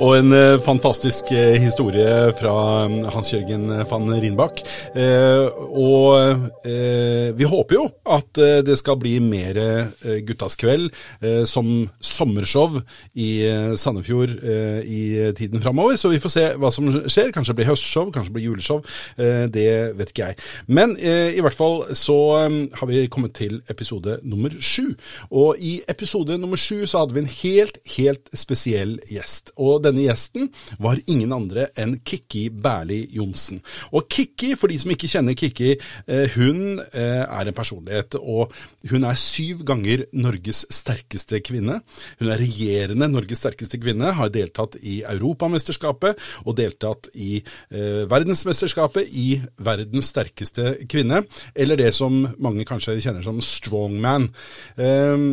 Og 0.00 0.16
en 0.18 0.32
eh, 0.36 0.58
fantastisk 0.62 1.30
eh, 1.34 1.56
historie 1.62 2.32
fra 2.38 2.54
mm, 2.90 2.98
Hans-Jørgen 3.14 3.68
van 3.90 4.10
Rindbakk. 4.22 4.62
Eh, 4.96 5.46
og 5.70 6.66
eh, 6.66 7.32
vi 7.36 7.48
håper 7.48 7.78
jo 7.78 7.86
at 8.16 8.40
eh, 8.42 8.60
det 8.66 8.78
skal 8.80 8.98
bli 9.00 9.16
mer 9.24 9.58
eh, 9.60 10.20
Guttas 10.26 10.58
kveld 10.60 10.90
eh, 11.20 11.44
som 11.48 11.68
sommershow 12.00 12.80
i 13.14 13.30
eh, 13.48 13.74
Sandefjord 13.80 14.36
eh, 14.42 14.80
i 14.84 15.02
tiden 15.36 15.62
framover. 15.64 15.96
Så 16.00 16.12
vi 16.12 16.20
får 16.22 16.34
se 16.34 16.46
hva 16.60 16.72
som 16.74 16.88
skjer. 17.06 17.32
Kanskje 17.34 17.54
det 17.54 17.60
blir 17.60 17.70
høstshow, 17.70 18.10
kanskje 18.14 18.32
det 18.32 18.36
blir 18.38 18.48
juleshow. 18.50 18.82
Eh, 19.16 19.46
det 19.52 19.68
vet 19.98 20.12
ikke 20.12 20.30
jeg. 20.30 20.40
Men 20.66 20.96
eh, 21.00 21.36
i 21.36 21.44
hvert 21.44 21.56
fall 21.56 21.84
så 21.96 22.18
eh, 22.42 22.58
har 22.78 22.90
vi 22.90 23.06
kommet 23.12 23.36
til 23.38 23.60
episode 23.72 24.18
nummer 24.26 24.54
sju. 24.60 24.94
Og 25.30 25.60
i 25.60 25.78
episode 25.88 26.38
nummer 26.40 26.60
sju 26.60 26.86
så 26.86 27.04
hadde 27.04 27.16
vi 27.16 27.24
en 27.24 27.34
helt, 27.42 27.80
helt 27.96 28.32
spesiell 28.36 28.98
gjest. 29.10 29.45
Og 29.56 29.82
denne 29.84 30.04
gjesten 30.04 30.50
var 30.82 31.00
ingen 31.06 31.34
andre 31.36 31.68
enn 31.78 31.96
Kikki 32.06 32.48
Berli 32.50 33.02
Johnsen. 33.16 33.62
Og 33.92 34.08
Kikki, 34.12 34.54
for 34.58 34.72
de 34.72 34.78
som 34.80 34.92
ikke 34.92 35.10
kjenner 35.10 35.36
Kikki, 35.38 35.74
eh, 36.06 36.36
hun 36.36 36.80
eh, 36.92 37.22
er 37.24 37.48
en 37.48 37.56
personlighet. 37.56 38.18
Og 38.20 38.52
hun 38.90 39.06
er 39.08 39.20
syv 39.20 39.64
ganger 39.68 40.06
Norges 40.16 40.64
sterkeste 40.72 41.40
kvinne. 41.46 41.80
Hun 42.20 42.32
er 42.32 42.40
regjerende 42.42 43.08
Norges 43.10 43.42
sterkeste 43.44 43.80
kvinne, 43.82 44.12
har 44.16 44.32
deltatt 44.34 44.78
i 44.82 45.00
Europamesterskapet 45.06 46.22
og 46.44 46.56
deltatt 46.58 47.10
i 47.14 47.38
eh, 47.40 48.04
verdensmesterskapet 48.10 49.12
i 49.16 49.28
verdens 49.62 50.12
sterkeste 50.12 50.76
kvinne, 50.90 51.22
eller 51.54 51.80
det 51.80 51.92
som 51.96 52.24
mange 52.42 52.66
kanskje 52.68 52.98
kjenner 53.00 53.24
som 53.26 53.42
strongman. 53.44 54.30
Eh, 54.76 55.28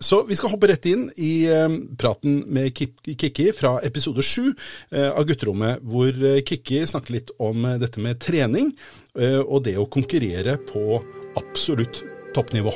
så 0.00 0.22
vi 0.28 0.36
skal 0.38 0.52
hoppe 0.54 0.70
rett 0.70 0.86
inn 0.88 1.06
i 1.20 1.44
eh, 1.52 1.68
praten 2.00 2.38
med 2.48 2.72
Kik- 2.76 3.10
Kikki 3.20 3.50
fra 3.56 3.74
episode 3.84 4.24
sju 4.24 4.46
eh, 4.50 5.10
av 5.10 5.26
Gutterommet, 5.28 5.82
hvor 5.84 6.08
eh, 6.08 6.40
Kikki 6.46 6.82
snakker 6.88 7.18
litt 7.18 7.32
om 7.38 7.66
dette 7.82 8.00
med 8.00 8.20
trening 8.22 8.72
og 9.20 9.64
det 9.66 9.72
å 9.76 9.88
konkurrere 9.90 10.52
på 10.68 11.00
absolutt 11.36 11.98
toppnivå. 12.36 12.70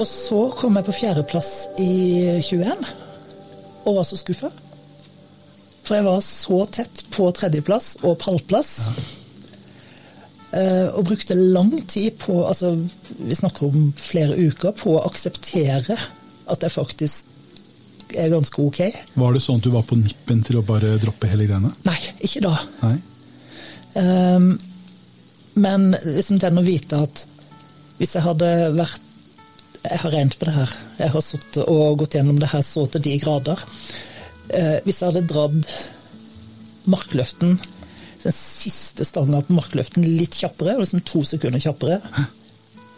Og 0.00 0.06
så 0.08 0.40
kom 0.58 0.74
jeg 0.76 0.86
på 0.88 0.94
fjerdeplass 0.96 1.50
i 1.78 2.40
21, 2.42 2.82
og 3.86 4.00
var 4.00 4.08
så 4.08 4.18
skuffa. 4.18 4.50
For 5.86 5.98
jeg 5.98 6.06
var 6.06 6.20
så 6.26 6.58
tett 6.74 7.04
på 7.14 7.28
tredjeplass 7.36 7.92
og 8.02 8.18
pallplass. 8.22 8.72
Eh, 8.90 9.00
og 10.50 11.04
brukte 11.06 11.36
lang 11.38 11.70
tid 11.86 12.16
på, 12.18 12.40
altså 12.42 12.72
vi 13.20 13.36
snakker 13.38 13.68
om 13.68 13.92
flere 13.94 14.34
uker, 14.34 14.72
på 14.74 14.96
å 14.96 15.04
akseptere 15.06 15.94
at 16.50 16.64
jeg 16.66 16.74
faktisk 16.74 17.30
er 18.18 18.30
ganske 18.32 18.62
ok. 18.62 18.80
Var 19.14 19.34
det 19.34 19.42
sånn 19.44 19.60
at 19.60 19.66
du 19.66 19.70
var 19.74 19.86
på 19.86 19.98
nippen 19.98 20.42
til 20.46 20.60
å 20.60 20.66
bare 20.66 20.96
droppe 21.02 21.30
hele 21.30 21.46
greiene? 21.48 21.70
Nei, 21.86 21.98
ikke 22.26 22.42
da. 22.44 22.56
Nei? 22.82 22.96
Um, 23.94 24.50
men 25.60 25.90
liksom 26.04 26.40
den 26.42 26.60
å 26.60 26.66
vite 26.66 27.00
at 27.06 27.24
hvis 27.98 28.14
jeg 28.16 28.22
hadde 28.22 28.50
vært 28.78 29.06
Jeg 29.80 29.98
har 30.02 30.12
regnet 30.12 30.36
på 30.36 30.44
det 30.44 30.52
her. 30.52 30.72
Jeg 30.98 31.12
har 31.14 31.22
sittet 31.24 31.62
og 31.64 32.02
gått 32.02 32.14
gjennom 32.18 32.36
det 32.36 32.50
her 32.52 32.60
så 32.60 32.82
til 32.92 33.00
de 33.00 33.14
grader. 33.22 33.62
Uh, 34.52 34.76
hvis 34.84 34.98
jeg 35.00 35.08
hadde 35.08 35.22
dratt 35.30 35.70
markløften, 36.90 37.54
den 38.22 38.34
siste 38.36 39.04
stanga 39.08 39.40
på 39.44 39.56
markløften 39.56 40.04
litt 40.04 40.36
kjappere, 40.40 40.76
liksom 40.80 41.04
to 41.08 41.22
sekunder 41.26 41.62
kjappere, 41.62 42.00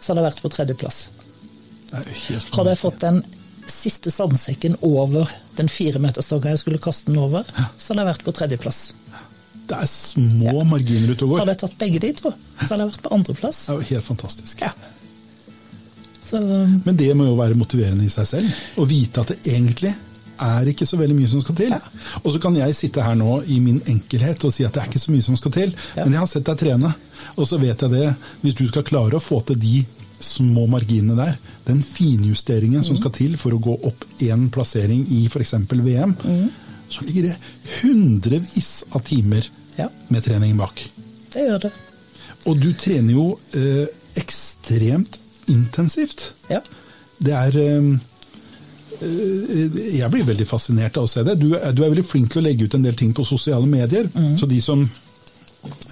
så 0.01 0.11
hadde 0.13 0.23
jeg 0.23 0.29
vært 0.31 0.43
på 0.43 0.53
tredjeplass. 0.57 1.03
Hadde 1.93 2.73
jeg 2.73 2.81
fått 2.81 3.03
den 3.05 3.21
siste 3.71 4.11
sandsekken 4.11 4.75
over 4.87 5.31
den 5.59 5.69
firemeterstanga 5.71 6.55
jeg 6.55 6.63
skulle 6.65 6.83
kaste 6.83 7.13
den 7.13 7.21
over, 7.23 7.47
så 7.79 7.93
hadde 7.93 8.03
jeg 8.03 8.11
vært 8.11 8.27
på 8.27 8.35
tredjeplass. 8.39 8.81
Det 9.69 9.79
er 9.79 9.89
små 9.89 10.65
marginer 10.67 11.13
ute 11.13 11.25
og 11.25 11.35
går. 11.35 11.45
Hadde 11.45 11.55
jeg 11.55 11.63
tatt 11.63 11.79
begge 11.81 12.01
de 12.03 12.11
to, 12.19 12.33
så 12.33 12.73
hadde 12.73 12.83
jeg 12.83 12.93
vært 12.95 13.05
på 13.05 13.13
andreplass. 13.17 13.61
Det 13.67 13.75
er 13.75 13.79
jo 13.79 13.91
helt 13.93 14.09
fantastisk. 14.09 14.65
Ja. 14.65 14.73
Så, 16.33 16.41
Men 16.41 16.97
det 16.99 17.13
må 17.15 17.29
jo 17.29 17.37
være 17.39 17.59
motiverende 17.61 18.09
i 18.09 18.13
seg 18.13 18.27
selv. 18.29 18.63
Å 18.81 18.89
vite 18.89 19.23
at 19.23 19.35
det 19.35 19.55
egentlig 19.55 19.93
er 20.45 20.69
ikke 20.73 20.87
så 20.89 20.99
veldig 21.01 21.17
mye 21.17 21.31
som 21.33 21.41
skal 21.45 21.57
til. 21.59 21.73
Og 22.23 22.29
så 22.35 22.41
kan 22.43 22.57
jeg 22.59 22.75
sitte 22.79 23.03
her 23.07 23.15
nå 23.19 23.39
i 23.53 23.59
min 23.63 23.81
enkelhet 23.89 24.45
og 24.49 24.53
si 24.55 24.65
at 24.67 24.75
det 24.75 24.83
er 24.83 24.91
ikke 24.91 25.03
så 25.03 25.15
mye 25.15 25.25
som 25.27 25.37
skal 25.41 25.55
til, 25.57 25.75
men 26.01 26.13
jeg 26.17 26.21
har 26.23 26.31
sett 26.31 26.47
deg 26.51 26.61
trene. 26.63 26.93
Og 27.37 27.47
så 27.49 27.59
vet 27.63 27.83
jeg 27.87 27.93
det, 27.95 28.09
hvis 28.43 28.57
du 28.59 28.65
skal 28.71 28.87
klare 28.89 29.19
å 29.19 29.23
få 29.23 29.41
til 29.49 29.59
de 29.63 29.83
små 30.23 30.69
marginene 30.71 31.17
der, 31.19 31.39
den 31.67 31.81
finjusteringen 31.83 32.85
som 32.87 32.95
skal 32.99 33.11
til 33.17 33.33
for 33.41 33.55
å 33.57 33.63
gå 33.63 33.73
opp 33.89 34.05
én 34.23 34.49
plassering 34.55 35.03
i 35.11 35.25
f.eks. 35.31 35.55
VM, 35.73 36.13
så 36.93 37.07
ligger 37.09 37.31
det 37.31 37.37
hundrevis 37.81 38.85
av 38.93 39.03
timer 39.07 39.49
Ja. 39.79 39.87
med 40.13 40.23
trening 40.25 40.57
bak. 40.59 40.83
det 41.33 41.47
gjør 41.49 41.59
det. 41.65 41.71
Og 42.47 42.59
du 42.61 42.73
trener 42.75 43.15
jo 43.15 43.39
eh, 43.57 43.87
ekstremt 44.21 45.19
intensivt. 45.49 46.33
Ja. 46.51 46.59
Det 47.23 47.33
er 47.33 47.57
eh, 47.63 47.87
Jeg 49.03 50.11
blir 50.13 50.25
veldig 50.29 50.47
fascinert 50.49 50.97
av 51.01 51.05
å 51.09 51.11
se 51.11 51.23
det. 51.27 51.35
Du, 51.41 51.51
er- 51.59 51.73
du 51.75 51.83
er 51.85 51.91
veldig 51.93 52.05
flink 52.09 52.31
til 52.33 52.43
å 52.43 52.47
legge 52.47 52.65
ut 52.69 52.75
en 52.79 52.85
del 52.87 52.95
ting 52.99 53.13
på 53.17 53.25
sosiale 53.29 53.67
medier. 53.69 54.11
Så 54.39 54.49
de 54.51 54.61
som 54.65 54.87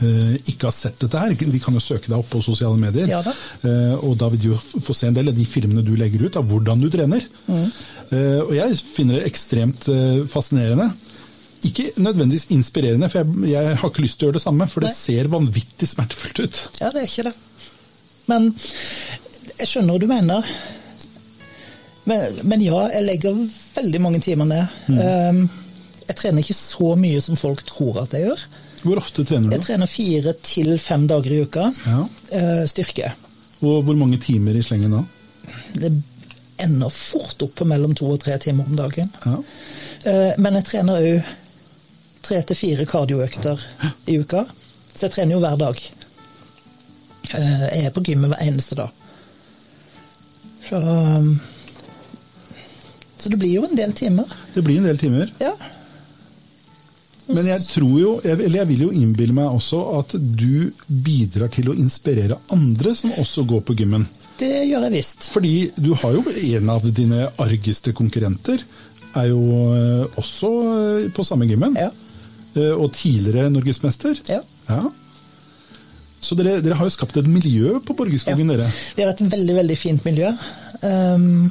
Uh, 0.03 0.35
ikke 0.51 0.67
har 0.67 0.73
sett 0.75 0.97
dette 0.99 1.15
her, 1.21 1.31
de 1.31 1.59
kan 1.63 1.77
jo 1.77 1.79
søke 1.79 2.09
deg 2.11 2.17
opp 2.19 2.27
på 2.33 2.41
sosiale 2.43 2.75
medier. 2.75 3.07
Ja 3.07 3.21
da. 3.23 3.31
Uh, 3.63 4.01
og 4.09 4.17
da 4.19 4.27
vil 4.33 4.41
du 4.43 4.47
jo 4.49 4.57
få 4.83 4.97
se 4.99 5.07
en 5.07 5.15
del 5.15 5.31
av 5.31 5.37
de 5.37 5.45
filmene 5.47 5.85
du 5.87 5.93
legger 5.95 6.25
ut 6.27 6.39
av 6.41 6.49
hvordan 6.51 6.81
du 6.83 6.89
trener. 6.91 7.23
Eh, 7.47 8.41
og 8.43 8.51
jeg 8.57 8.75
finner 8.97 9.21
det 9.21 9.29
ekstremt 9.31 9.87
eh, 9.95 10.25
fascinerende. 10.27 10.89
Ikke 11.71 11.87
nødvendigvis 12.03 12.49
inspirerende, 12.51 13.07
for 13.13 13.23
jeg, 13.23 13.53
jeg 13.53 13.79
har 13.85 13.93
ikke 13.93 14.03
lyst 14.09 14.19
til 14.19 14.27
å 14.27 14.33
gjøre 14.33 14.41
det 14.41 14.45
samme, 14.49 14.67
for 14.73 14.83
det 14.83 14.91
Nei. 14.91 14.99
ser 14.99 15.31
vanvittig 15.37 15.91
smertefullt 15.93 16.43
ut. 16.43 16.61
Ja, 16.83 16.91
det 16.91 17.05
er 17.05 17.07
ikke 17.13 17.29
det. 17.31 17.35
Men 18.33 18.51
jeg 19.61 19.71
skjønner 19.71 19.95
hva 19.95 20.03
du 20.03 20.11
mener. 20.11 20.51
Men, 22.11 22.41
men 22.51 22.63
ja, 22.65 22.81
jeg 22.95 23.07
legger 23.07 23.39
veldig 23.77 24.01
mange 24.03 24.21
timer 24.25 24.49
ned. 24.51 24.79
Mm. 24.91 25.45
jeg 26.09 26.17
trener 26.19 26.43
ikke 26.43 26.57
så 26.59 26.93
mye 26.99 27.21
som 27.23 27.39
folk 27.39 27.63
tror 27.69 28.01
at 28.03 28.17
jeg 28.17 28.27
gjør. 28.27 28.45
Hvor 28.83 28.99
ofte 29.03 29.23
trener 29.29 29.51
du? 29.51 29.55
Jeg 29.55 29.67
trener 29.67 29.91
fire 29.91 30.33
til 30.43 30.71
fem 30.81 31.05
dager 31.11 31.35
i 31.37 31.43
uka. 31.45 31.67
Ja. 31.87 32.01
eh, 32.39 32.63
styrke. 32.71 33.13
Og 33.61 33.83
hvor 33.85 33.95
mange 34.01 34.17
timer 34.25 34.57
i 34.57 34.63
slengen 34.65 34.95
da? 34.97 35.03
Det 35.77 35.91
ender 36.61 36.93
fort 36.93 37.41
opp 37.45 37.55
på 37.61 37.67
mellom 37.69 37.93
to 37.97 38.09
og 38.15 38.19
tre 38.25 38.39
timer 38.41 38.67
om 38.69 38.77
dagen. 38.79 39.13
Ja. 39.27 39.37
Eh, 40.11 40.33
men 40.41 40.57
jeg 40.59 40.67
trener 40.71 41.05
òg 41.05 41.31
tre 42.25 42.41
til 42.49 42.57
fire 42.59 42.85
kardioøkter 42.89 43.63
i 44.13 44.19
uka. 44.21 44.43
Så 44.95 45.07
jeg 45.07 45.15
trener 45.15 45.37
jo 45.37 45.45
hver 45.45 45.61
dag. 45.61 45.79
Eh, 47.37 47.67
Jeg 47.77 47.85
er 47.87 47.95
på 47.95 48.03
gymmet 48.09 48.33
hver 48.33 48.43
eneste 48.49 48.77
dag. 48.81 48.89
Så, 50.71 50.81
um, 50.81 51.35
så 53.21 53.31
det 53.33 53.39
blir 53.41 53.59
jo 53.59 53.67
en 53.69 53.77
del 53.77 53.93
timer. 53.97 54.31
Det 54.55 54.63
blir 54.65 54.81
en 54.81 54.89
del 54.89 54.99
timer. 55.01 55.31
Ja. 55.43 55.53
Men 57.31 57.47
jeg 57.47 57.63
tror 57.69 57.93
jo, 58.01 58.13
eller 58.27 58.57
jeg 58.63 58.69
vil 58.73 58.87
jo 58.89 58.93
innbille 58.97 59.35
meg 59.37 59.53
også 59.55 59.81
at 60.01 60.17
du 60.19 60.71
bidrar 60.89 61.53
til 61.55 61.71
å 61.71 61.77
inspirere 61.79 62.39
andre 62.55 62.95
som 62.99 63.13
også 63.23 63.45
går 63.51 63.63
på 63.69 63.77
gymmen. 63.79 64.07
Det 64.41 64.51
gjør 64.67 64.87
jeg 64.89 64.97
visst. 64.97 65.29
Fordi 65.35 65.55
du 65.77 65.93
har 66.01 66.17
jo 66.17 66.25
en 66.57 66.73
av 66.73 66.87
dine 66.97 67.29
argeste 67.43 67.93
konkurrenter, 67.97 68.65
er 69.19 69.29
jo 69.31 69.43
eh, 69.75 70.19
også 70.21 70.51
eh, 70.71 71.11
på 71.15 71.27
samme 71.27 71.47
gymmen. 71.51 71.77
Ja. 71.79 71.91
Eh, 72.57 72.73
Og 72.75 72.91
tidligere 72.97 73.51
norgesmester. 73.53 74.19
Ja. 74.31 74.41
Ja. 74.71 74.83
Så 76.21 76.37
dere, 76.37 76.59
dere 76.61 76.77
har 76.77 76.89
jo 76.89 76.93
skapt 76.95 77.17
et 77.17 77.29
miljø 77.31 77.79
på 77.85 77.95
Borgerskogen, 77.97 78.51
dere. 78.53 78.67
Vi 78.97 79.03
har 79.03 79.13
et 79.15 79.23
veldig, 79.33 79.55
veldig 79.57 79.77
fint 79.81 80.05
miljø. 80.05 80.33
Um, 80.85 81.49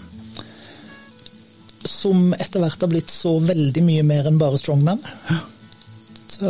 som 1.87 2.33
etter 2.35 2.63
hvert 2.63 2.81
har 2.81 2.91
blitt 2.91 3.11
så 3.13 3.37
veldig 3.43 3.83
mye 3.85 4.03
mer 4.07 4.27
enn 4.29 4.39
bare 4.41 4.59
strongman. 4.59 5.01
Så 6.29 6.49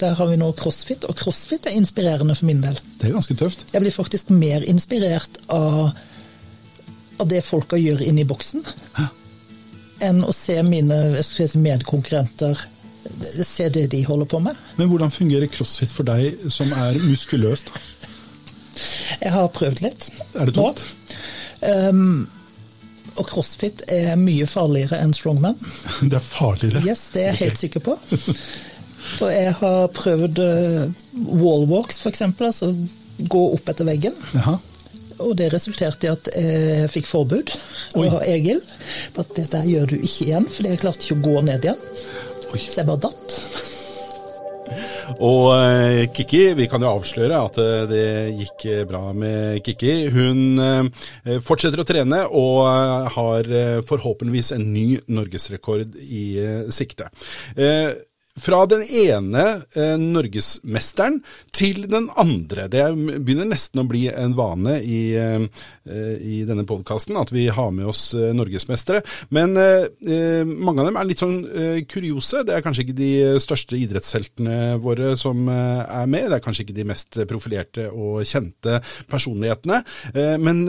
der 0.00 0.16
har 0.18 0.28
vi 0.28 0.38
nå 0.40 0.50
crossfit, 0.58 1.06
og 1.08 1.16
crossfit 1.16 1.68
er 1.68 1.76
inspirerende 1.78 2.34
for 2.36 2.48
min 2.48 2.62
del. 2.64 2.78
Det 2.98 3.08
er 3.08 3.16
ganske 3.16 3.36
tøft. 3.38 3.66
Jeg 3.72 3.84
blir 3.84 3.94
faktisk 3.94 4.32
mer 4.34 4.64
inspirert 4.68 5.38
av, 5.52 5.92
av 7.22 7.30
det 7.30 7.42
folka 7.46 7.80
gjør 7.80 8.04
inne 8.08 8.24
i 8.24 8.28
boksen, 8.28 8.64
enn 10.02 10.24
å 10.26 10.34
se 10.36 10.58
mine 10.66 11.22
si, 11.24 11.46
medkonkurrenter 11.62 12.66
se 13.44 13.68
det 13.68 13.86
de 13.90 14.02
holder 14.06 14.28
på 14.30 14.38
med. 14.42 14.58
Men 14.76 14.90
hvordan 14.90 15.10
fungerer 15.10 15.50
crossfit 15.50 15.90
for 15.90 16.06
deg 16.06 16.50
som 16.52 16.70
er 16.84 16.98
muskuløs? 17.02 17.64
da? 17.68 17.82
Jeg 19.22 19.32
har 19.34 19.50
prøvd 19.54 19.82
litt. 19.84 20.08
Er 20.38 20.48
det 20.48 20.54
tungt? 20.56 20.82
Um, 21.62 22.28
og 23.18 23.28
crossfit 23.28 23.84
er 23.92 24.14
mye 24.20 24.46
farligere 24.48 25.00
enn 25.02 25.14
strongman. 25.16 25.58
Det 26.10 26.18
er 26.18 26.24
farligere. 26.24 26.84
Yes, 26.86 27.08
det 27.14 27.24
er 27.24 27.32
jeg 27.32 27.40
helt 27.46 27.62
sikker 27.62 27.84
på. 27.84 27.96
For 29.18 29.32
jeg 29.32 29.54
har 29.58 29.88
prøvd 29.92 30.38
uh, 30.38 31.06
wallwalks, 31.42 31.98
f.eks. 32.02 32.22
Altså 32.22 32.72
gå 33.28 33.42
opp 33.54 33.72
etter 33.72 33.88
veggen. 33.88 34.14
Aha. 34.38 34.56
Og 35.22 35.34
det 35.38 35.52
resulterte 35.52 36.08
i 36.08 36.10
at 36.10 36.30
jeg 36.34 36.90
fikk 36.90 37.06
forbud 37.10 37.52
av 38.00 38.22
Egil. 38.26 38.62
på 39.14 39.24
At 39.24 39.34
dette 39.36 39.62
gjør 39.68 39.92
du 39.92 39.96
ikke 39.98 40.28
igjen, 40.28 40.48
for 40.48 40.66
jeg 40.66 40.80
klarte 40.82 41.06
ikke 41.06 41.18
å 41.20 41.26
gå 41.26 41.44
ned 41.46 41.66
igjen. 41.68 41.82
Oi. 42.52 42.62
Så 42.62 42.82
jeg 42.82 42.88
bare 42.88 43.04
datt. 43.08 43.36
Og 45.20 45.48
eh, 45.56 46.06
Kikki, 46.14 46.42
vi 46.56 46.68
kan 46.70 46.82
jo 46.82 46.92
avsløre 46.92 47.40
at 47.48 47.58
eh, 47.60 47.82
det 47.90 48.06
gikk 48.38 48.66
eh, 48.70 48.84
bra 48.88 49.02
med 49.16 49.60
Kikki. 49.66 49.94
Hun 50.12 50.60
fortsetter 51.44 51.82
å 51.82 51.86
trene 51.86 52.22
og 52.28 52.62
har 53.14 53.48
forhåpentligvis 53.88 54.52
en 54.56 54.64
ny 54.72 54.86
norgesrekord 55.12 55.96
i 56.02 56.24
sikte. 56.72 57.08
Eh, 58.34 58.40
fra 58.40 58.64
den 58.66 58.82
ene 58.82 59.62
eh, 59.76 59.98
norgesmesteren 59.98 61.20
til 61.52 61.86
den 61.90 62.08
andre. 62.16 62.68
Det 62.68 62.84
begynner 63.24 63.48
nesten 63.48 63.82
å 63.82 63.88
bli 63.88 64.06
en 64.08 64.34
vane 64.36 64.78
i, 64.82 65.14
eh, 65.14 65.44
i 66.20 66.42
denne 66.48 66.64
podkasten 66.64 67.16
at 67.16 67.32
vi 67.32 67.48
har 67.48 67.70
med 67.70 67.86
oss 67.86 68.14
eh, 68.14 68.32
norgesmestere. 68.32 69.02
Men 69.30 69.56
eh, 69.56 69.86
eh, 70.06 70.44
mange 70.44 70.82
av 70.82 70.88
dem 70.88 70.96
er 70.96 71.08
litt 71.08 71.22
sånn 71.22 71.42
eh, 71.44 71.82
kuriose. 71.84 72.44
Det 72.46 72.56
er 72.56 72.64
kanskje 72.64 72.86
ikke 72.86 72.98
de 72.98 73.12
største 73.42 73.76
idrettsheltene 73.78 74.78
våre 74.82 75.14
som 75.20 75.48
eh, 75.48 75.84
er 76.02 76.08
med. 76.10 76.30
Det 76.30 76.38
er 76.38 76.44
kanskje 76.44 76.66
ikke 76.66 76.78
de 76.80 76.88
mest 76.88 77.20
profilerte 77.28 77.88
og 77.92 78.24
kjente 78.28 78.80
personlighetene. 79.12 79.82
Eh, 80.14 80.36
men 80.42 80.64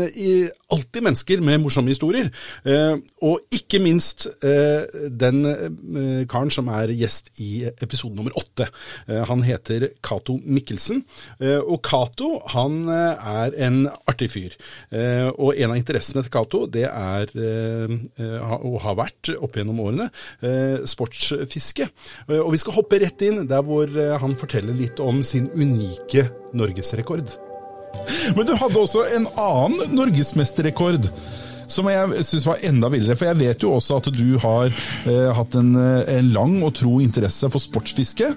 alltid 0.73 1.05
mennesker 1.05 1.41
med 1.45 1.61
morsomme 1.63 1.93
historier. 1.93 2.29
Eh, 2.65 2.95
og 3.23 3.55
ikke 3.55 3.81
minst 3.83 4.27
eh, 4.43 4.85
den 5.09 5.43
eh, 5.45 6.23
karen 6.29 6.51
som 6.53 6.69
er 6.73 6.91
gjest 6.97 7.31
i 7.43 7.52
episode 7.83 8.17
nummer 8.17 8.35
åtte. 8.39 8.67
Eh, 9.07 9.23
han 9.29 9.43
heter 9.45 9.87
Cato 10.03 10.37
Mikkelsen. 10.43 11.03
Eh, 11.39 11.59
og 11.59 11.81
Cato 11.85 12.35
han 12.53 12.83
eh, 12.91 13.29
er 13.43 13.57
en 13.67 13.83
artig 14.09 14.29
fyr. 14.33 14.57
Og 15.33 15.57
en 15.57 15.73
av 15.73 15.77
interessene 15.77 16.23
til 16.23 16.33
Cato 16.33 16.63
det 16.71 16.85
er, 16.87 17.31
og 18.53 18.75
har 18.83 18.97
vært 18.97 19.31
opp 19.35 19.57
gjennom 19.57 19.79
årene, 19.83 20.07
sportsfiske. 20.89 21.87
Og 22.37 22.51
vi 22.53 22.61
skal 22.61 22.77
hoppe 22.77 22.99
rett 23.01 23.25
inn 23.25 23.43
der 23.49 23.63
hvor 23.65 23.89
han 24.21 24.37
forteller 24.39 24.77
litt 24.77 25.01
om 25.03 25.23
sin 25.27 25.49
unike 25.53 26.27
norgesrekord. 26.57 27.35
Men 28.37 28.47
du 28.47 28.53
hadde 28.57 28.83
også 28.83 29.05
en 29.17 29.27
annen 29.39 29.97
norgesmesterrekord. 29.97 31.09
Som 31.67 31.89
jeg 31.91 32.25
syns 32.27 32.47
var 32.47 32.63
enda 32.65 32.89
villere. 32.93 33.17
For 33.19 33.29
jeg 33.31 33.41
vet 33.41 33.63
jo 33.63 33.75
også 33.77 34.01
at 34.01 34.11
du 34.15 34.37
har 34.43 34.69
eh, 34.69 35.29
hatt 35.37 35.55
en, 35.59 35.73
eh, 35.79 36.17
en 36.17 36.33
lang 36.35 36.59
og 36.63 36.75
tro 36.79 36.99
interesse 37.03 37.49
for 37.53 37.63
sportsfiske. 37.63 38.33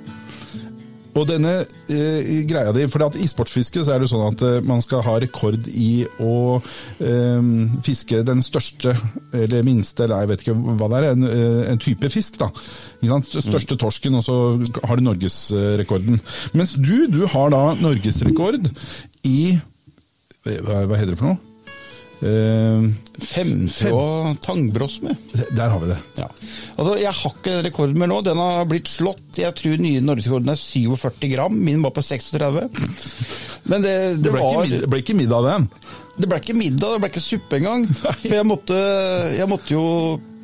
Og 1.16 1.24
denne 1.30 1.52
eh, 1.88 2.44
greia 2.48 2.72
di, 2.76 2.84
for 2.92 3.16
i 3.16 3.28
sportsfiske 3.28 3.84
så 3.86 3.94
er 3.94 4.02
det 4.02 4.10
sånn 4.10 4.26
at 4.26 4.42
eh, 4.44 4.58
man 4.66 4.82
skal 4.84 5.04
ha 5.06 5.16
rekord 5.22 5.68
i 5.72 6.04
å 6.20 6.58
eh, 6.58 7.48
fiske 7.86 8.20
den 8.26 8.44
største, 8.44 8.92
eller 9.32 9.64
minste, 9.66 10.04
eller 10.04 10.24
jeg 10.24 10.32
vet 10.32 10.44
ikke 10.44 10.56
hva 10.76 10.90
det 10.92 11.00
er, 11.00 11.08
en, 11.14 11.28
eh, 11.30 11.62
en 11.72 11.80
type 11.82 12.10
fisk. 12.12 12.36
da. 12.42 12.50
Største 13.32 13.78
torsken, 13.80 14.18
og 14.20 14.26
så 14.26 14.36
har 14.84 15.00
du 15.00 15.06
norgesrekorden. 15.06 16.20
Mens 16.56 16.76
du, 16.76 17.08
du 17.12 17.22
har 17.32 17.52
da 17.54 17.64
norgesrekord 17.80 18.68
i 19.26 19.56
hva 20.46 20.84
heter 20.94 21.16
det 21.16 21.18
for 21.18 21.32
noe? 21.32 21.55
Eh, 22.24 22.86
Femte 23.20 23.90
og 23.92 24.38
tangbross 24.44 24.98
med. 25.04 25.16
der 25.56 25.68
har 25.72 25.80
vi 25.82 25.90
det. 25.90 25.98
Ja. 26.20 26.28
Altså, 26.76 26.94
jeg 27.00 27.12
har 27.12 27.34
ikke 27.34 27.52
den 27.58 27.64
rekorden 27.66 27.98
mer 28.00 28.08
nå. 28.12 28.22
Den 28.24 28.40
har 28.40 28.64
blitt 28.68 28.88
slått. 28.88 29.24
Jeg 29.40 29.52
tror 29.58 29.76
nye 29.80 30.00
norgesrekorden 30.04 30.52
er 30.52 30.60
47 30.60 31.30
gram. 31.34 31.56
Min 31.68 31.82
var 31.84 31.92
på 31.96 32.04
36. 32.04 32.68
Men 33.70 33.82
det, 33.84 33.94
det, 34.16 34.22
Det 34.28 34.32
ble, 34.32 34.40
var 34.42 34.64
ikke, 34.64 34.76
mid- 34.80 34.88
ble 34.92 35.02
ikke 35.04 35.18
middag 35.22 35.48
den. 35.50 35.68
Det 36.16 36.28
ble 36.30 36.38
ikke 36.40 36.56
middag, 36.56 36.94
det 36.96 37.00
ble 37.04 37.10
ikke 37.12 37.24
suppe 37.26 37.58
engang. 37.60 37.88
For 38.22 38.36
jeg 38.38 38.48
måtte, 38.48 38.78
jeg 39.36 39.50
måtte 39.52 39.74
jo 39.76 39.84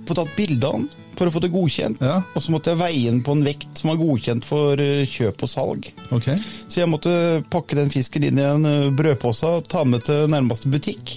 få 0.09 0.16
tatt 0.18 0.37
bilde 0.37 0.66
av 0.68 0.81
den 0.83 0.91
for 1.12 1.29
å 1.29 1.33
få 1.35 1.43
det 1.45 1.51
godkjent. 1.53 1.99
Ja. 2.03 2.14
Og 2.33 2.41
så 2.43 2.51
måtte 2.55 2.73
jeg 2.73 2.79
veie 2.81 3.11
den 3.11 3.18
på 3.23 3.35
en 3.37 3.43
vekt 3.45 3.79
som 3.79 3.91
var 3.93 3.99
godkjent 4.01 4.47
for 4.49 4.81
eh, 4.81 5.03
kjøp 5.07 5.43
og 5.45 5.51
salg. 5.53 5.91
Okay. 6.16 6.39
Så 6.73 6.81
jeg 6.81 6.89
måtte 6.91 7.12
pakke 7.53 7.77
den 7.79 7.93
fisken 7.93 8.25
inn 8.27 8.41
i 8.41 8.47
en 8.49 8.64
eh, 8.66 8.87
brødpose, 8.97 9.51
ta 9.68 9.85
den 9.85 9.93
med 9.93 10.07
til 10.09 10.25
nærmeste 10.33 10.73
butikk. 10.73 11.12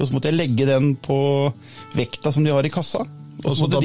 Og 0.00 0.08
så 0.08 0.16
måtte 0.16 0.30
jeg 0.30 0.40
legge 0.40 0.66
den 0.68 0.94
på 0.96 1.18
vekta 1.96 2.32
som 2.32 2.46
de 2.46 2.54
har 2.54 2.66
i 2.66 2.72
kassa. 2.72 3.04
Og 3.44 3.56
så 3.56 3.66
måtte 3.66 3.80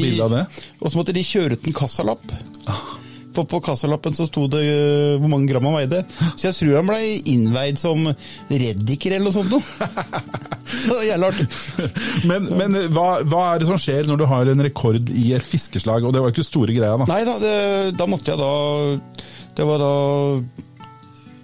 måtte 0.99 1.15
de 1.15 1.23
kjøre 1.23 1.57
ut 1.57 1.67
en 1.67 1.75
kassalapp. 1.75 2.23
For 3.35 3.47
på 3.51 3.59
kassalappen 3.63 4.15
så 4.15 4.27
sto 4.29 4.45
det 4.51 4.61
øh, 4.63 5.17
hvor 5.19 5.31
mange 5.31 5.49
gram 5.49 5.65
han 5.67 5.75
veide. 5.75 6.03
Så 6.37 6.47
jeg 6.47 6.55
tror 6.55 6.77
han 6.79 6.87
ble 6.87 6.99
innveid 7.33 7.79
som 7.79 8.07
reddiker 8.47 9.17
eller 9.17 9.27
noe 9.27 9.35
sånt. 9.35 9.51
noe. 9.51 11.03
Jævla 11.09 11.31
artig. 11.33 11.47
Men, 12.29 12.47
men 12.55 12.79
hva, 12.95 13.09
hva 13.27 13.43
er 13.49 13.63
det 13.63 13.69
som 13.69 13.79
skjer 13.81 14.07
når 14.07 14.21
du 14.21 14.27
har 14.31 14.51
en 14.51 14.65
rekord 14.67 15.11
i 15.11 15.33
et 15.35 15.47
fiskeslag? 15.47 16.07
Og 16.07 16.15
det 16.15 16.23
var 16.23 16.31
ikke 16.31 16.47
store 16.47 16.75
greia, 16.77 16.95
da. 17.01 17.09
Nei 17.11 17.21
da, 17.27 17.35
det, 17.43 17.57
da 17.99 18.07
måtte 18.09 18.31
jeg 18.31 18.39
da 18.39 18.53
Det 19.59 19.67
var 19.67 19.83
da 19.83 19.93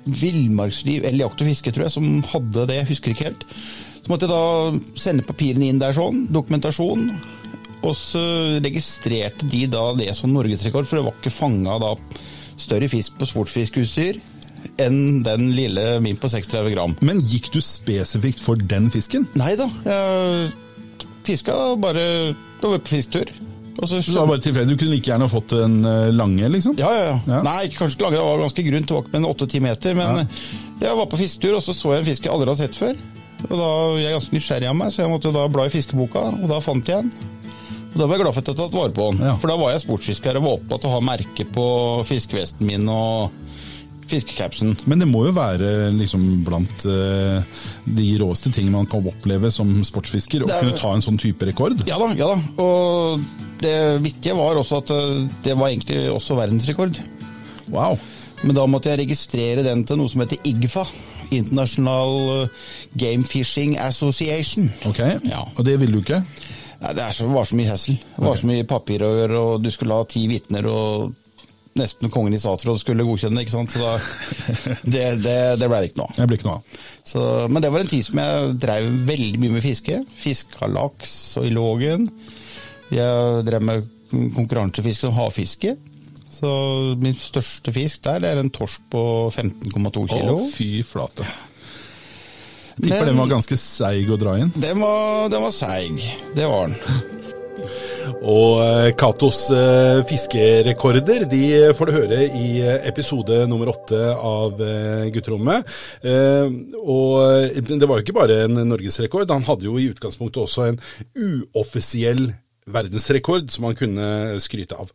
Villmarksliv 0.02 1.04
eller 1.06 1.28
Jakt 1.28 1.44
og 1.44 1.52
fiske, 1.52 1.76
tror 1.76 1.86
jeg, 1.86 1.94
som 1.94 2.08
hadde 2.32 2.68
det. 2.72 2.80
Jeg 2.80 2.92
husker 2.96 3.14
ikke 3.14 3.28
helt. 3.30 3.46
Så 4.02 4.10
måtte 4.10 4.28
jeg 4.28 4.34
da 4.34 4.98
sende 5.00 5.26
papirene 5.28 5.70
inn 5.70 5.82
der 5.82 5.94
sånn, 5.96 6.26
dokumentasjon. 6.34 7.06
Og 7.82 7.96
så 7.98 8.22
registrerte 8.62 9.48
de 9.50 9.66
da 9.72 9.88
det 9.98 10.12
som 10.18 10.34
norgesrekord, 10.34 10.90
for 10.90 11.00
det 11.00 11.06
var 11.08 11.18
ikke 11.18 11.34
fanga 11.34 11.78
da 11.82 11.96
større 12.62 12.90
fisk 12.92 13.18
på 13.18 13.30
sportsfiskeutstyr 13.30 14.20
enn 14.82 15.22
den 15.26 15.48
lille 15.58 15.96
min 16.06 16.20
på 16.22 16.30
36 16.30 16.70
gram. 16.76 16.94
Men 17.06 17.22
gikk 17.26 17.50
du 17.54 17.62
spesifikt 17.66 18.42
for 18.44 18.60
den 18.60 18.92
fisken? 18.94 19.26
Nei 19.38 19.56
da, 19.58 19.66
jeg 19.86 20.52
fiska 21.26 21.56
bare 21.82 22.04
Det 22.34 22.70
var 22.70 22.82
på 22.82 22.94
fisketur. 22.94 23.32
Og 23.82 23.88
så 23.90 24.02
Så 24.04 24.20
var 24.20 24.28
bare 24.36 24.44
tilfeldig, 24.44 24.76
Du 24.76 24.80
kunne 24.84 24.94
like 24.94 25.10
gjerne 25.10 25.30
fått 25.32 25.56
en 25.58 25.80
eh, 25.86 26.12
lange, 26.14 26.50
liksom? 26.54 26.76
Ja, 26.78 26.92
ja, 26.94 27.06
ja. 27.08 27.18
Ja. 27.26 27.40
Nei, 27.48 27.72
kanskje 27.74 27.98
ikke 27.98 28.06
lange, 28.06 28.20
det 28.20 28.28
var 28.28 28.44
ganske 28.44 28.66
grunt, 28.68 28.88
det 28.88 28.96
var 28.96 29.06
ikke 29.06 29.16
med 29.16 29.24
en 29.24 29.32
8-10 29.32 29.66
meter. 29.66 29.98
Men 29.98 30.28
jeg 30.82 30.98
var 31.00 31.10
på 31.10 31.22
fisketur, 31.22 31.56
og 31.58 31.64
så 31.66 31.74
så 31.74 31.96
jeg 31.96 32.04
en 32.04 32.10
fisk 32.12 32.28
jeg 32.28 32.34
aldri 32.36 32.52
hadde 32.52 32.62
sett 32.62 32.78
før. 32.78 33.02
Og 33.50 33.56
da, 33.58 33.70
Jeg 34.00 34.10
er 34.12 34.18
ganske 34.20 34.36
nysgjerrig 34.38 34.70
av 34.70 34.76
meg, 34.78 34.92
så 34.94 35.04
jeg 35.04 35.12
måtte 35.12 35.32
da 35.34 35.48
bla 35.52 35.66
i 35.66 35.74
fiskeboka, 35.74 36.26
og 36.44 36.48
da 36.52 36.60
fant 36.64 36.88
jeg 36.88 37.04
den. 37.08 37.12
Og 37.92 37.98
Da 38.00 38.06
var 38.08 38.16
jeg 38.16 38.24
glad 38.24 38.34
for 38.38 38.42
at 38.46 38.48
jeg 38.54 38.60
tatt 38.62 38.76
vare 38.78 38.94
på 38.96 39.08
den. 39.12 39.24
Ja. 39.28 39.36
For 39.42 39.52
da 39.52 39.58
var 39.60 39.74
jeg 39.74 39.82
sportsfisker 39.84 40.38
og 40.40 40.46
var 40.46 40.58
opptatt 40.60 40.86
av 40.86 40.92
å 40.92 40.96
ha 41.00 41.02
merke 41.04 41.44
på 41.52 41.66
fiskevesten 42.08 42.64
min 42.70 42.88
og 42.88 43.32
fiskecapsen. 44.12 44.74
Men 44.92 45.00
det 45.04 45.08
må 45.08 45.26
jo 45.28 45.34
være 45.36 45.92
liksom 45.96 46.24
blant 46.48 46.86
uh, 46.88 47.44
de 47.88 48.08
råeste 48.20 48.52
ting 48.56 48.68
man 48.74 48.88
kan 48.92 49.06
oppleve 49.08 49.52
som 49.56 49.70
sportsfisker, 49.88 50.44
å 50.44 50.50
er- 50.52 50.64
kunne 50.66 50.80
ta 50.80 50.94
en 50.96 51.04
sånn 51.06 51.20
type 51.22 51.48
rekord. 51.48 51.84
Ja 51.88 52.00
da, 52.02 52.10
ja 52.20 52.32
da. 52.34 52.40
Og 52.64 53.22
det 53.62 53.76
viktige 54.04 54.36
var 54.36 54.58
også 54.60 54.82
at 54.82 54.92
eh, 54.96 55.28
det 55.46 55.54
var 55.60 55.70
egentlig 55.70 56.08
også 56.12 56.36
verdensrekord. 56.40 56.98
Wow. 57.72 58.00
Men 58.44 58.56
da 58.58 58.66
måtte 58.68 58.90
jeg 58.90 59.04
registrere 59.04 59.64
den 59.64 59.84
til 59.86 60.00
noe 60.02 60.10
som 60.12 60.24
heter 60.24 60.42
IGFA. 60.50 60.88
International 61.32 62.44
eh, 62.44 62.66
Game 62.94 63.24
Fishing 63.28 63.78
Association. 63.80 64.70
Ok, 64.90 65.00
Ja. 65.28 65.46
Og 65.56 65.66
det 65.66 65.78
vil 65.82 65.96
du 65.96 66.02
ikke? 66.04 66.22
Nei, 66.82 66.94
det 66.98 67.08
så, 67.14 67.28
var 67.30 67.46
så 67.46 67.58
mye 67.60 67.70
hessel. 67.70 67.98
Det 68.18 68.26
var 68.26 68.38
så 68.40 68.48
mye 68.50 68.68
papir 68.70 69.04
å 69.06 69.12
gjøre, 69.14 69.42
og 69.42 69.62
du 69.62 69.70
skulle 69.74 69.98
ha 70.00 70.06
ti 70.10 70.24
vitner, 70.32 70.66
og 70.66 71.12
nesten 71.78 72.12
kongen 72.12 72.34
i 72.36 72.40
statsråd 72.42 72.82
skulle 72.82 73.06
godkjenne 73.08 73.44
ikke 73.46 73.54
sant. 73.54 73.76
Så 73.76 73.84
da, 73.84 73.92
det, 74.96 75.06
det, 75.24 75.38
det 75.62 75.70
ble 75.70 75.84
det 75.84 75.92
ikke 75.92 76.02
noe 76.02 76.10
av. 76.10 76.18
Det 76.18 76.28
blir 76.32 76.42
ikke 76.42 76.50
noe. 76.50 76.82
Så, 77.14 77.26
men 77.54 77.64
det 77.64 77.72
var 77.72 77.86
en 77.86 77.92
tid 77.94 78.08
som 78.08 78.22
jeg 78.24 78.58
drev 78.66 78.90
veldig 79.12 79.42
mye 79.44 79.56
med 79.60 79.66
fiske. 79.66 80.02
Fiska 80.24 80.68
laks 80.74 81.16
og 81.40 81.48
i 81.48 81.54
lågen. 81.54 82.10
Jeg 82.92 83.46
drev 83.48 83.64
med 83.70 83.88
konkurransefiske 84.36 85.06
som 85.06 85.16
havfiske. 85.16 85.78
Så 86.42 86.52
min 86.98 87.14
største 87.18 87.74
fisk 87.76 88.02
der, 88.08 88.26
er 88.26 88.42
en 88.42 88.50
torsk 88.50 88.82
på 88.90 89.04
15,2 89.30 90.08
kilo. 90.10 90.40
Å, 90.40 90.50
fy 90.50 90.82
flate. 90.86 91.28
Jeg 92.72 92.88
tipper 92.88 93.12
den 93.12 93.20
var 93.20 93.30
ganske 93.30 93.58
seig 93.62 94.10
å 94.10 94.18
dra 94.18 94.40
inn. 94.42 94.54
Den 94.58 94.82
var, 94.82 95.28
den 95.30 95.44
var 95.44 95.54
seig. 95.54 96.02
Det 96.34 96.48
var 96.50 96.72
den. 96.72 96.80
Og 98.22 98.62
eh, 98.64 98.90
Katos 98.98 99.44
eh, 99.54 100.02
fiskerekorder 100.10 101.26
de 101.30 101.44
får 101.78 101.90
du 101.90 101.96
høre 101.96 102.22
i 102.26 102.48
eh, 102.62 102.80
episode 102.90 103.44
nummer 103.50 103.72
åtte 103.74 104.00
av 104.16 104.58
Gutterommet. 105.14 105.68
Og 106.82 107.62
det 107.62 107.88
var 107.88 108.00
jo 108.00 108.06
ikke 108.06 108.18
bare 108.18 108.44
en 108.46 108.64
norgesrekord, 108.70 109.30
han 109.32 109.46
hadde 109.48 109.68
jo 109.68 109.78
i 109.80 109.90
utgangspunktet 109.94 110.42
også 110.44 110.68
en 110.70 110.80
uoffisiell 111.16 112.30
verdensrekord 112.72 113.50
som 113.52 113.66
han 113.68 113.78
kunne 113.78 114.08
skryte 114.44 114.78
av. 114.78 114.92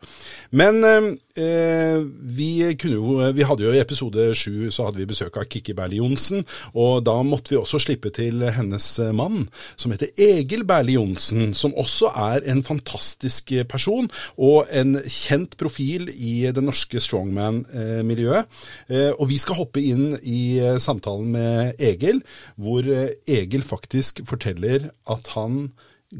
Men 0.55 0.83
eh, 0.85 1.99
vi, 2.37 2.51
kunne 2.79 2.99
jo, 2.99 3.17
vi 3.35 3.47
hadde 3.47 3.67
jo 3.67 3.75
i 3.75 3.83
episode 3.83 4.29
sju 4.39 4.69
besøk 5.07 5.37
av 5.41 5.49
Kikki 5.51 5.75
Berli-Johnsen, 5.77 6.45
og 6.75 7.05
da 7.07 7.17
måtte 7.27 7.55
vi 7.55 7.61
også 7.61 7.81
slippe 7.83 8.12
til 8.14 8.45
hennes 8.57 8.87
mann, 9.17 9.49
som 9.77 9.93
heter 9.95 10.12
Egil 10.17 10.64
Berli-Johnsen, 10.69 11.55
som 11.55 11.75
også 11.77 12.12
er 12.14 12.47
en 12.51 12.62
fantastisk 12.67 13.53
person 13.69 14.09
og 14.37 14.71
en 14.71 14.97
kjent 15.03 15.57
profil 15.61 16.09
i 16.14 16.47
det 16.55 16.64
norske 16.64 17.01
strongman-miljøet. 17.03 18.47
Eh, 18.91 19.11
og 19.17 19.29
vi 19.31 19.39
skal 19.41 19.61
hoppe 19.61 19.83
inn 19.83 20.14
i 20.23 20.59
eh, 20.62 20.79
samtalen 20.83 21.33
med 21.35 21.83
Egil, 21.83 22.23
hvor 22.61 22.87
eh, 22.87 23.17
Egil 23.27 23.64
faktisk 23.67 24.23
forteller 24.29 24.91
at 25.11 25.33
han 25.35 25.71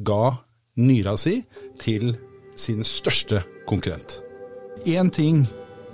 ga 0.07 0.37
nyra 0.77 1.17
si 1.21 1.41
til 1.81 2.15
sin 2.57 2.85
største 2.87 3.43
konkurrent. 3.69 4.21
Én 4.87 5.11
ting 5.13 5.47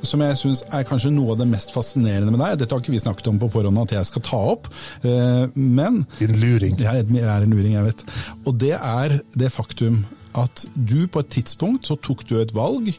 som 0.03 0.23
jeg 0.25 0.39
syns 0.41 0.65
er 0.75 0.87
kanskje 0.87 1.13
noe 1.15 1.35
av 1.35 1.39
det 1.41 1.47
mest 1.51 1.71
fascinerende 1.75 2.33
med 2.35 2.43
deg, 2.43 2.57
dette 2.59 2.75
har 2.75 2.83
ikke 2.83 2.95
vi 2.95 3.03
snakket 3.03 3.29
om 3.31 3.39
på 3.39 3.51
forhånd 3.55 3.79
at 3.85 3.95
jeg 3.95 4.09
skal 4.09 4.25
ta 4.27 4.41
opp, 4.57 4.67
eh, 5.07 5.45
men 5.55 6.03
Din 6.19 6.35
luring. 6.43 6.75
Jeg 6.81 7.07
er 7.23 7.47
en 7.47 7.55
luring, 7.55 7.77
jeg 7.77 7.87
vet. 7.87 8.05
Og 8.45 8.59
det 8.59 8.75
er 8.75 9.21
det 9.39 9.53
faktum 9.55 10.03
at 10.39 10.65
du 10.75 11.07
på 11.07 11.23
et 11.23 11.31
tidspunkt 11.31 11.87
så 11.87 11.97
tok 12.01 12.27
du 12.27 12.39
et 12.41 12.55
valg 12.57 12.91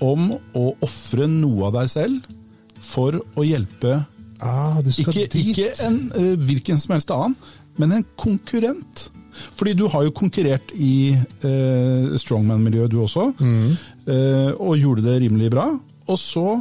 om 0.00 0.30
å 0.56 0.64
ofre 0.80 1.28
noe 1.28 1.68
av 1.68 1.76
deg 1.76 1.92
selv 1.92 2.36
for 2.80 3.20
å 3.36 3.44
hjelpe 3.44 4.00
Ah, 4.40 4.80
du 4.80 4.88
skal 4.88 5.12
ikke, 5.12 5.32
dit. 5.34 5.50
ikke 5.52 5.66
en 5.84 5.96
eh, 6.16 6.36
hvilken 6.40 6.78
som 6.80 6.94
helst 6.94 7.10
annen, 7.12 7.34
men 7.76 7.92
en 7.92 8.06
konkurrent. 8.16 9.10
Fordi 9.58 9.74
du 9.78 9.86
har 9.92 10.04
jo 10.06 10.12
konkurrert 10.16 10.72
i 10.74 11.12
eh, 11.14 12.16
strongman-miljøet 12.20 12.90
du 12.92 12.98
også, 13.04 13.28
eh, 13.40 14.50
og 14.58 14.76
gjorde 14.80 15.04
det 15.06 15.18
rimelig 15.24 15.50
bra. 15.54 15.68
Og 16.10 16.18
så 16.18 16.58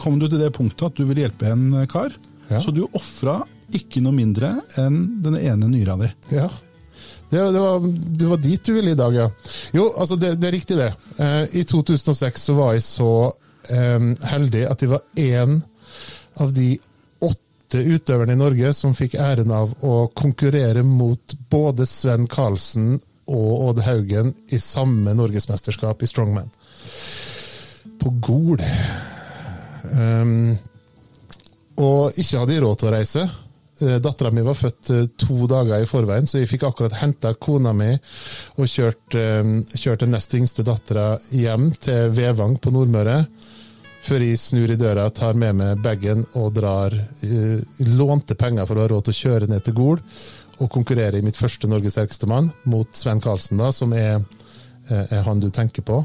kom 0.00 0.18
du 0.20 0.28
til 0.28 0.38
det 0.42 0.52
punktet 0.54 0.90
at 0.90 0.96
du 0.98 1.04
ville 1.08 1.24
hjelpe 1.26 1.50
en 1.52 1.86
kar, 1.90 2.12
Ja. 2.50 2.60
så 2.62 2.70
du 2.70 2.84
ofra 2.94 3.40
ikke 3.74 3.98
noe 4.04 4.14
mindre 4.14 4.52
enn 4.78 5.22
den 5.24 5.34
ene 5.40 5.66
nyra 5.66 5.96
di. 5.98 6.10
Ja. 6.36 6.46
Det, 7.26 7.40
det, 7.40 7.58
var, 7.58 7.80
det 8.20 8.28
var 8.30 8.38
dit 8.38 8.62
du 8.68 8.70
ville 8.76 8.92
i 8.94 8.98
dag, 8.98 9.14
ja. 9.16 9.24
Jo, 9.74 9.88
altså 9.98 10.14
det, 10.20 10.36
det 10.38 10.46
er 10.46 10.54
riktig 10.54 10.76
det. 10.78 10.92
Eh, 11.18 11.56
I 11.58 11.64
2006 11.66 12.44
så 12.46 12.54
var 12.54 12.76
jeg 12.76 12.84
så 12.86 13.08
eh, 13.74 14.06
heldig 14.30 14.62
at 14.70 14.84
jeg 14.84 14.92
var 14.92 15.02
én 15.18 15.56
av 16.38 16.52
de 16.54 16.76
åtte 17.66 17.78
utøveren 17.78 18.30
i 18.30 18.38
Norge 18.38 18.72
som 18.74 18.94
fikk 18.94 19.16
æren 19.18 19.50
av 19.50 19.72
å 19.82 20.06
konkurrere 20.14 20.84
mot 20.86 21.34
både 21.50 21.86
Sven 21.86 22.28
Karlsen 22.30 23.00
og 23.26 23.70
Odd 23.70 23.80
Haugen 23.82 24.34
i 24.54 24.58
samme 24.58 25.14
norgesmesterskap 25.14 26.02
i 26.02 26.06
strongman. 26.06 26.50
På 27.98 28.12
Gol. 28.22 28.62
Um, 29.90 30.54
og 31.76 32.14
ikke 32.14 32.38
hadde 32.38 32.54
jeg 32.54 32.62
råd 32.62 32.78
til 32.78 32.88
å 32.88 32.94
reise. 32.94 33.26
Dattera 33.76 34.30
mi 34.32 34.40
var 34.40 34.56
født 34.56 34.90
eh, 34.94 35.08
to 35.20 35.44
dager 35.50 35.82
i 35.82 35.88
forveien, 35.90 36.24
så 36.24 36.38
jeg 36.38 36.48
fikk 36.48 36.62
akkurat 36.64 36.94
henta 36.96 37.34
kona 37.36 37.74
mi 37.76 37.90
og 38.56 38.70
kjørt, 38.72 39.18
eh, 39.20 39.50
kjørt 39.74 40.06
den 40.06 40.14
nest 40.16 40.32
yngste 40.38 40.64
dattera 40.64 41.18
hjem 41.28 41.74
til 41.84 42.14
Vevang 42.16 42.56
på 42.56 42.72
Nordmøre. 42.72 43.18
Før 44.06 44.22
jeg 44.22 44.38
snur 44.38 44.70
i 44.70 44.78
døra, 44.78 45.08
tar 45.10 45.34
med 45.34 45.56
meg 45.58 45.80
bagen 45.82 46.20
og 46.38 46.52
drar 46.54 46.94
uh, 46.94 47.62
Lånte 47.82 48.36
penger 48.38 48.68
for 48.68 48.78
å 48.78 48.84
ha 48.84 48.90
råd 48.92 49.08
til 49.08 49.16
å 49.16 49.20
kjøre 49.20 49.48
ned 49.50 49.64
til 49.66 49.74
Gol 49.74 50.02
og 50.62 50.70
konkurrere 50.72 51.18
i 51.18 51.24
mitt 51.24 51.36
første 51.36 51.68
Norges 51.68 51.96
sterkeste 51.96 52.28
mann 52.30 52.52
mot 52.70 52.88
Sven 52.96 53.20
Karlsen, 53.20 53.58
da, 53.60 53.72
som 53.74 53.92
er, 53.92 54.22
eh, 54.88 55.10
er 55.18 55.24
han 55.26 55.40
du 55.42 55.50
tenker 55.52 55.84
på. 55.84 55.98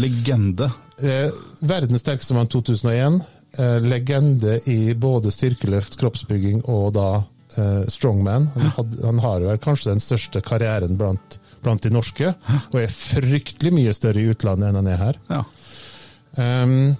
Legende. 0.00 0.70
Eh, 1.02 1.28
verdens 1.60 2.00
sterkeste 2.00 2.36
mann 2.36 2.48
2001. 2.48 3.18
Eh, 3.58 3.80
legende 3.84 4.60
i 4.68 4.94
både 4.94 5.32
styrkeløft, 5.34 5.98
kroppsbygging 6.00 6.62
og 6.68 6.94
da 6.96 7.08
eh, 7.56 7.84
strongman. 7.88 8.48
Han, 8.54 8.72
had, 8.78 8.96
han 9.04 9.20
har 9.24 9.44
vel 9.44 9.60
kanskje 9.60 9.92
den 9.92 10.04
største 10.04 10.40
karrieren 10.44 10.96
blant, 10.96 11.38
blant 11.64 11.84
de 11.84 11.92
norske, 11.92 12.32
og 12.70 12.80
er 12.80 12.92
fryktelig 12.92 13.74
mye 13.76 13.96
større 13.96 14.22
i 14.22 14.32
utlandet 14.32 14.70
enn 14.70 14.80
han 14.80 14.90
er 14.92 15.02
her. 15.02 15.20
Ja. 15.28 15.42
Ehm, 16.38 16.96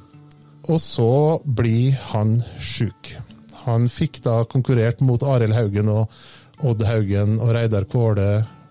og 0.69 0.81
så 0.83 1.13
blir 1.45 1.97
han 2.11 2.39
sjuk. 2.61 3.15
Han 3.65 3.89
fikk 3.93 4.23
da 4.25 4.43
konkurrert 4.49 5.01
mot 5.05 5.23
Arild 5.25 5.57
Haugen 5.57 5.91
og, 5.93 6.13
Odd 6.59 6.83
Haugen 6.89 7.37
og 7.39 7.53
Reidar 7.55 7.87
Kvåle 7.89 8.29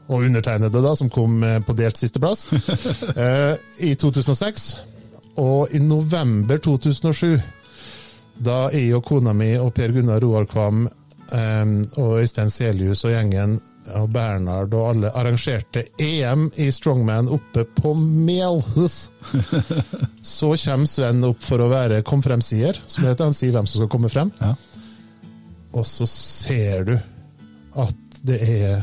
og 0.08 0.24
undertegnede, 0.24 0.82
da, 0.84 0.94
som 0.96 1.10
kom 1.12 1.42
eh, 1.44 1.60
på 1.64 1.76
delt 1.76 2.00
sisteplass, 2.00 2.48
eh, 3.24 3.56
i 3.84 3.94
2006. 4.00 4.68
Og 5.38 5.74
i 5.76 5.82
november 5.84 6.58
2007, 6.64 7.38
da 8.44 8.68
jeg 8.74 8.96
og 8.98 9.04
kona 9.06 9.34
mi 9.38 9.52
og 9.60 9.74
Per 9.76 9.94
Gunnar 9.94 10.24
Roald 10.24 10.50
Kvam 10.52 10.86
eh, 10.88 11.66
og 12.00 12.22
Øystein 12.22 12.54
Selius 12.54 13.06
og 13.06 13.14
gjengen 13.16 13.60
og 13.96 14.10
Bernhard 14.12 14.74
og 14.76 14.90
alle 14.90 15.12
arrangerte 15.16 15.86
EM 16.04 16.48
i 16.60 16.68
strongman 16.76 17.30
oppe 17.32 17.64
på 17.78 17.94
Melhus, 17.98 19.08
så 20.22 20.50
kommer 20.66 20.90
Sven 20.92 21.24
opp 21.28 21.44
for 21.46 21.64
å 21.64 21.70
være 21.72 22.02
kom 22.08 22.24
frem-sier, 22.26 22.80
som 22.88 23.06
heter. 23.08 23.30
Han 23.30 23.38
sier 23.38 23.54
hvem 23.56 23.68
som 23.70 23.80
skal 23.84 23.92
komme 23.94 24.12
frem. 24.12 24.32
Ja. 24.42 24.54
Og 25.78 25.86
så 25.88 26.08
ser 26.10 26.84
du 26.88 26.94
at 27.78 28.22
det 28.26 28.38
er 28.42 28.80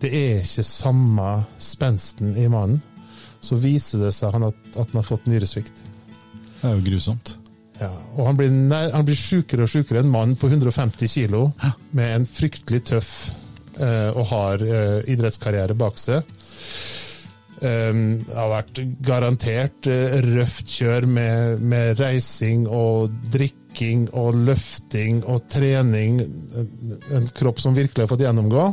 Det 0.00 0.08
er 0.16 0.38
ikke 0.40 0.62
samme 0.64 1.28
spensten 1.60 2.30
i 2.40 2.46
mannen. 2.48 2.78
Så 3.44 3.56
viser 3.60 4.00
det 4.06 4.14
seg 4.16 4.32
han 4.32 4.46
at, 4.48 4.56
at 4.76 4.86
han 4.92 5.00
har 5.00 5.04
fått 5.04 5.26
nyresvikt. 5.28 5.76
Det 6.60 6.68
er 6.70 6.76
jo 6.78 6.84
grusomt. 6.86 7.34
Ja, 7.80 7.90
og 8.16 8.26
han 8.28 8.36
blir, 8.36 8.50
nær- 8.52 8.92
han 8.92 9.04
blir 9.08 9.16
sjukere 9.16 9.64
og 9.64 9.70
sjukere. 9.72 10.00
En 10.04 10.10
mann 10.12 10.34
på 10.40 10.48
150 10.52 11.08
kilo 11.08 11.46
med 11.96 12.14
en 12.18 12.26
fryktelig 12.28 12.82
tøff 12.94 13.12
og 14.14 14.26
har 14.32 14.64
eh, 14.64 14.98
idrettskarriere 15.12 15.76
bak 15.78 16.00
seg. 16.00 16.26
Um, 17.60 18.22
det 18.24 18.36
har 18.38 18.48
vært 18.54 18.78
garantert 19.04 19.88
eh, 19.92 20.14
røft 20.30 20.70
kjør 20.72 21.04
med, 21.12 21.60
med 21.60 21.98
reising 22.00 22.64
og 22.64 23.12
drikking 23.34 24.06
og 24.16 24.38
løfting 24.48 25.20
og 25.28 25.44
trening. 25.52 26.22
En, 26.24 26.70
en 27.18 27.28
kropp 27.36 27.60
som 27.60 27.76
virkelig 27.76 28.06
har 28.06 28.12
fått 28.12 28.24
gjennomgå. 28.24 28.64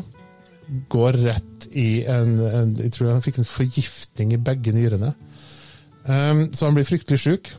Går 0.91 1.19
rett 1.25 1.67
i 1.75 2.05
en, 2.07 2.39
en 2.47 2.73
Jeg 2.79 2.93
tror 2.95 3.11
han 3.11 3.23
fikk 3.23 3.41
en 3.41 3.49
forgiftning 3.49 4.35
i 4.35 4.39
begge 4.39 4.71
nyrene. 4.75 5.11
Um, 6.07 6.47
så 6.55 6.69
han 6.69 6.77
blir 6.77 6.87
fryktelig 6.87 7.19
sjuk, 7.19 7.51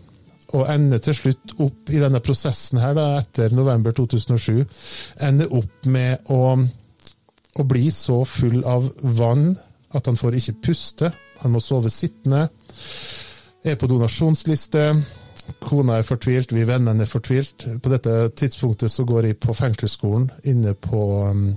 og 0.57 0.69
ender 0.73 1.01
til 1.05 1.17
slutt 1.17 1.53
opp 1.61 1.91
i 1.93 2.01
denne 2.01 2.23
prosessen 2.25 2.81
her, 2.81 2.95
da, 2.97 3.19
etter 3.21 3.53
november 3.53 3.93
2007, 3.93 4.65
ender 5.29 5.53
opp 5.61 5.89
med 5.93 6.31
å, 6.33 6.55
å 7.59 7.67
bli 7.67 7.89
så 7.95 8.23
full 8.29 8.63
av 8.69 8.87
vann 9.03 9.53
at 9.97 10.07
han 10.07 10.19
får 10.19 10.39
ikke 10.39 10.59
puste. 10.69 11.13
Han 11.43 11.55
må 11.55 11.63
sove 11.63 11.91
sittende. 11.93 12.49
Er 13.65 13.79
på 13.79 13.89
donasjonsliste. 13.91 14.85
Kona 15.65 15.99
er 15.99 16.07
fortvilt, 16.07 16.53
vi 16.53 16.67
vennene 16.69 17.07
er 17.07 17.11
fortvilt. 17.11 17.65
På 17.83 17.93
dette 17.93 18.29
tidspunktet 18.37 18.93
så 18.93 19.07
går 19.09 19.31
jeg 19.31 19.41
på 19.41 19.57
fengselsskolen 19.57 20.29
inne, 20.51 20.75
um, 20.93 21.49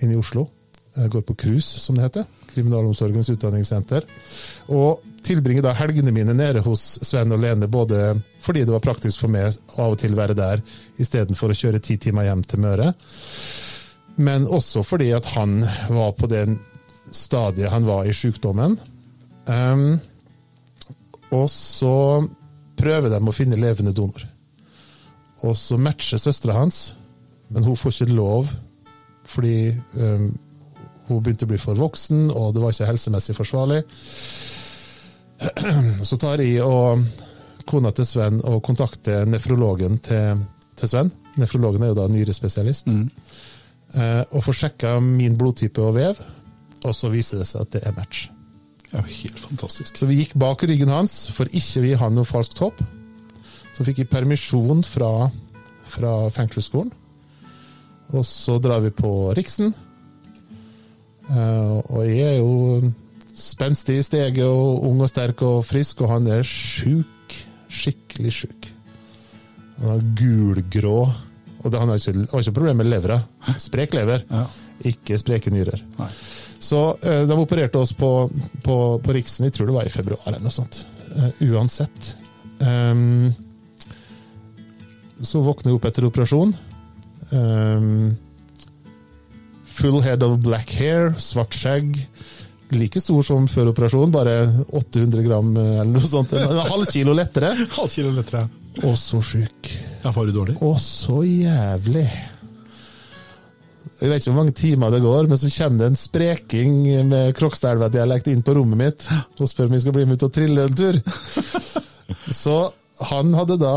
inne 0.00 0.16
i 0.16 0.18
Oslo. 0.18 0.48
Jeg 0.92 1.08
går 1.08 1.22
på 1.24 1.36
KRUS, 1.40 1.68
som 1.80 1.96
det 1.96 2.04
heter. 2.04 2.26
Kriminalomsorgens 2.50 3.30
utdanningssenter. 3.32 4.04
Og 4.74 5.00
tilbringer 5.24 5.64
da 5.64 5.72
helgene 5.78 6.12
mine 6.12 6.34
nede 6.36 6.60
hos 6.66 6.82
Sven 7.06 7.32
og 7.32 7.40
Lene, 7.40 7.68
både 7.70 8.18
fordi 8.42 8.66
det 8.66 8.74
var 8.74 8.84
praktisk 8.84 9.22
for 9.22 9.32
meg 9.32 9.48
å 9.48 9.86
av 9.86 9.94
og 9.94 10.00
til 10.02 10.18
være 10.18 10.36
der, 10.36 10.60
istedenfor 11.00 11.54
å 11.54 11.56
kjøre 11.56 11.80
ti 11.80 11.96
timer 12.02 12.26
hjem 12.28 12.42
til 12.44 12.60
Møre, 12.66 12.90
men 14.16 14.46
også 14.46 14.82
fordi 14.84 15.10
at 15.16 15.26
han 15.34 15.60
var 15.88 16.12
på 16.18 16.28
det 16.30 16.46
stadiet 17.12 17.72
han 17.72 17.86
var 17.86 18.08
i 18.08 18.14
sykdommen. 18.16 18.78
Um, 19.46 20.00
og 21.32 21.48
så 21.50 22.22
prøver 22.78 23.12
de 23.12 23.20
å 23.20 23.34
finne 23.34 23.58
levende 23.60 23.94
donor. 23.96 24.24
Og 25.42 25.56
så 25.58 25.78
matcher 25.80 26.20
søstera 26.22 26.60
hans, 26.60 26.92
men 27.52 27.64
hun 27.66 27.76
får 27.78 28.02
ikke 28.02 28.14
lov 28.14 28.52
fordi 29.32 29.72
um, 29.96 30.32
hun 31.08 31.22
begynte 31.22 31.46
å 31.46 31.50
bli 31.50 31.58
for 31.60 31.78
voksen, 31.78 32.26
og 32.30 32.52
det 32.54 32.62
var 32.62 32.74
ikke 32.74 32.88
helsemessig 32.90 33.34
forsvarlig. 33.36 33.80
Så 36.08 36.18
tar 36.20 36.42
jeg 36.42 36.62
og 36.62 37.02
kona 37.68 37.92
til 37.94 38.06
Sven 38.06 38.40
og 38.46 38.60
kontakter 38.66 39.26
nefrologen 39.28 39.98
til, 40.04 40.42
til 40.78 40.90
Sven. 40.90 41.10
Nefrologen 41.40 41.86
er 41.86 41.92
jo 41.92 41.98
da 41.98 42.08
nyrespesialist. 42.10 42.90
Eh, 42.90 43.40
og 43.92 44.40
får 44.46 44.56
sjekka 44.56 44.94
min 45.04 45.34
blodtype 45.36 45.82
og 45.84 45.98
vev, 45.98 46.20
og 46.82 46.94
så 46.96 47.10
viser 47.12 47.42
det 47.42 47.48
seg 47.50 47.66
at 47.66 47.74
det 47.74 47.82
er 47.84 47.96
match. 47.98 48.30
Det 48.92 48.98
er 49.00 49.06
jo 49.06 49.20
helt 49.22 49.38
fantastisk. 49.40 49.96
Så 49.96 50.06
vi 50.08 50.18
gikk 50.18 50.34
bak 50.36 50.62
ryggen 50.68 50.90
hans 50.92 51.14
for 51.32 51.48
ikke 51.48 51.80
vi 51.84 51.94
hadde 51.96 52.16
noe 52.16 52.28
falskt 52.28 52.60
håp. 52.60 52.80
Så 53.72 53.86
fikk 53.86 54.02
jeg 54.02 54.10
permisjon 54.12 54.82
fra, 54.84 55.30
fra 55.88 56.12
fengselsskolen. 56.34 56.92
Og 58.12 58.26
så 58.28 58.58
drar 58.60 58.82
vi 58.84 58.92
på 58.92 59.32
Riksen. 59.32 59.72
Eh, 61.32 61.78
og 61.88 62.04
jeg 62.04 62.34
er 62.34 62.38
jo 62.42 62.92
spenstig 63.32 63.96
i 64.02 64.04
steget 64.04 64.44
og 64.44 64.84
ung 64.90 65.00
og 65.00 65.08
sterk 65.08 65.40
og 65.48 65.62
frisk, 65.64 66.04
og 66.04 66.12
han 66.12 66.28
er 66.28 66.44
sjuk. 66.44 67.08
Skikkelig 67.72 68.34
sjuk. 68.42 68.68
Han 69.80 69.94
er 69.96 70.08
gulgrå. 70.20 70.98
Og 71.62 71.70
det, 71.70 71.78
han 71.78 71.88
har 71.92 72.00
ikke, 72.00 72.26
har 72.32 72.42
ikke 72.42 72.54
problemer 72.56 72.82
med 72.82 72.90
levra. 72.90 73.20
Sprek 73.62 73.94
lever, 73.94 74.24
Ja. 74.30 74.44
ikke 74.90 75.18
spreke 75.20 75.52
nyrer. 75.54 75.82
Nei. 75.98 76.08
Så 76.62 76.80
eh, 77.02 77.22
de 77.26 77.36
opererte 77.38 77.78
oss 77.78 77.92
på, 77.98 78.08
på, 78.62 78.76
på 79.02 79.14
Riksen, 79.14 79.46
jeg 79.48 79.54
tror 79.56 79.70
det 79.70 79.76
var 79.76 79.86
i 79.86 79.92
februar 79.94 80.26
eller 80.30 80.42
noe 80.42 80.54
sånt. 80.54 80.84
Eh, 81.16 81.42
uansett. 81.52 82.12
Um, 82.62 83.32
så 85.22 85.42
våkner 85.42 85.72
jeg 85.72 85.78
opp 85.78 85.88
etter 85.90 86.06
operasjon. 86.06 86.52
Um, 87.32 88.12
full 89.72 90.00
head 90.04 90.22
of 90.26 90.38
black 90.44 90.70
hair, 90.78 91.12
svart 91.22 91.54
skjegg. 91.56 91.94
Like 92.72 93.02
stor 93.04 93.22
som 93.26 93.46
før 93.52 93.70
operasjon, 93.74 94.12
bare 94.14 94.36
800 94.72 95.26
gram 95.26 95.50
eh, 95.60 95.72
eller 95.82 95.92
noe 95.98 96.08
sånt. 96.08 96.32
En 96.38 96.62
halv 96.70 96.86
kilo 96.90 97.14
lettere. 97.16 97.52
Halv 97.78 97.90
kilo 97.92 98.14
lettere. 98.16 98.46
Og 98.86 98.94
så 98.96 99.18
sjuk. 99.20 99.72
Ja, 100.02 100.10
var 100.10 100.26
du 100.26 100.34
dårlig? 100.34 100.56
Og 100.66 100.78
så 100.82 101.22
jævlig. 101.22 102.06
Jeg 104.02 104.10
vet 104.10 104.18
ikke 104.18 104.32
hvor 104.32 104.40
mange 104.40 104.54
timer 104.58 104.90
det 104.90 105.02
går, 105.04 105.28
men 105.30 105.38
så 105.38 105.50
kommer 105.54 105.78
det 105.78 105.90
en 105.92 106.00
spreking 106.00 106.78
med 107.06 107.36
Krokstadelva-dialekt 107.38 108.32
inn 108.32 108.42
på 108.42 108.56
rommet 108.58 108.80
mitt 108.80 109.06
og 109.38 109.50
spør 109.50 109.70
om 109.70 109.76
jeg 109.76 109.84
skal 109.84 109.94
bli 109.94 110.06
med 110.10 110.18
ut 110.18 110.26
og 110.26 110.32
trille 110.34 110.64
en 110.66 110.78
tur. 110.78 110.98
Så 112.42 112.56
han 113.12 113.30
hadde 113.38 113.60
da 113.62 113.76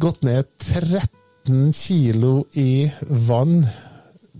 gått 0.00 0.24
ned 0.24 0.48
13 0.64 1.74
kilo 1.76 2.38
i 2.56 2.86
vann 3.28 3.60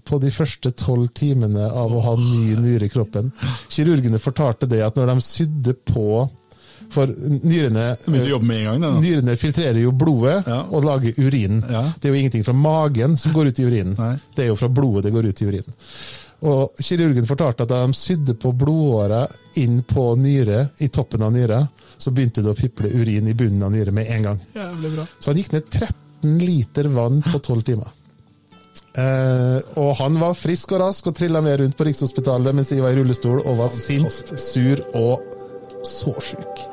på 0.09 0.19
de 0.21 0.33
første 0.33 0.73
tolv 0.77 1.13
timene 1.17 1.69
av 1.69 1.93
å 1.93 2.01
ha 2.05 2.15
ny 2.21 2.57
nyre 2.61 2.89
i 2.89 2.93
kroppen. 2.93 3.29
Kirurgene 3.73 4.21
fortalte 4.21 4.69
det 4.69 4.81
at 4.85 4.97
når 4.97 5.13
de 5.13 5.19
sydde 5.25 5.77
på 5.93 6.25
For 6.91 7.07
nyrene 7.09 7.97
gang. 8.07 8.99
Nyrene 9.01 9.37
filtrerer 9.37 9.81
jo 9.83 9.93
blodet 9.93 10.47
Ja. 10.47 10.61
og 10.71 10.85
lager 10.85 11.15
urin. 11.19 11.63
Ja. 11.71 11.83
Det 12.01 12.09
er 12.09 12.15
jo 12.15 12.21
ingenting 12.21 12.45
fra 12.45 12.53
magen 12.55 13.17
som 13.17 13.33
går 13.33 13.47
ut 13.53 13.59
i 13.59 13.65
urinen. 13.65 13.97
Nei. 13.99 14.17
Det 14.37 14.45
er 14.45 14.49
jo 14.53 14.57
fra 14.57 14.69
blodet 14.69 15.05
det 15.05 15.13
går 15.13 15.27
ut 15.31 15.43
i 15.43 15.47
urinen. 15.47 15.75
Og 16.45 16.71
Kirurgen 16.83 17.25
fortalte 17.27 17.63
at 17.65 17.69
da 17.71 17.87
de 17.87 17.95
sydde 17.97 18.35
på 18.37 18.53
blodåra 18.53 19.23
inn 19.57 19.83
på 19.83 20.11
nyre, 20.21 20.69
i 20.79 20.89
toppen 20.93 21.23
av 21.23 21.33
nyra, 21.33 21.63
så 21.97 22.11
begynte 22.13 22.43
det 22.45 22.53
å 22.53 22.59
piple 22.59 22.91
urin 22.93 23.29
i 23.29 23.35
bunnen 23.35 23.63
av 23.65 23.73
nyre 23.73 23.91
med 23.95 24.11
en 24.13 24.23
gang. 24.23 24.41
Bra. 24.53 25.07
Så 25.19 25.31
han 25.31 25.37
gikk 25.41 25.53
ned 25.55 25.71
13 25.71 26.39
liter 26.45 26.85
vann 26.93 27.23
på 27.23 27.39
12 27.41 27.63
timer. 27.71 27.89
Eh, 28.95 29.59
og 29.81 29.97
han 29.99 30.19
var 30.21 30.35
frisk 30.39 30.73
og 30.77 30.81
rask 30.85 31.07
og 31.11 31.17
trilla 31.19 31.41
med 31.43 31.59
rundt 31.61 31.77
på 31.79 31.87
Rikshospitalet 31.89 32.55
mens 32.55 32.71
jeg 32.71 32.83
var 32.85 32.93
i 32.95 32.99
rullestol 33.01 33.41
og 33.43 33.57
var 33.59 33.73
sint, 33.73 34.13
sur 34.39 34.85
og 34.95 35.34
så 35.85 36.15
sjuk. 36.21 36.69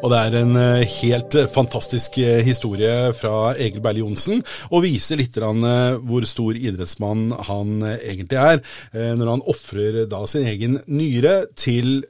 Og 0.00 0.08
det 0.12 0.18
er 0.20 0.36
en 0.40 0.56
eh, 0.56 0.88
helt 1.02 1.36
eh, 1.36 1.48
fantastisk 1.50 2.16
eh, 2.22 2.40
historie 2.46 3.10
fra 3.16 3.52
Egil 3.52 3.82
Berle 3.84 4.00
Johnsen, 4.02 4.40
og 4.70 4.84
viser 4.86 5.20
litt 5.20 5.36
hvor 5.40 6.24
stor 6.28 6.56
idrettsmann 6.58 7.30
han 7.46 7.84
egentlig 7.86 8.36
er, 8.36 8.58
når 8.92 9.28
han 9.30 9.42
ofrer 9.48 10.00
da 10.10 10.18
sin 10.28 10.44
egen 10.50 10.74
nyre 10.90 11.46
til 11.56 12.02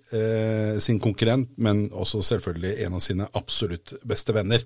sin 0.82 0.98
konkurrent, 1.02 1.50
men 1.62 1.84
også 1.92 2.22
selvfølgelig 2.26 2.72
en 2.86 2.96
av 2.96 3.04
sine 3.04 3.28
absolutt 3.38 3.92
beste 4.08 4.34
venner. 4.34 4.64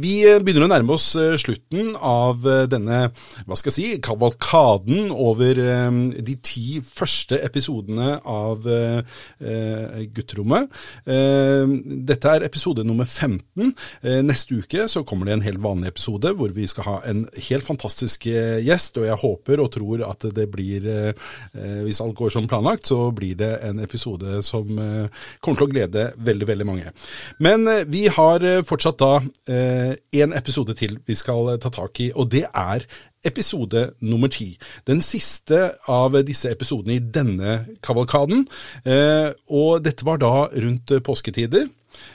Vi 0.00 0.14
begynner 0.40 0.66
å 0.66 0.70
nærme 0.72 0.96
oss 0.96 1.10
slutten 1.44 1.92
av 2.00 2.42
denne, 2.72 3.04
hva 3.46 3.58
skal 3.60 3.70
jeg 3.70 3.76
si, 3.76 4.02
kavalkaden 4.02 5.12
over 5.12 5.60
de 5.60 6.36
ti 6.42 6.80
første 6.82 7.38
episodene 7.46 8.16
av 8.24 8.66
Gutterommet. 10.16 10.72
Dette 12.04 12.28
er 12.28 12.44
episode 12.44 12.84
nummer 12.84 13.06
15. 13.06 13.72
Eh, 14.02 14.20
neste 14.24 14.58
uke 14.60 14.86
så 14.90 15.04
kommer 15.06 15.28
det 15.28 15.36
en 15.36 15.44
helt 15.46 15.62
vanlig 15.64 15.92
episode 15.92 16.34
hvor 16.36 16.52
vi 16.52 16.66
skal 16.68 16.86
ha 16.88 16.96
en 17.08 17.24
helt 17.48 17.64
fantastisk 17.64 18.26
eh, 18.28 18.60
gjest, 18.64 18.98
og 19.00 19.06
jeg 19.08 19.20
håper 19.22 19.62
og 19.62 19.70
tror 19.74 20.04
at 20.08 20.26
det 20.36 20.46
blir, 20.52 20.88
eh, 20.90 21.80
hvis 21.86 22.02
alt 22.04 22.16
går 22.18 22.34
som 22.34 22.48
planlagt, 22.50 22.90
så 22.90 23.08
blir 23.14 23.38
det 23.40 23.52
en 23.64 23.80
episode 23.84 24.42
som 24.44 24.68
kommer 25.40 25.58
til 25.58 25.66
å 25.66 25.70
glede 25.70 26.04
veldig, 26.26 26.46
veldig 26.48 26.66
mange. 26.68 26.92
Men 27.42 27.66
vi 27.90 28.06
har 28.12 28.44
fortsatt 28.66 29.00
da 29.00 29.12
én 30.14 30.34
episode 30.36 30.74
til 30.78 30.98
vi 31.06 31.16
skal 31.18 31.54
ta 31.62 31.70
tak 31.72 32.00
i, 32.04 32.10
og 32.14 32.30
det 32.32 32.44
er 32.50 32.84
episode 33.24 33.86
nummer 34.04 34.28
ti. 34.32 34.50
Den 34.88 35.00
siste 35.04 35.60
av 35.90 36.16
disse 36.26 36.50
episodene 36.52 36.98
i 36.98 37.04
denne 37.14 37.56
kavalkaden. 37.84 38.44
Og 39.48 39.84
dette 39.84 40.06
var 40.06 40.20
da 40.20 40.34
rundt 40.52 40.92
påsketider. 41.06 41.70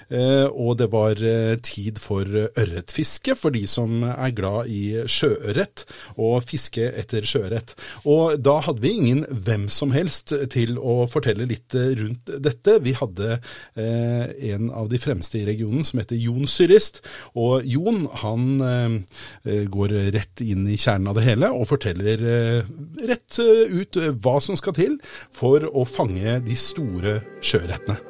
Eh, 0.10 0.48
og 0.50 0.78
det 0.80 0.90
var 0.94 1.20
eh, 1.22 1.56
tid 1.62 2.00
for 2.02 2.26
ørretfiske 2.26 3.36
for 3.38 3.54
de 3.54 3.66
som 3.70 4.04
er 4.10 4.34
glad 4.36 4.70
i 4.74 5.06
sjøørret 5.10 5.86
og 6.18 6.42
fiske 6.48 6.90
etter 7.00 7.28
sjøørret. 7.30 7.76
Og 8.10 8.40
da 8.42 8.58
hadde 8.66 8.84
vi 8.84 8.96
ingen 8.98 9.24
hvem 9.30 9.68
som 9.74 9.94
helst 9.96 10.34
til 10.54 10.78
å 10.80 11.04
fortelle 11.10 11.48
litt 11.50 11.76
eh, 11.78 11.94
rundt 12.00 12.32
dette. 12.42 12.80
Vi 12.86 12.96
hadde 12.98 13.38
eh, 13.38 14.26
en 14.54 14.70
av 14.74 14.90
de 14.92 15.02
fremste 15.02 15.40
i 15.42 15.46
regionen 15.48 15.86
som 15.88 16.02
heter 16.02 16.20
Jon 16.20 16.50
Syrist. 16.50 17.02
Og 17.40 17.66
Jon 17.68 18.06
han 18.24 18.50
eh, 18.66 19.66
går 19.70 19.96
rett 20.16 20.44
inn 20.46 20.68
i 20.70 20.80
kjernen 20.80 21.12
av 21.12 21.20
det 21.20 21.28
hele 21.28 21.54
og 21.56 21.70
forteller 21.70 22.26
eh, 22.36 22.76
rett 23.10 23.40
ut 23.40 24.00
hva 24.24 24.38
som 24.44 24.58
skal 24.60 24.78
til 24.78 25.00
for 25.36 25.66
å 25.70 25.86
fange 25.88 26.40
de 26.46 26.58
store 26.60 27.20
sjøørretene. 27.46 28.09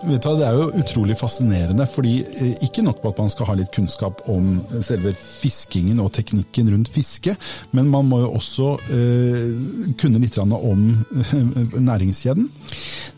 Vet 0.00 0.24
du, 0.24 0.30
Det 0.38 0.46
er 0.46 0.56
jo 0.56 0.70
utrolig 0.80 1.16
fascinerende, 1.20 1.84
fordi 1.90 2.14
eh, 2.24 2.52
ikke 2.64 2.82
nok 2.84 3.02
på 3.02 3.10
at 3.12 3.18
man 3.20 3.32
skal 3.32 3.50
ha 3.50 3.56
litt 3.58 3.72
kunnskap 3.74 4.22
om 4.32 4.54
selve 4.80 5.12
fiskingen 5.12 6.00
og 6.00 6.14
teknikken 6.16 6.70
rundt 6.72 6.88
fiske, 6.92 7.34
men 7.76 7.90
man 7.92 8.08
må 8.08 8.22
jo 8.22 8.30
også 8.38 8.70
eh, 8.88 9.92
kunne 10.00 10.22
litt 10.22 10.38
om 10.40 10.86
eh, 10.96 11.34
næringskjeden. 11.76 12.48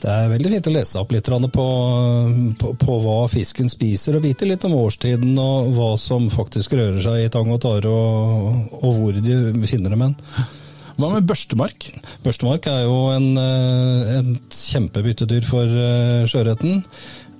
Det 0.02 0.10
er 0.10 0.32
veldig 0.34 0.50
fint 0.56 0.68
å 0.68 0.74
lese 0.74 0.98
opp 1.00 1.14
litt 1.14 1.30
på, 1.54 1.68
på, 2.58 2.74
på, 2.82 2.98
hva 3.06 3.20
fisken 3.30 3.70
spiser, 3.70 4.18
og 4.18 4.26
vite 4.26 4.50
litt 4.50 4.66
om 4.66 4.74
årstiden 4.74 5.38
og 5.38 5.70
hva 5.78 5.94
som 6.00 6.26
faktisk 6.32 6.74
rører 6.74 7.00
seg 7.06 7.22
i 7.22 7.32
tang 7.32 7.54
og 7.54 7.62
tare, 7.62 7.88
og, 7.88 8.76
og 8.82 8.98
hvor 8.98 9.24
de 9.24 9.38
finner 9.70 9.94
dem 9.94 10.08
hen. 10.08 10.18
Hva 10.94 11.10
med 11.10 11.26
børstemark? 11.26 11.88
Børstemark 12.22 12.68
er 12.70 12.84
jo 12.86 12.98
en, 13.10 13.34
eh, 13.40 14.14
en 14.20 14.34
kjempebyttedyr 14.46 15.42
for 15.46 15.66
eh, 15.66 16.26
sjøørreten. 16.30 16.84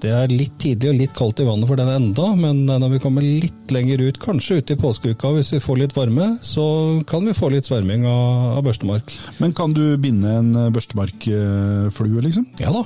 Det 0.02 0.10
er 0.12 0.32
litt 0.32 0.56
tidlig 0.60 0.90
og 0.90 0.98
litt 0.98 1.14
kaldt 1.16 1.40
i 1.40 1.46
vannet 1.46 1.70
for 1.70 1.80
den 1.80 1.88
enda, 1.88 2.26
men 2.36 2.66
når 2.66 2.90
vi 2.92 3.00
kommer 3.00 3.24
litt 3.24 3.72
lenger 3.72 4.02
ut, 4.02 4.18
kanskje 4.20 4.58
ut 4.58 4.72
i 4.74 4.76
påskeuka 4.76 5.30
hvis 5.32 5.54
vi 5.54 5.62
får 5.64 5.80
litt 5.80 5.94
varme, 5.96 6.34
så 6.44 6.66
kan 7.08 7.24
vi 7.24 7.36
få 7.36 7.48
litt 7.54 7.70
sverming 7.70 8.04
av, 8.10 8.58
av 8.58 8.66
børstemark. 8.66 9.14
Men 9.38 9.54
kan 9.56 9.72
du 9.72 9.96
binde 10.02 10.34
en 10.42 10.52
eh, 10.58 10.70
børstemarkflue, 10.74 12.26
liksom? 12.26 12.50
Ja 12.60 12.74
da. 12.74 12.84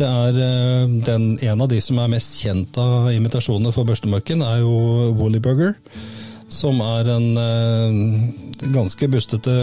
Det 0.00 0.10
er 0.10 0.42
den, 1.06 1.34
en 1.44 1.60
av 1.60 1.70
de 1.70 1.82
som 1.84 2.00
er 2.00 2.14
mest 2.16 2.40
kjent 2.40 2.80
av 2.80 3.12
imitasjonene 3.12 3.74
for 3.76 3.86
børstemarken, 3.86 4.42
er 4.42 4.64
jo 4.64 5.12
Woollyburger 5.20 5.76
som 6.52 6.80
er 6.84 7.10
en 7.16 7.28
eh, 7.42 8.70
ganske 8.74 9.08
bustete, 9.10 9.54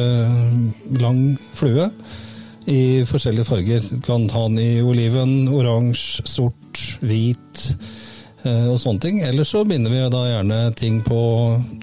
lang 0.99 1.23
flue 1.55 1.89
i 2.69 3.03
forskjellige 3.07 3.47
farger. 3.47 3.83
Du 3.89 3.99
kan 4.03 4.29
ha 4.31 4.47
den 4.47 4.61
i 4.61 4.81
oliven, 4.83 5.47
oransje, 5.51 6.23
sort, 6.29 6.79
hvit 7.03 7.63
eh, 8.45 8.67
og 8.71 8.79
sånne 8.81 9.03
ting. 9.03 9.19
Eller 9.25 9.47
så 9.47 9.63
binder 9.67 9.91
vi 9.91 10.01
da 10.11 10.23
gjerne 10.29 10.59
ting 10.79 11.01
på 11.05 11.19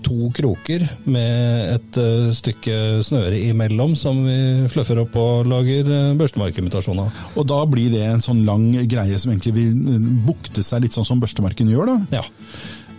to 0.07 0.31
kroker 0.37 0.87
med 1.05 1.77
et 1.77 2.01
eh, 2.01 2.33
stykke 2.37 3.05
snøre 3.07 3.39
imellom 3.51 3.95
som 3.99 4.23
vi 4.25 4.69
fluffer 4.73 5.03
opp 5.05 5.17
og 5.21 5.49
lager 5.51 5.89
uh, 5.89 6.17
børstemarkimitasjon 6.19 7.05
av. 7.05 7.23
Og 7.37 7.49
da 7.51 7.63
blir 7.69 7.93
det 7.95 8.05
en 8.09 8.25
sånn 8.25 8.45
lang 8.49 8.71
greie 8.91 9.21
som 9.21 9.33
egentlig 9.33 9.57
vil 9.57 10.13
bukte 10.27 10.65
seg 10.67 10.85
litt 10.85 10.97
sånn 10.97 11.09
som 11.09 11.23
børstemarken 11.23 11.73
gjør, 11.73 11.93
da? 11.93 12.21
Ja. 12.21 12.27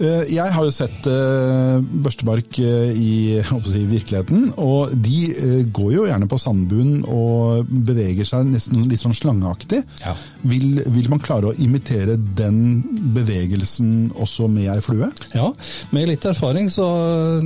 Eh, 0.01 0.23
jeg 0.33 0.53
har 0.55 0.65
jo 0.65 0.73
sett 0.73 1.05
uh, 1.05 1.77
børstebark 1.81 2.57
uh, 2.63 2.89
i 2.89 3.41
si, 3.71 3.83
virkeligheten, 3.85 4.49
og 4.57 4.95
de 4.97 5.65
går 5.73 5.91
jo 5.93 6.07
gjerne 6.09 6.29
på 6.31 6.39
sandbunnen 6.41 7.03
og 7.05 7.69
beveger 7.69 8.27
seg 8.27 8.49
nesten 8.49 8.87
litt 8.89 9.03
sånn 9.03 9.17
slangeaktig. 9.17 9.83
Ja. 10.01 10.15
Vil, 10.41 10.81
vil, 10.89 11.09
man 11.11 11.21
klare 11.21 11.51
å 11.51 11.57
imitere 11.61 12.15
den 12.17 12.81
bevegelsen 13.13 14.09
også 14.17 14.47
med 14.49 14.71
ei 14.73 14.79
flue? 14.81 15.11
Ja, 15.35 15.51
med 15.93 16.09
litt 16.09 16.25
erfaring 16.25 16.71
så 16.73 16.87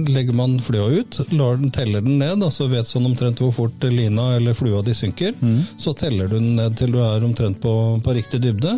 legger 0.08 0.38
man 0.38 0.56
flua 0.64 0.88
ut, 1.02 1.20
lar 1.36 1.60
den 1.60 1.74
teller 1.76 2.06
den 2.06 2.22
ned, 2.22 2.43
altså 2.46 2.70
vet 2.72 2.88
sånn 2.88 3.10
omtrent 3.10 3.41
hvor 3.43 3.52
fort 3.56 3.84
lina 3.91 4.30
eller 4.38 4.56
flua 4.56 4.80
di 4.86 4.96
synker. 4.96 5.36
Mm. 5.41 5.60
Så 5.82 5.96
teller 5.98 6.32
du 6.32 6.38
den 6.38 6.56
ned 6.60 6.80
til 6.80 6.96
du 6.96 7.02
er 7.04 7.28
omtrent 7.28 7.60
på, 7.64 7.76
på 8.04 8.16
riktig 8.16 8.39
dybde, 8.46 8.78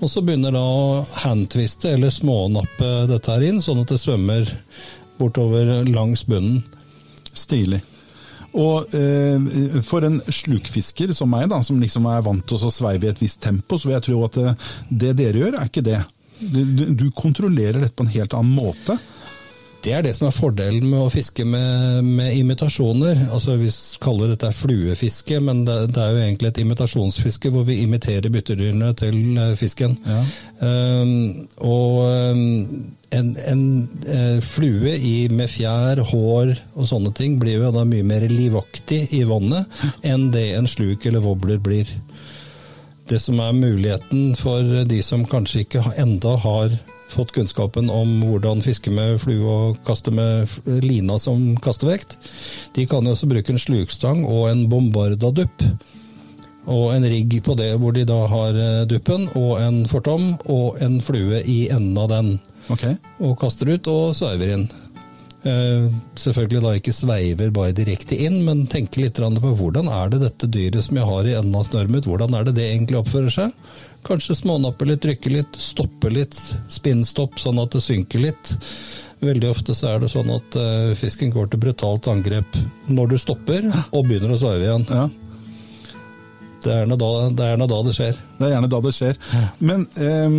og 0.00 0.12
så 0.12 0.20
begynner 0.24 0.52
da 0.52 0.60
å 0.60 1.00
handtviste 1.24 1.94
eller 1.96 2.12
smånappe 2.12 2.92
dette 3.08 3.32
her 3.32 3.48
inn, 3.48 3.64
sånn 3.64 3.80
at 3.84 3.94
det 3.94 4.02
svømmer 4.02 4.52
bortover 5.16 5.76
langs 5.88 6.26
bunnen. 6.28 6.60
Stilig. 7.34 7.80
Og 8.54 8.94
eh, 8.94 9.80
for 9.82 10.06
en 10.06 10.20
slukfisker 10.30 11.10
som 11.16 11.32
meg, 11.34 11.48
da, 11.50 11.58
som 11.66 11.80
liksom 11.82 12.06
er 12.10 12.22
vant 12.26 12.44
til 12.46 12.62
å 12.62 12.72
sveive 12.72 13.08
i 13.08 13.10
et 13.10 13.22
visst 13.22 13.42
tempo, 13.42 13.78
så 13.78 13.90
vil 13.90 13.96
jeg 13.96 14.06
tro 14.08 14.20
at 14.28 14.38
det, 14.38 14.52
det 14.90 15.16
dere 15.18 15.42
gjør, 15.42 15.58
er 15.58 15.72
ikke 15.72 15.86
det. 15.86 16.02
Du, 16.38 16.60
du, 16.94 17.08
kontrollerer 17.14 17.80
dette 17.80 17.96
på 17.96 18.06
en 18.06 18.14
helt 18.14 18.34
annen 18.36 18.54
måte. 18.54 18.96
Det 19.84 19.92
er 19.92 20.04
det 20.04 20.14
som 20.16 20.30
er 20.30 20.32
fordelen 20.32 20.86
med 20.88 21.02
å 21.04 21.10
fiske 21.12 21.44
med, 21.44 22.06
med 22.06 22.32
imitasjoner. 22.38 23.26
Altså 23.34 23.58
Vi 23.60 23.68
kaller 24.00 24.30
dette 24.32 24.48
fluefiske, 24.56 25.40
men 25.44 25.66
det, 25.68 25.76
det, 25.92 26.00
er 26.00 26.14
jo 26.14 26.22
egentlig 26.22 26.50
et 26.50 26.60
imitasjonsfiske 26.62 27.52
hvor 27.52 27.66
vi 27.68 27.82
imiterer 27.82 28.32
byttedyrene 28.32 28.94
til 28.96 29.18
eh, 29.36 29.52
fisken. 29.60 29.98
Ja. 30.08 30.22
Um, 30.64 31.44
og 31.68 31.98
um, 32.32 32.40
en, 33.12 33.28
en 33.44 33.66
uh, 34.08 34.40
flue 34.40 34.96
i, 34.96 35.28
med 35.28 35.52
fjær, 35.52 36.00
hår 36.14 36.54
og 36.72 36.88
sånne 36.88 37.12
ting 37.18 37.36
blir 37.42 37.60
jo 37.66 37.74
da 37.74 37.84
mye 37.84 38.06
mer 38.08 38.24
livaktig 38.30 39.02
i 39.18 39.20
vannet 39.28 39.84
enn 40.06 40.30
det 40.32 40.48
en 40.56 40.70
sluk 40.70 41.04
eller 41.04 41.24
wobbler 41.24 41.60
blir. 41.60 41.92
Det 43.04 43.20
som 43.20 43.36
er 43.44 43.52
muligheten 43.52 44.32
for 44.40 44.64
de 44.88 45.04
som 45.04 45.28
kanskje 45.28 45.66
ikke 45.66 45.84
enda 46.00 46.38
har 46.40 46.72
fått 47.14 47.34
kunnskapen 47.36 47.90
om 47.92 48.16
hvordan 48.26 48.62
fiske 48.64 48.92
med 48.94 49.20
flue 49.22 49.44
og 49.48 49.82
kaste 49.86 50.12
med 50.14 50.50
lina 50.84 51.18
som 51.22 51.52
kastevekt. 51.62 52.16
De 52.76 52.86
kan 52.90 53.06
jo 53.06 53.14
også 53.14 53.30
bruke 53.30 53.54
en 53.54 53.62
slukstang 53.62 54.24
og 54.26 54.48
en 54.50 54.66
bombardadupp. 54.70 55.66
Og 56.64 56.94
en 56.94 57.04
rigg 57.04 57.36
på 57.44 57.56
det 57.58 57.74
hvor 57.80 57.92
de 57.92 58.06
da 58.08 58.22
har 58.30 58.56
eh, 58.56 58.86
duppen 58.88 59.26
og 59.36 59.58
en 59.60 59.82
fortom 59.88 60.30
og 60.48 60.80
en 60.84 60.96
flue 61.04 61.42
i 61.44 61.66
enden 61.68 61.98
av 62.00 62.08
den. 62.12 62.32
Okay. 62.72 62.96
Og 63.20 63.36
kaster 63.40 63.68
ut 63.74 63.90
og 63.92 64.14
sveiver 64.16 64.56
inn. 64.56 64.68
Uh, 65.44 65.90
selvfølgelig 66.16 66.60
da 66.64 66.70
ikke 66.78 66.92
sveiver 66.96 67.50
bare 67.52 67.74
direkte 67.76 68.16
inn, 68.16 68.38
men 68.46 68.62
tenker 68.72 69.02
litt 69.02 69.18
på 69.20 69.50
hvordan 69.58 69.90
er 69.92 70.14
det 70.14 70.22
dette 70.22 70.48
dyret 70.48 70.86
som 70.86 70.96
jeg 70.96 71.04
har 71.04 71.28
i 71.28 71.34
enden 71.36 71.58
av 71.58 71.66
snøret 71.68 71.92
mitt, 71.92 72.08
hvordan 72.08 72.32
er 72.32 72.46
det 72.48 72.54
det 72.56 72.70
egentlig 72.70 73.02
oppfører 73.02 73.34
seg? 73.34 73.74
Kanskje 74.04 74.36
smånappe 74.36 74.84
litt, 74.88 75.04
rykke 75.08 75.32
litt, 75.32 75.56
stoppe 75.56 76.10
litt, 76.12 76.36
spinnstopp 76.68 77.38
sånn 77.40 77.62
at 77.62 77.72
det 77.72 77.80
synker 77.84 78.20
litt. 78.26 78.54
Veldig 79.24 79.48
ofte 79.48 79.76
så 79.76 79.94
er 79.94 80.02
det 80.02 80.10
sånn 80.12 80.28
at 80.34 80.58
uh, 80.60 80.92
fisken 80.98 81.32
går 81.32 81.48
til 81.48 81.62
brutalt 81.62 82.08
angrep 82.12 82.58
når 82.92 83.14
du 83.14 83.20
stopper 83.20 83.64
og 83.72 84.02
begynner 84.04 84.34
å 84.34 84.40
sveive 84.40 84.66
igjen. 84.66 84.84
Ja. 84.92 85.06
Det 86.64 86.72
er, 86.72 86.88
da, 86.88 87.08
det 87.28 87.44
er, 87.44 87.58
da, 87.60 87.78
det 87.84 87.92
skjer. 87.92 88.18
Det 88.38 88.46
er 88.46 88.54
gjerne 88.54 88.70
da 88.72 88.78
det 88.84 88.92
skjer. 88.96 89.18
Men 89.60 89.84
eh, 90.00 90.36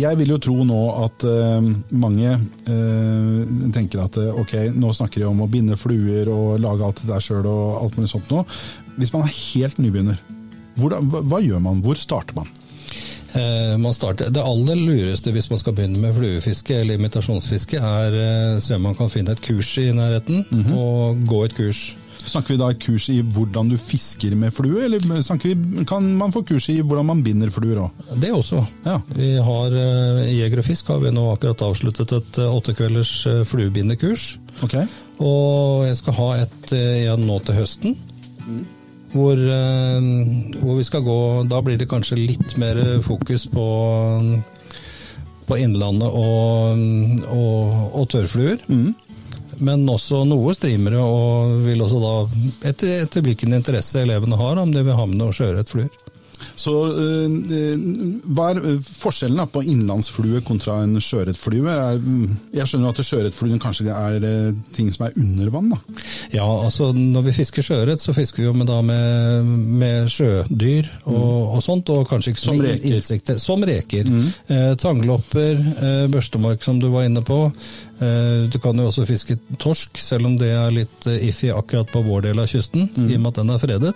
jeg 0.00 0.18
vil 0.18 0.32
jo 0.34 0.38
tro 0.42 0.56
nå 0.66 0.80
at 1.04 1.26
eh, 1.30 1.68
mange 1.94 2.32
eh, 2.34 3.36
tenker 3.76 4.02
at 4.02 4.18
eh, 4.18 4.40
ok, 4.42 4.56
nå 4.74 4.90
snakker 4.98 5.22
de 5.22 5.28
om 5.28 5.44
å 5.44 5.50
binde 5.50 5.78
fluer 5.78 6.30
og 6.32 6.58
lage 6.64 6.88
alt 6.88 7.04
det 7.04 7.12
der 7.12 7.22
sjøl 7.22 7.46
og 7.46 7.84
alt 7.84 8.00
mulig 8.00 8.10
sånt 8.10 8.34
nå. 8.34 8.42
Hvis 8.98 9.14
man 9.14 9.28
er 9.28 9.36
helt 9.36 9.78
nybegynner, 9.78 10.18
hva, 10.82 10.98
hva 11.22 11.42
gjør 11.44 11.62
man? 11.62 11.84
Hvor 11.86 12.02
starter 12.02 12.40
man? 12.40 12.50
Eh, 13.34 13.90
starter, 13.92 14.30
det 14.30 14.42
aller 14.42 14.78
lureste 14.78 15.32
hvis 15.34 15.50
man 15.50 15.58
skal 15.58 15.74
begynne 15.74 15.98
med 16.02 16.14
fluefiske 16.14 16.76
eller 16.80 17.00
imitasjonsfiske, 17.00 17.80
er 17.82 18.16
eh, 18.20 18.62
se 18.62 18.76
om 18.78 18.86
man 18.86 18.96
kan 18.98 19.10
finne 19.10 19.34
et 19.34 19.42
kurs 19.42 19.72
i 19.82 19.90
nærheten, 19.92 20.44
mm 20.50 20.62
-hmm. 20.62 20.78
og 20.78 21.26
gå 21.26 21.44
et 21.44 21.54
kurs. 21.54 21.96
Snakker 22.24 22.54
vi 22.54 22.58
da 22.58 22.72
kurs 22.72 23.08
i 23.08 23.20
hvordan 23.20 23.68
du 23.68 23.76
fisker 23.76 24.34
med 24.36 24.50
flue, 24.52 24.84
eller 24.84 24.98
vi, 24.98 25.84
kan 25.84 26.16
man 26.16 26.32
få 26.32 26.42
kurs 26.42 26.68
i 26.68 26.80
hvordan 26.80 27.06
man 27.06 27.22
binder 27.22 27.50
fluer 27.50 27.76
òg? 27.76 27.90
Det 28.20 28.32
også. 28.32 28.64
Ja. 28.86 29.00
Vi 29.08 29.36
har 29.36 29.66
I 29.66 30.30
uh, 30.30 30.38
Jeger 30.38 30.58
og 30.58 30.64
Fisk 30.64 30.86
har 30.88 30.98
vi 30.98 31.10
nå 31.10 31.32
akkurat 31.32 31.62
avsluttet 31.62 32.12
et 32.12 32.38
åttekvelders 32.38 33.26
fluebindekurs. 33.44 34.38
Okay. 34.62 34.86
Og 35.18 35.86
jeg 35.86 35.96
skal 35.96 36.12
ha 36.12 36.36
et 36.36 36.72
igjen 36.72 37.26
nå 37.26 37.38
til 37.44 37.54
høsten. 37.54 37.96
Mm. 38.46 38.64
Hvor, 39.14 39.38
hvor, 40.58 40.74
vi 40.74 40.82
skal 40.82 41.04
gå 41.06 41.18
Da 41.46 41.60
blir 41.62 41.78
det 41.78 41.86
kanskje 41.86 42.18
litt 42.18 42.56
mer 42.58 42.80
fokus 43.04 43.46
på 43.46 43.66
på 45.44 45.58
Innlandet 45.60 46.08
og, 46.08 46.80
og, 47.28 47.80
og 48.00 48.06
tørrfluer. 48.10 48.62
Mm 48.66 48.94
men 49.62 49.84
også 49.90 50.24
noe 50.28 50.54
streamere, 50.56 51.00
og 51.00 51.60
vil 51.66 51.82
også 51.84 52.00
da, 52.02 52.14
etter, 52.70 52.96
etter 53.04 53.24
hvilken 53.24 53.54
interesse 53.56 54.02
elevene 54.02 54.38
har, 54.40 54.58
om 54.60 54.72
de 54.74 54.82
vil 54.84 54.98
ha 54.98 55.06
med 55.08 55.20
noe 55.20 55.34
sjøørretfluer. 55.36 55.90
Så 56.56 56.72
øh, 56.94 58.24
hva 58.34 58.50
er 58.52 58.60
øh, 58.62 58.78
forskjellen 59.00 59.40
da, 59.40 59.46
på 59.50 59.62
innlandsflue 59.64 60.42
kontra 60.46 60.80
en 60.84 60.96
sjøørretflue? 61.02 61.74
Jeg 62.54 62.68
skjønner 62.70 62.92
at 62.94 63.02
sjøørretfluen 63.04 63.60
kanskje 63.62 63.90
er 63.92 64.24
øh, 64.28 64.54
ting 64.76 64.92
som 64.94 65.06
er 65.08 65.16
under 65.20 65.50
vann, 65.54 65.72
da. 65.74 65.78
Ja, 66.34 66.46
altså 66.64 66.92
når 66.92 67.26
vi 67.28 67.36
fisker 67.40 67.62
sjøørret, 67.66 68.02
så 68.02 68.14
fisker 68.16 68.42
vi 68.42 68.48
jo 68.48 68.52
med, 68.56 68.66
da 68.70 68.80
med, 68.84 69.44
med 69.80 70.08
sjødyr 70.12 70.88
og, 71.04 71.54
og 71.56 71.62
sånt, 71.64 71.88
og 71.94 72.06
kanskje 72.10 72.34
ikke 72.34 72.44
Som 72.44 72.60
reker. 72.60 72.94
insekter. 72.98 73.38
Som 73.42 73.64
reker. 73.68 74.10
Eh, 74.48 74.74
tanglopper, 74.80 75.58
eh, 75.74 76.04
børstemark 76.12 76.62
som 76.64 76.80
du 76.82 76.90
var 76.92 77.08
inne 77.08 77.22
på. 77.24 77.46
Eh, 78.02 78.48
du 78.50 78.58
kan 78.58 78.78
jo 78.78 78.88
også 78.88 79.06
fiske 79.06 79.36
torsk, 79.62 79.98
selv 80.00 80.26
om 80.26 80.38
det 80.40 80.50
er 80.50 80.74
litt 80.74 81.06
eh, 81.10 81.28
iffy 81.28 81.52
akkurat 81.54 81.90
på 81.92 82.02
vår 82.06 82.26
del 82.28 82.42
av 82.42 82.50
kysten, 82.50 82.88
i 83.06 83.14
og 83.14 83.22
med 83.22 83.30
at 83.32 83.40
den 83.42 83.54
er 83.54 83.62
fredet. 83.62 83.94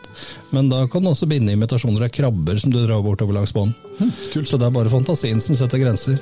Men 0.55 0.71
da 0.71 0.85
kan 0.91 1.03
du 1.03 1.11
også 1.11 1.29
binde 1.31 1.55
imitasjoner 1.57 2.07
av 2.07 2.15
krabber 2.15 2.61
som 2.63 2.75
du 2.75 2.81
drar 2.85 3.03
bortover 3.03 3.41
langs 3.41 3.55
bånd. 3.57 3.75
Så 3.99 4.57
det 4.57 4.69
er 4.69 4.75
bare 4.75 4.93
fantasien 4.93 5.43
som 5.43 5.59
setter 5.59 5.83
grenser. 5.83 6.21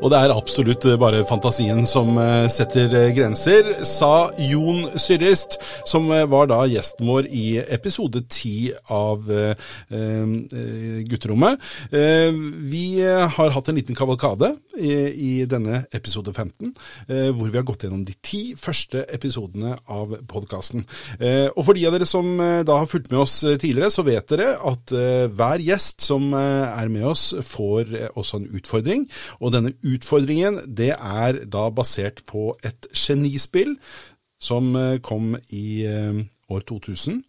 Og 0.00 0.10
det 0.12 0.18
er 0.20 0.34
absolutt 0.34 0.84
eh, 0.88 0.98
bare 1.00 1.24
fantasien 1.28 1.84
som 1.88 2.18
eh, 2.20 2.46
setter 2.52 2.92
eh, 2.94 3.10
grenser, 3.16 3.72
sa 3.88 4.30
Jon 4.42 4.86
Syrist, 5.00 5.58
som 5.88 6.08
var 6.08 6.48
da 6.50 6.60
gjesten 6.68 7.08
vår 7.08 7.28
i 7.32 7.46
episode 7.60 8.22
10 8.24 8.90
av 8.94 9.26
Gutterommet. 11.08 11.60
Vi 11.90 12.84
har 13.02 13.54
hatt 13.54 13.68
en 13.70 13.78
liten 13.78 13.96
kavalkade 13.98 14.52
i, 14.78 15.44
denne 15.48 15.82
episode 15.94 16.32
15, 16.32 16.72
eh, 17.08 17.28
hvor 17.34 17.50
vi 17.50 17.58
har 17.58 17.66
gått 17.66 17.84
gjennom 17.84 18.04
de 18.06 18.14
ti 18.22 18.54
første 18.58 19.04
episodene 19.14 19.74
av 19.90 20.14
podkasten. 20.30 20.84
Og 21.54 21.62
for 21.64 21.76
de 21.76 21.86
av 21.88 21.96
dere 21.96 22.08
som 22.08 22.28
da 22.38 22.78
har 22.80 22.90
fulgt 22.90 23.10
med 23.12 23.22
oss 23.24 23.40
tidligere, 23.42 23.90
så 23.92 24.04
vet 24.06 24.28
dere 24.30 24.52
at 24.70 24.92
hver 25.34 25.64
gjest 25.64 26.04
som 26.04 26.30
er 26.34 26.92
med 26.92 27.06
oss, 27.10 27.30
får 27.48 27.94
også 28.18 28.42
en 28.42 28.48
utfordring. 28.58 29.06
Og 29.40 29.47
denne 29.54 29.74
utfordringen 29.86 30.60
det 30.66 30.92
er 30.94 31.42
da 31.50 31.68
basert 31.74 32.24
på 32.28 32.52
et 32.66 32.88
genispill 32.96 33.76
som 34.42 34.74
eh, 34.78 34.98
kom 35.04 35.34
i 35.48 35.84
eh, 35.88 36.20
år 36.48 36.64
2000. 36.68 37.22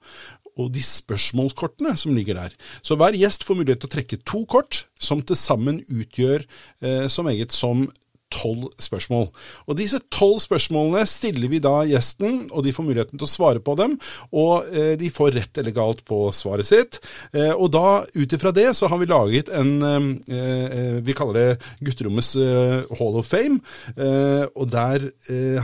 Og 0.60 0.74
de 0.76 0.82
spørsmålskortene 0.84 1.96
som 1.98 2.16
ligger 2.16 2.36
der. 2.36 2.56
Så 2.84 2.98
hver 3.00 3.16
gjest 3.16 3.46
får 3.48 3.62
mulighet 3.62 3.84
til 3.84 3.90
å 3.90 3.94
trekke 3.96 4.22
to 4.28 4.44
kort, 4.50 4.84
som 5.00 5.22
til 5.24 5.40
sammen 5.40 5.80
utgjør 5.88 6.44
eh, 6.84 7.08
så 7.08 7.24
meget 7.26 7.56
som 7.56 7.88
tolv 8.34 8.70
spørsmål. 8.82 9.28
Og 9.68 9.78
disse 9.80 10.00
tolv 10.14 10.40
spørsmålene 10.44 11.06
stiller 11.10 11.52
vi 11.52 11.62
da 11.64 11.82
gjesten, 11.90 12.46
og 12.52 12.66
de 12.66 12.74
får 12.76 12.88
muligheten 12.88 13.20
til 13.20 13.28
å 13.28 13.32
svare 13.32 13.64
på 13.64 13.76
dem. 13.80 13.98
Og 14.32 14.70
eh, 14.74 14.94
de 15.00 15.12
får 15.14 15.34
rett 15.38 15.62
eller 15.62 15.76
galt 15.76 16.04
på 16.08 16.22
svaret 16.36 16.70
sitt. 16.70 17.00
Eh, 17.34 17.52
og 17.54 17.72
da, 17.76 18.04
ut 18.16 18.38
ifra 18.38 18.54
det, 18.56 18.70
så 18.78 18.90
har 18.92 19.02
vi 19.02 19.10
laget 19.10 19.50
en 19.54 19.72
eh, 19.84 21.00
Vi 21.04 21.16
kaller 21.18 21.38
det 21.38 21.86
Gutterommets 21.86 22.36
Hall 23.00 23.18
of 23.20 23.28
Fame. 23.30 23.60
Og 24.56 24.66
der 24.72 25.06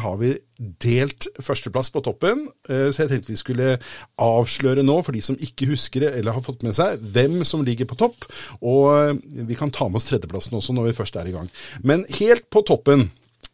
har 0.02 0.18
vi 0.20 0.34
delt 0.58 1.28
førsteplass 1.44 1.92
på 1.92 2.02
toppen, 2.06 2.46
eh, 2.70 2.88
så 2.94 3.04
jeg 3.04 3.12
tenkte 3.12 3.34
vi 3.34 3.40
skulle 3.40 3.74
avsløre 4.22 4.86
nå, 4.86 4.98
for 5.04 5.16
de 5.16 5.24
som 5.26 5.38
ikke 5.40 5.68
husker 5.74 6.06
det 6.06 6.14
eller 6.20 6.36
har 6.38 6.46
fått 6.46 6.64
med 6.64 6.76
seg, 6.78 7.02
hvem 7.16 7.42
som 7.48 7.66
ligger 7.68 7.90
på 7.90 8.00
topp. 8.00 8.28
Og 8.62 8.88
eh, 8.94 9.44
vi 9.50 9.60
kan 9.60 9.74
ta 9.74 9.90
med 9.90 10.00
oss 10.00 10.10
tredjeplassen 10.10 10.56
også 10.58 10.76
når 10.76 10.90
vi 10.90 10.98
først 11.02 11.20
er 11.20 11.30
i 11.30 11.36
gang. 11.36 11.52
Men 11.84 12.08
helt 12.22 12.48
på 12.54 12.64
toppen 12.68 13.10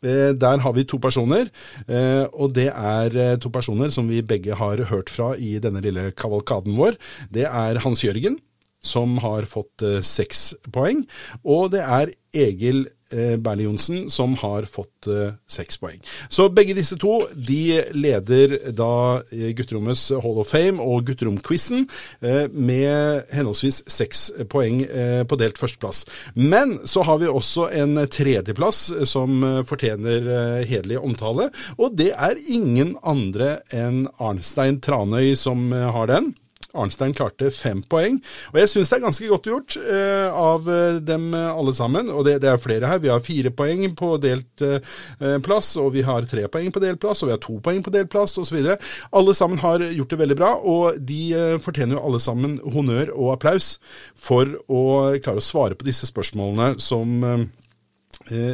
eh, 0.06 0.32
der 0.38 0.62
har 0.62 0.78
vi 0.78 0.86
to 0.86 1.02
personer, 1.02 1.50
og 2.32 2.54
det 2.56 2.70
er 2.70 3.38
to 3.42 3.50
personer 3.54 3.92
som 3.94 4.08
vi 4.10 4.22
begge 4.26 4.56
har 4.58 4.86
hørt 4.92 5.12
fra 5.14 5.34
i 5.38 5.58
denne 5.62 5.82
lille 5.84 6.10
kavalkaden 6.18 6.78
vår. 6.78 6.98
Det 7.34 7.46
er 7.50 7.82
Hans 7.84 8.06
Jørgen, 8.06 8.40
som 8.82 9.20
har 9.22 9.46
fått 9.50 9.84
seks 10.06 10.52
poeng, 10.74 11.04
og 11.46 11.70
det 11.76 11.84
er 11.86 12.14
Egil 12.34 12.86
eh, 12.86 13.01
Berle 13.12 13.68
Johnsen, 13.68 14.06
som 14.10 14.36
har 14.40 14.68
fått 14.70 15.08
eh, 15.08 15.34
seks 15.50 15.80
poeng. 15.82 16.00
Så 16.30 16.48
begge 16.54 16.76
disse 16.78 16.98
to 17.02 17.22
de 17.36 17.82
leder 17.96 18.58
da 18.76 19.22
eh, 19.32 19.52
Gutterommets 19.58 20.10
Hall 20.24 20.42
of 20.42 20.52
Fame 20.52 20.84
og 20.84 21.06
Gutteromquizen 21.10 21.86
eh, 22.22 22.46
med 22.52 23.32
henholdsvis 23.34 23.84
seks 23.92 24.28
poeng 24.52 24.84
eh, 24.86 25.22
på 25.28 25.40
delt 25.40 25.60
førsteplass. 25.62 26.06
Men 26.36 26.80
så 26.90 27.06
har 27.08 27.22
vi 27.22 27.32
også 27.32 27.70
en 27.82 28.04
tredjeplass 28.12 28.84
eh, 28.96 29.06
som 29.10 29.42
eh, 29.44 29.62
fortjener 29.68 30.32
eh, 30.38 30.62
hederlig 30.70 31.02
omtale, 31.02 31.50
og 31.78 31.98
det 32.00 32.12
er 32.16 32.40
ingen 32.48 32.96
andre 33.04 33.60
enn 33.76 34.06
Arnstein 34.22 34.82
Tranøy 34.84 35.36
som 35.40 35.70
eh, 35.76 35.90
har 35.96 36.12
den. 36.12 36.32
Arnstein 36.78 37.14
klarte 37.16 37.52
fem 37.52 37.82
poeng, 37.90 38.20
og 38.52 38.60
jeg 38.62 38.72
syns 38.72 38.92
det 38.92 38.98
er 38.98 39.04
ganske 39.06 39.30
godt 39.32 39.50
gjort 39.50 39.78
eh, 39.82 40.28
av 40.32 40.70
eh, 40.72 41.00
dem 41.04 41.30
alle 41.36 41.74
sammen. 41.76 42.12
Og 42.14 42.26
det, 42.28 42.38
det 42.44 42.52
er 42.52 42.62
flere 42.62 42.90
her. 42.90 43.02
Vi 43.04 43.12
har 43.12 43.24
fire 43.24 43.52
poeng 43.56 43.84
på 43.98 44.14
delt 44.24 44.64
eh, 44.66 45.38
plass, 45.44 45.74
og 45.82 45.92
vi 45.96 46.06
har 46.08 46.28
tre 46.32 46.48
poeng 46.52 46.72
på 46.74 46.84
delt 46.84 47.02
plass, 47.04 47.24
og 47.24 47.32
vi 47.32 47.36
har 47.36 47.44
to 47.44 47.58
poeng 47.64 47.84
på 47.84 47.94
delt 47.94 48.12
plass, 48.14 48.38
osv. 48.42 48.60
Alle 49.12 49.38
sammen 49.38 49.62
har 49.64 49.84
gjort 49.84 50.16
det 50.16 50.22
veldig 50.24 50.40
bra, 50.40 50.54
og 50.58 51.00
de 51.00 51.22
eh, 51.36 51.58
fortjener 51.62 51.98
jo 51.98 52.06
alle 52.08 52.22
sammen 52.24 52.60
honnør 52.74 53.14
og 53.16 53.36
applaus 53.36 53.74
for 54.16 54.60
å 54.72 54.84
klare 55.24 55.42
å 55.42 55.46
svare 55.46 55.78
på 55.78 55.88
disse 55.88 56.08
spørsmålene 56.10 56.76
som 56.82 57.50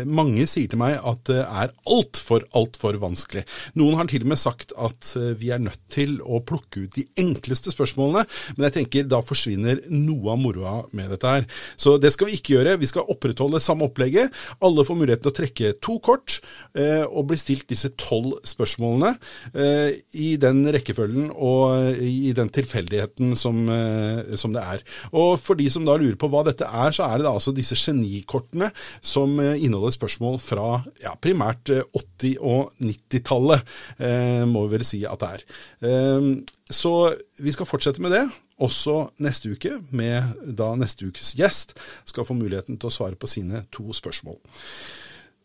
Mange 0.07 0.45
sier 0.49 0.69
til 0.71 0.79
meg 0.79 0.97
at 0.97 1.23
det 1.29 1.41
er 1.43 1.73
altfor, 1.89 2.45
altfor 2.57 2.97
vanskelig. 3.01 3.43
Noen 3.77 3.97
har 3.99 4.09
til 4.09 4.23
og 4.25 4.31
med 4.31 4.39
sagt 4.39 4.73
at 4.77 5.11
eh, 5.19 5.33
vi 5.39 5.51
er 5.53 5.61
nødt 5.63 5.81
til 5.93 6.17
å 6.23 6.41
plukke 6.45 6.85
ut 6.85 6.95
de 6.97 7.05
enkleste 7.19 7.73
spørsmålene, 7.73 8.25
men 8.55 8.67
jeg 8.67 8.75
tenker 8.79 9.09
da 9.09 9.21
forsvinner 9.25 9.81
noe 9.91 10.33
av 10.33 10.41
moroa 10.41 10.75
med 10.97 11.11
dette 11.13 11.33
her. 11.33 11.47
Så 11.79 11.97
det 12.01 12.13
skal 12.15 12.29
vi 12.29 12.37
ikke 12.39 12.55
gjøre. 12.57 12.77
Vi 12.81 12.89
skal 12.89 13.07
opprettholde 13.11 13.61
samme 13.63 13.87
opplegget. 13.87 14.33
Alle 14.63 14.85
får 14.87 14.99
muligheten 14.99 15.27
til 15.27 15.33
å 15.33 15.37
trekke 15.41 15.73
to 15.83 15.97
kort 16.03 16.39
eh, 16.77 17.03
og 17.05 17.29
bli 17.31 17.39
stilt 17.39 17.67
disse 17.71 17.91
tolv 17.99 18.37
spørsmålene 18.47 19.13
eh, 19.53 19.99
i 20.17 20.29
den 20.41 20.63
rekkefølgen 20.73 21.31
og 21.33 22.01
i 22.03 22.33
den 22.37 22.51
tilfeldigheten 22.53 23.35
som, 23.39 23.63
eh, 23.71 24.35
som 24.39 24.55
det 24.55 24.63
er. 24.63 24.85
Og 25.13 25.35
for 25.41 25.59
de 25.59 25.69
som 25.73 25.85
da 25.87 25.97
lurer 25.99 26.17
på 26.19 26.29
hva 26.31 26.43
dette 26.47 26.67
er, 26.67 26.93
så 26.95 27.07
er 27.07 27.19
det 27.19 27.27
da 27.27 27.35
altså 27.35 27.53
disse 27.55 27.77
genikortene 27.77 28.71
som 29.01 29.37
eh, 29.43 29.56
inneholder 29.59 29.95
spørsmål 29.95 30.39
fra 30.41 30.67
ja, 31.03 31.13
primært 31.21 31.71
eh, 31.73 31.85
80- 31.97 32.35
og 32.41 32.73
90-tallet, 32.83 33.77
eh, 33.99 34.43
må 34.49 34.65
vi 34.65 34.77
vel 34.77 34.85
si 34.87 35.03
at 35.07 35.23
det 35.23 35.31
er. 35.37 35.47
Eh, 35.89 36.29
så 36.69 36.93
vi 37.41 37.55
skal 37.55 37.69
fortsette 37.69 38.03
med 38.03 38.15
det. 38.15 38.25
Også 38.63 39.11
neste 39.21 39.51
uke, 39.53 39.75
med 39.93 40.39
da 40.57 40.71
neste 40.79 41.05
ukes 41.05 41.35
gjest 41.37 41.75
skal 42.09 42.25
få 42.25 42.33
muligheten 42.37 42.79
til 42.81 42.89
å 42.89 42.95
svare 42.95 43.19
på 43.19 43.29
sine 43.29 43.67
to 43.73 43.91
spørsmål. 43.93 44.39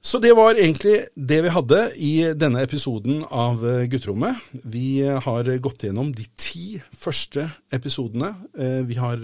Så 0.05 0.19
det 0.19 0.33
var 0.35 0.59
egentlig 0.59 0.97
det 1.15 1.37
vi 1.45 1.51
hadde 1.55 1.77
i 1.95 2.13
denne 2.35 2.65
episoden 2.67 3.21
av 3.31 3.61
eh, 3.63 3.85
Gutterommet. 3.87 4.41
Vi 4.67 4.99
eh, 5.07 5.15
har 5.23 5.47
gått 5.63 5.85
gjennom 5.87 6.09
de 6.11 6.25
ti 6.35 6.81
første 6.91 7.45
episodene. 7.71 8.33
Eh, 8.59 8.81
Vi 8.83 8.97
har 8.99 9.23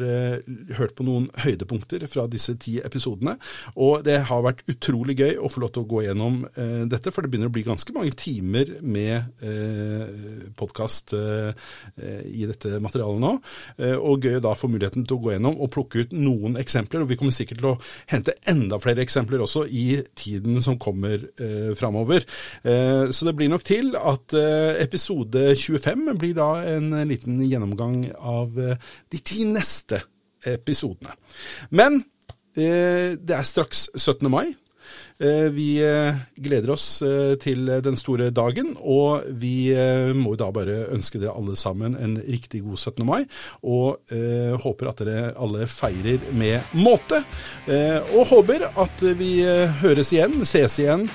hørt 0.78 0.94
på 0.94 1.02
noen 1.02 1.26
høydepunkter 1.42 2.04
fra 2.06 2.28
disse 2.30 2.54
ti 2.62 2.76
episodene. 2.78 3.34
Og 3.74 4.04
det 4.06 4.20
har 4.28 4.44
vært 4.46 4.62
utrolig 4.70 5.16
gøy 5.18 5.34
å 5.42 5.50
få 5.50 5.64
lov 5.64 5.72
til 5.74 5.82
å 5.82 5.88
gå 5.90 6.04
gjennom 6.06 6.38
dette, 6.86 7.10
for 7.10 7.24
det 7.26 7.32
begynner 7.32 7.50
å 7.50 7.54
bli 7.54 7.64
ganske 7.66 7.92
mange 7.96 8.14
timer 8.18 8.70
med 8.82 9.42
podkast 10.58 11.14
i 11.14 12.46
dette 12.48 12.78
materialet 12.84 13.22
nå. 13.22 13.32
Og 13.98 14.24
gøy 14.24 14.38
å 14.38 14.44
da 14.44 14.54
få 14.58 14.70
muligheten 14.70 15.06
til 15.08 15.18
å 15.18 15.22
gå 15.26 15.34
gjennom 15.34 15.58
og 15.58 15.72
plukke 15.74 16.04
ut 16.06 16.14
noen 16.16 16.58
eksempler. 16.60 17.02
Og 17.04 17.10
vi 17.12 17.18
kommer 17.20 17.34
sikkert 17.34 17.62
til 17.62 17.70
å 17.72 17.76
hente 18.12 18.36
enda 18.48 18.78
flere 18.82 19.02
eksempler 19.04 19.42
også 19.44 19.66
i 19.68 19.86
tiden 20.18 20.60
som 20.62 20.67
kommer 20.76 21.22
eh, 21.40 21.72
framover. 21.78 22.26
Eh, 22.62 23.08
så 23.14 23.28
det 23.28 23.36
blir 23.38 23.48
nok 23.48 23.64
til 23.64 23.94
at 23.96 24.36
eh, 24.36 24.82
episode 24.84 25.54
25 25.56 26.12
blir 26.20 26.36
da 26.36 26.50
en 26.76 26.92
liten 27.08 27.40
gjennomgang 27.46 28.02
av 28.18 28.58
eh, 28.60 28.76
de 29.08 29.22
ti 29.24 29.48
neste 29.48 30.02
episodene. 30.46 31.16
Men 31.70 32.02
eh, 32.56 33.16
det 33.16 33.36
er 33.38 33.46
straks 33.46 33.88
17. 33.96 34.28
mai. 34.30 34.52
Eh, 35.20 35.50
Vi 35.50 35.82
eh, 35.82 36.14
gleder 36.36 36.70
oss 36.70 37.02
eh, 37.02 37.34
til 37.42 37.66
den 37.82 37.96
store 37.98 38.28
dagen, 38.30 38.76
og 38.78 39.26
vi 39.40 39.74
må 40.14 40.36
da 40.38 40.50
bare 40.54 40.84
ønske 40.94 41.18
dere 41.18 41.34
alle 41.34 41.56
sammen 41.58 41.96
en 41.98 42.14
riktig 42.22 42.62
god 42.62 42.78
17. 42.78 43.04
mai. 43.06 43.24
Og 43.66 43.98
håper 44.62 44.90
at 44.90 45.00
dere 45.02 45.32
alle 45.38 45.66
feirer 45.70 46.22
med 46.32 46.72
måte. 46.76 47.20
Og 48.16 48.28
håper 48.30 48.66
at 48.68 49.02
vi 49.18 49.42
høres 49.82 50.12
igjen, 50.14 50.40
ses 50.48 50.78
igjen 50.80 51.06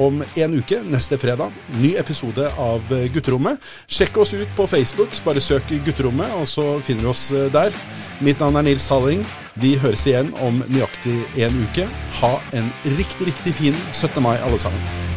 om 0.00 0.22
en 0.22 0.56
uke, 0.58 0.80
neste 0.86 1.18
fredag. 1.20 1.54
Ny 1.80 1.94
episode 2.00 2.48
av 2.60 2.94
Gutterommet. 3.14 3.62
Sjekk 3.88 4.22
oss 4.24 4.34
ut 4.36 4.56
på 4.56 4.68
Facebook, 4.70 5.14
bare 5.26 5.42
søk 5.44 5.72
Gutterommet, 5.86 6.34
og 6.38 6.48
så 6.50 6.68
finner 6.86 7.08
du 7.08 7.12
oss 7.14 7.28
der. 7.54 7.74
Mitt 8.20 8.38
navn 8.38 8.56
er 8.56 8.62
Nils 8.62 8.88
Halling. 8.88 9.24
Vi 9.58 9.74
høres 9.82 10.04
igjen 10.06 10.30
om 10.42 10.62
nøyaktig 10.68 11.16
en 11.42 11.58
uke. 11.64 11.88
Ha 12.20 12.30
en 12.54 12.70
riktig, 12.98 13.26
riktig 13.26 13.54
fin 13.58 13.82
17. 13.92 14.22
mai, 14.22 14.36
alle 14.38 14.58
sammen. 14.58 15.13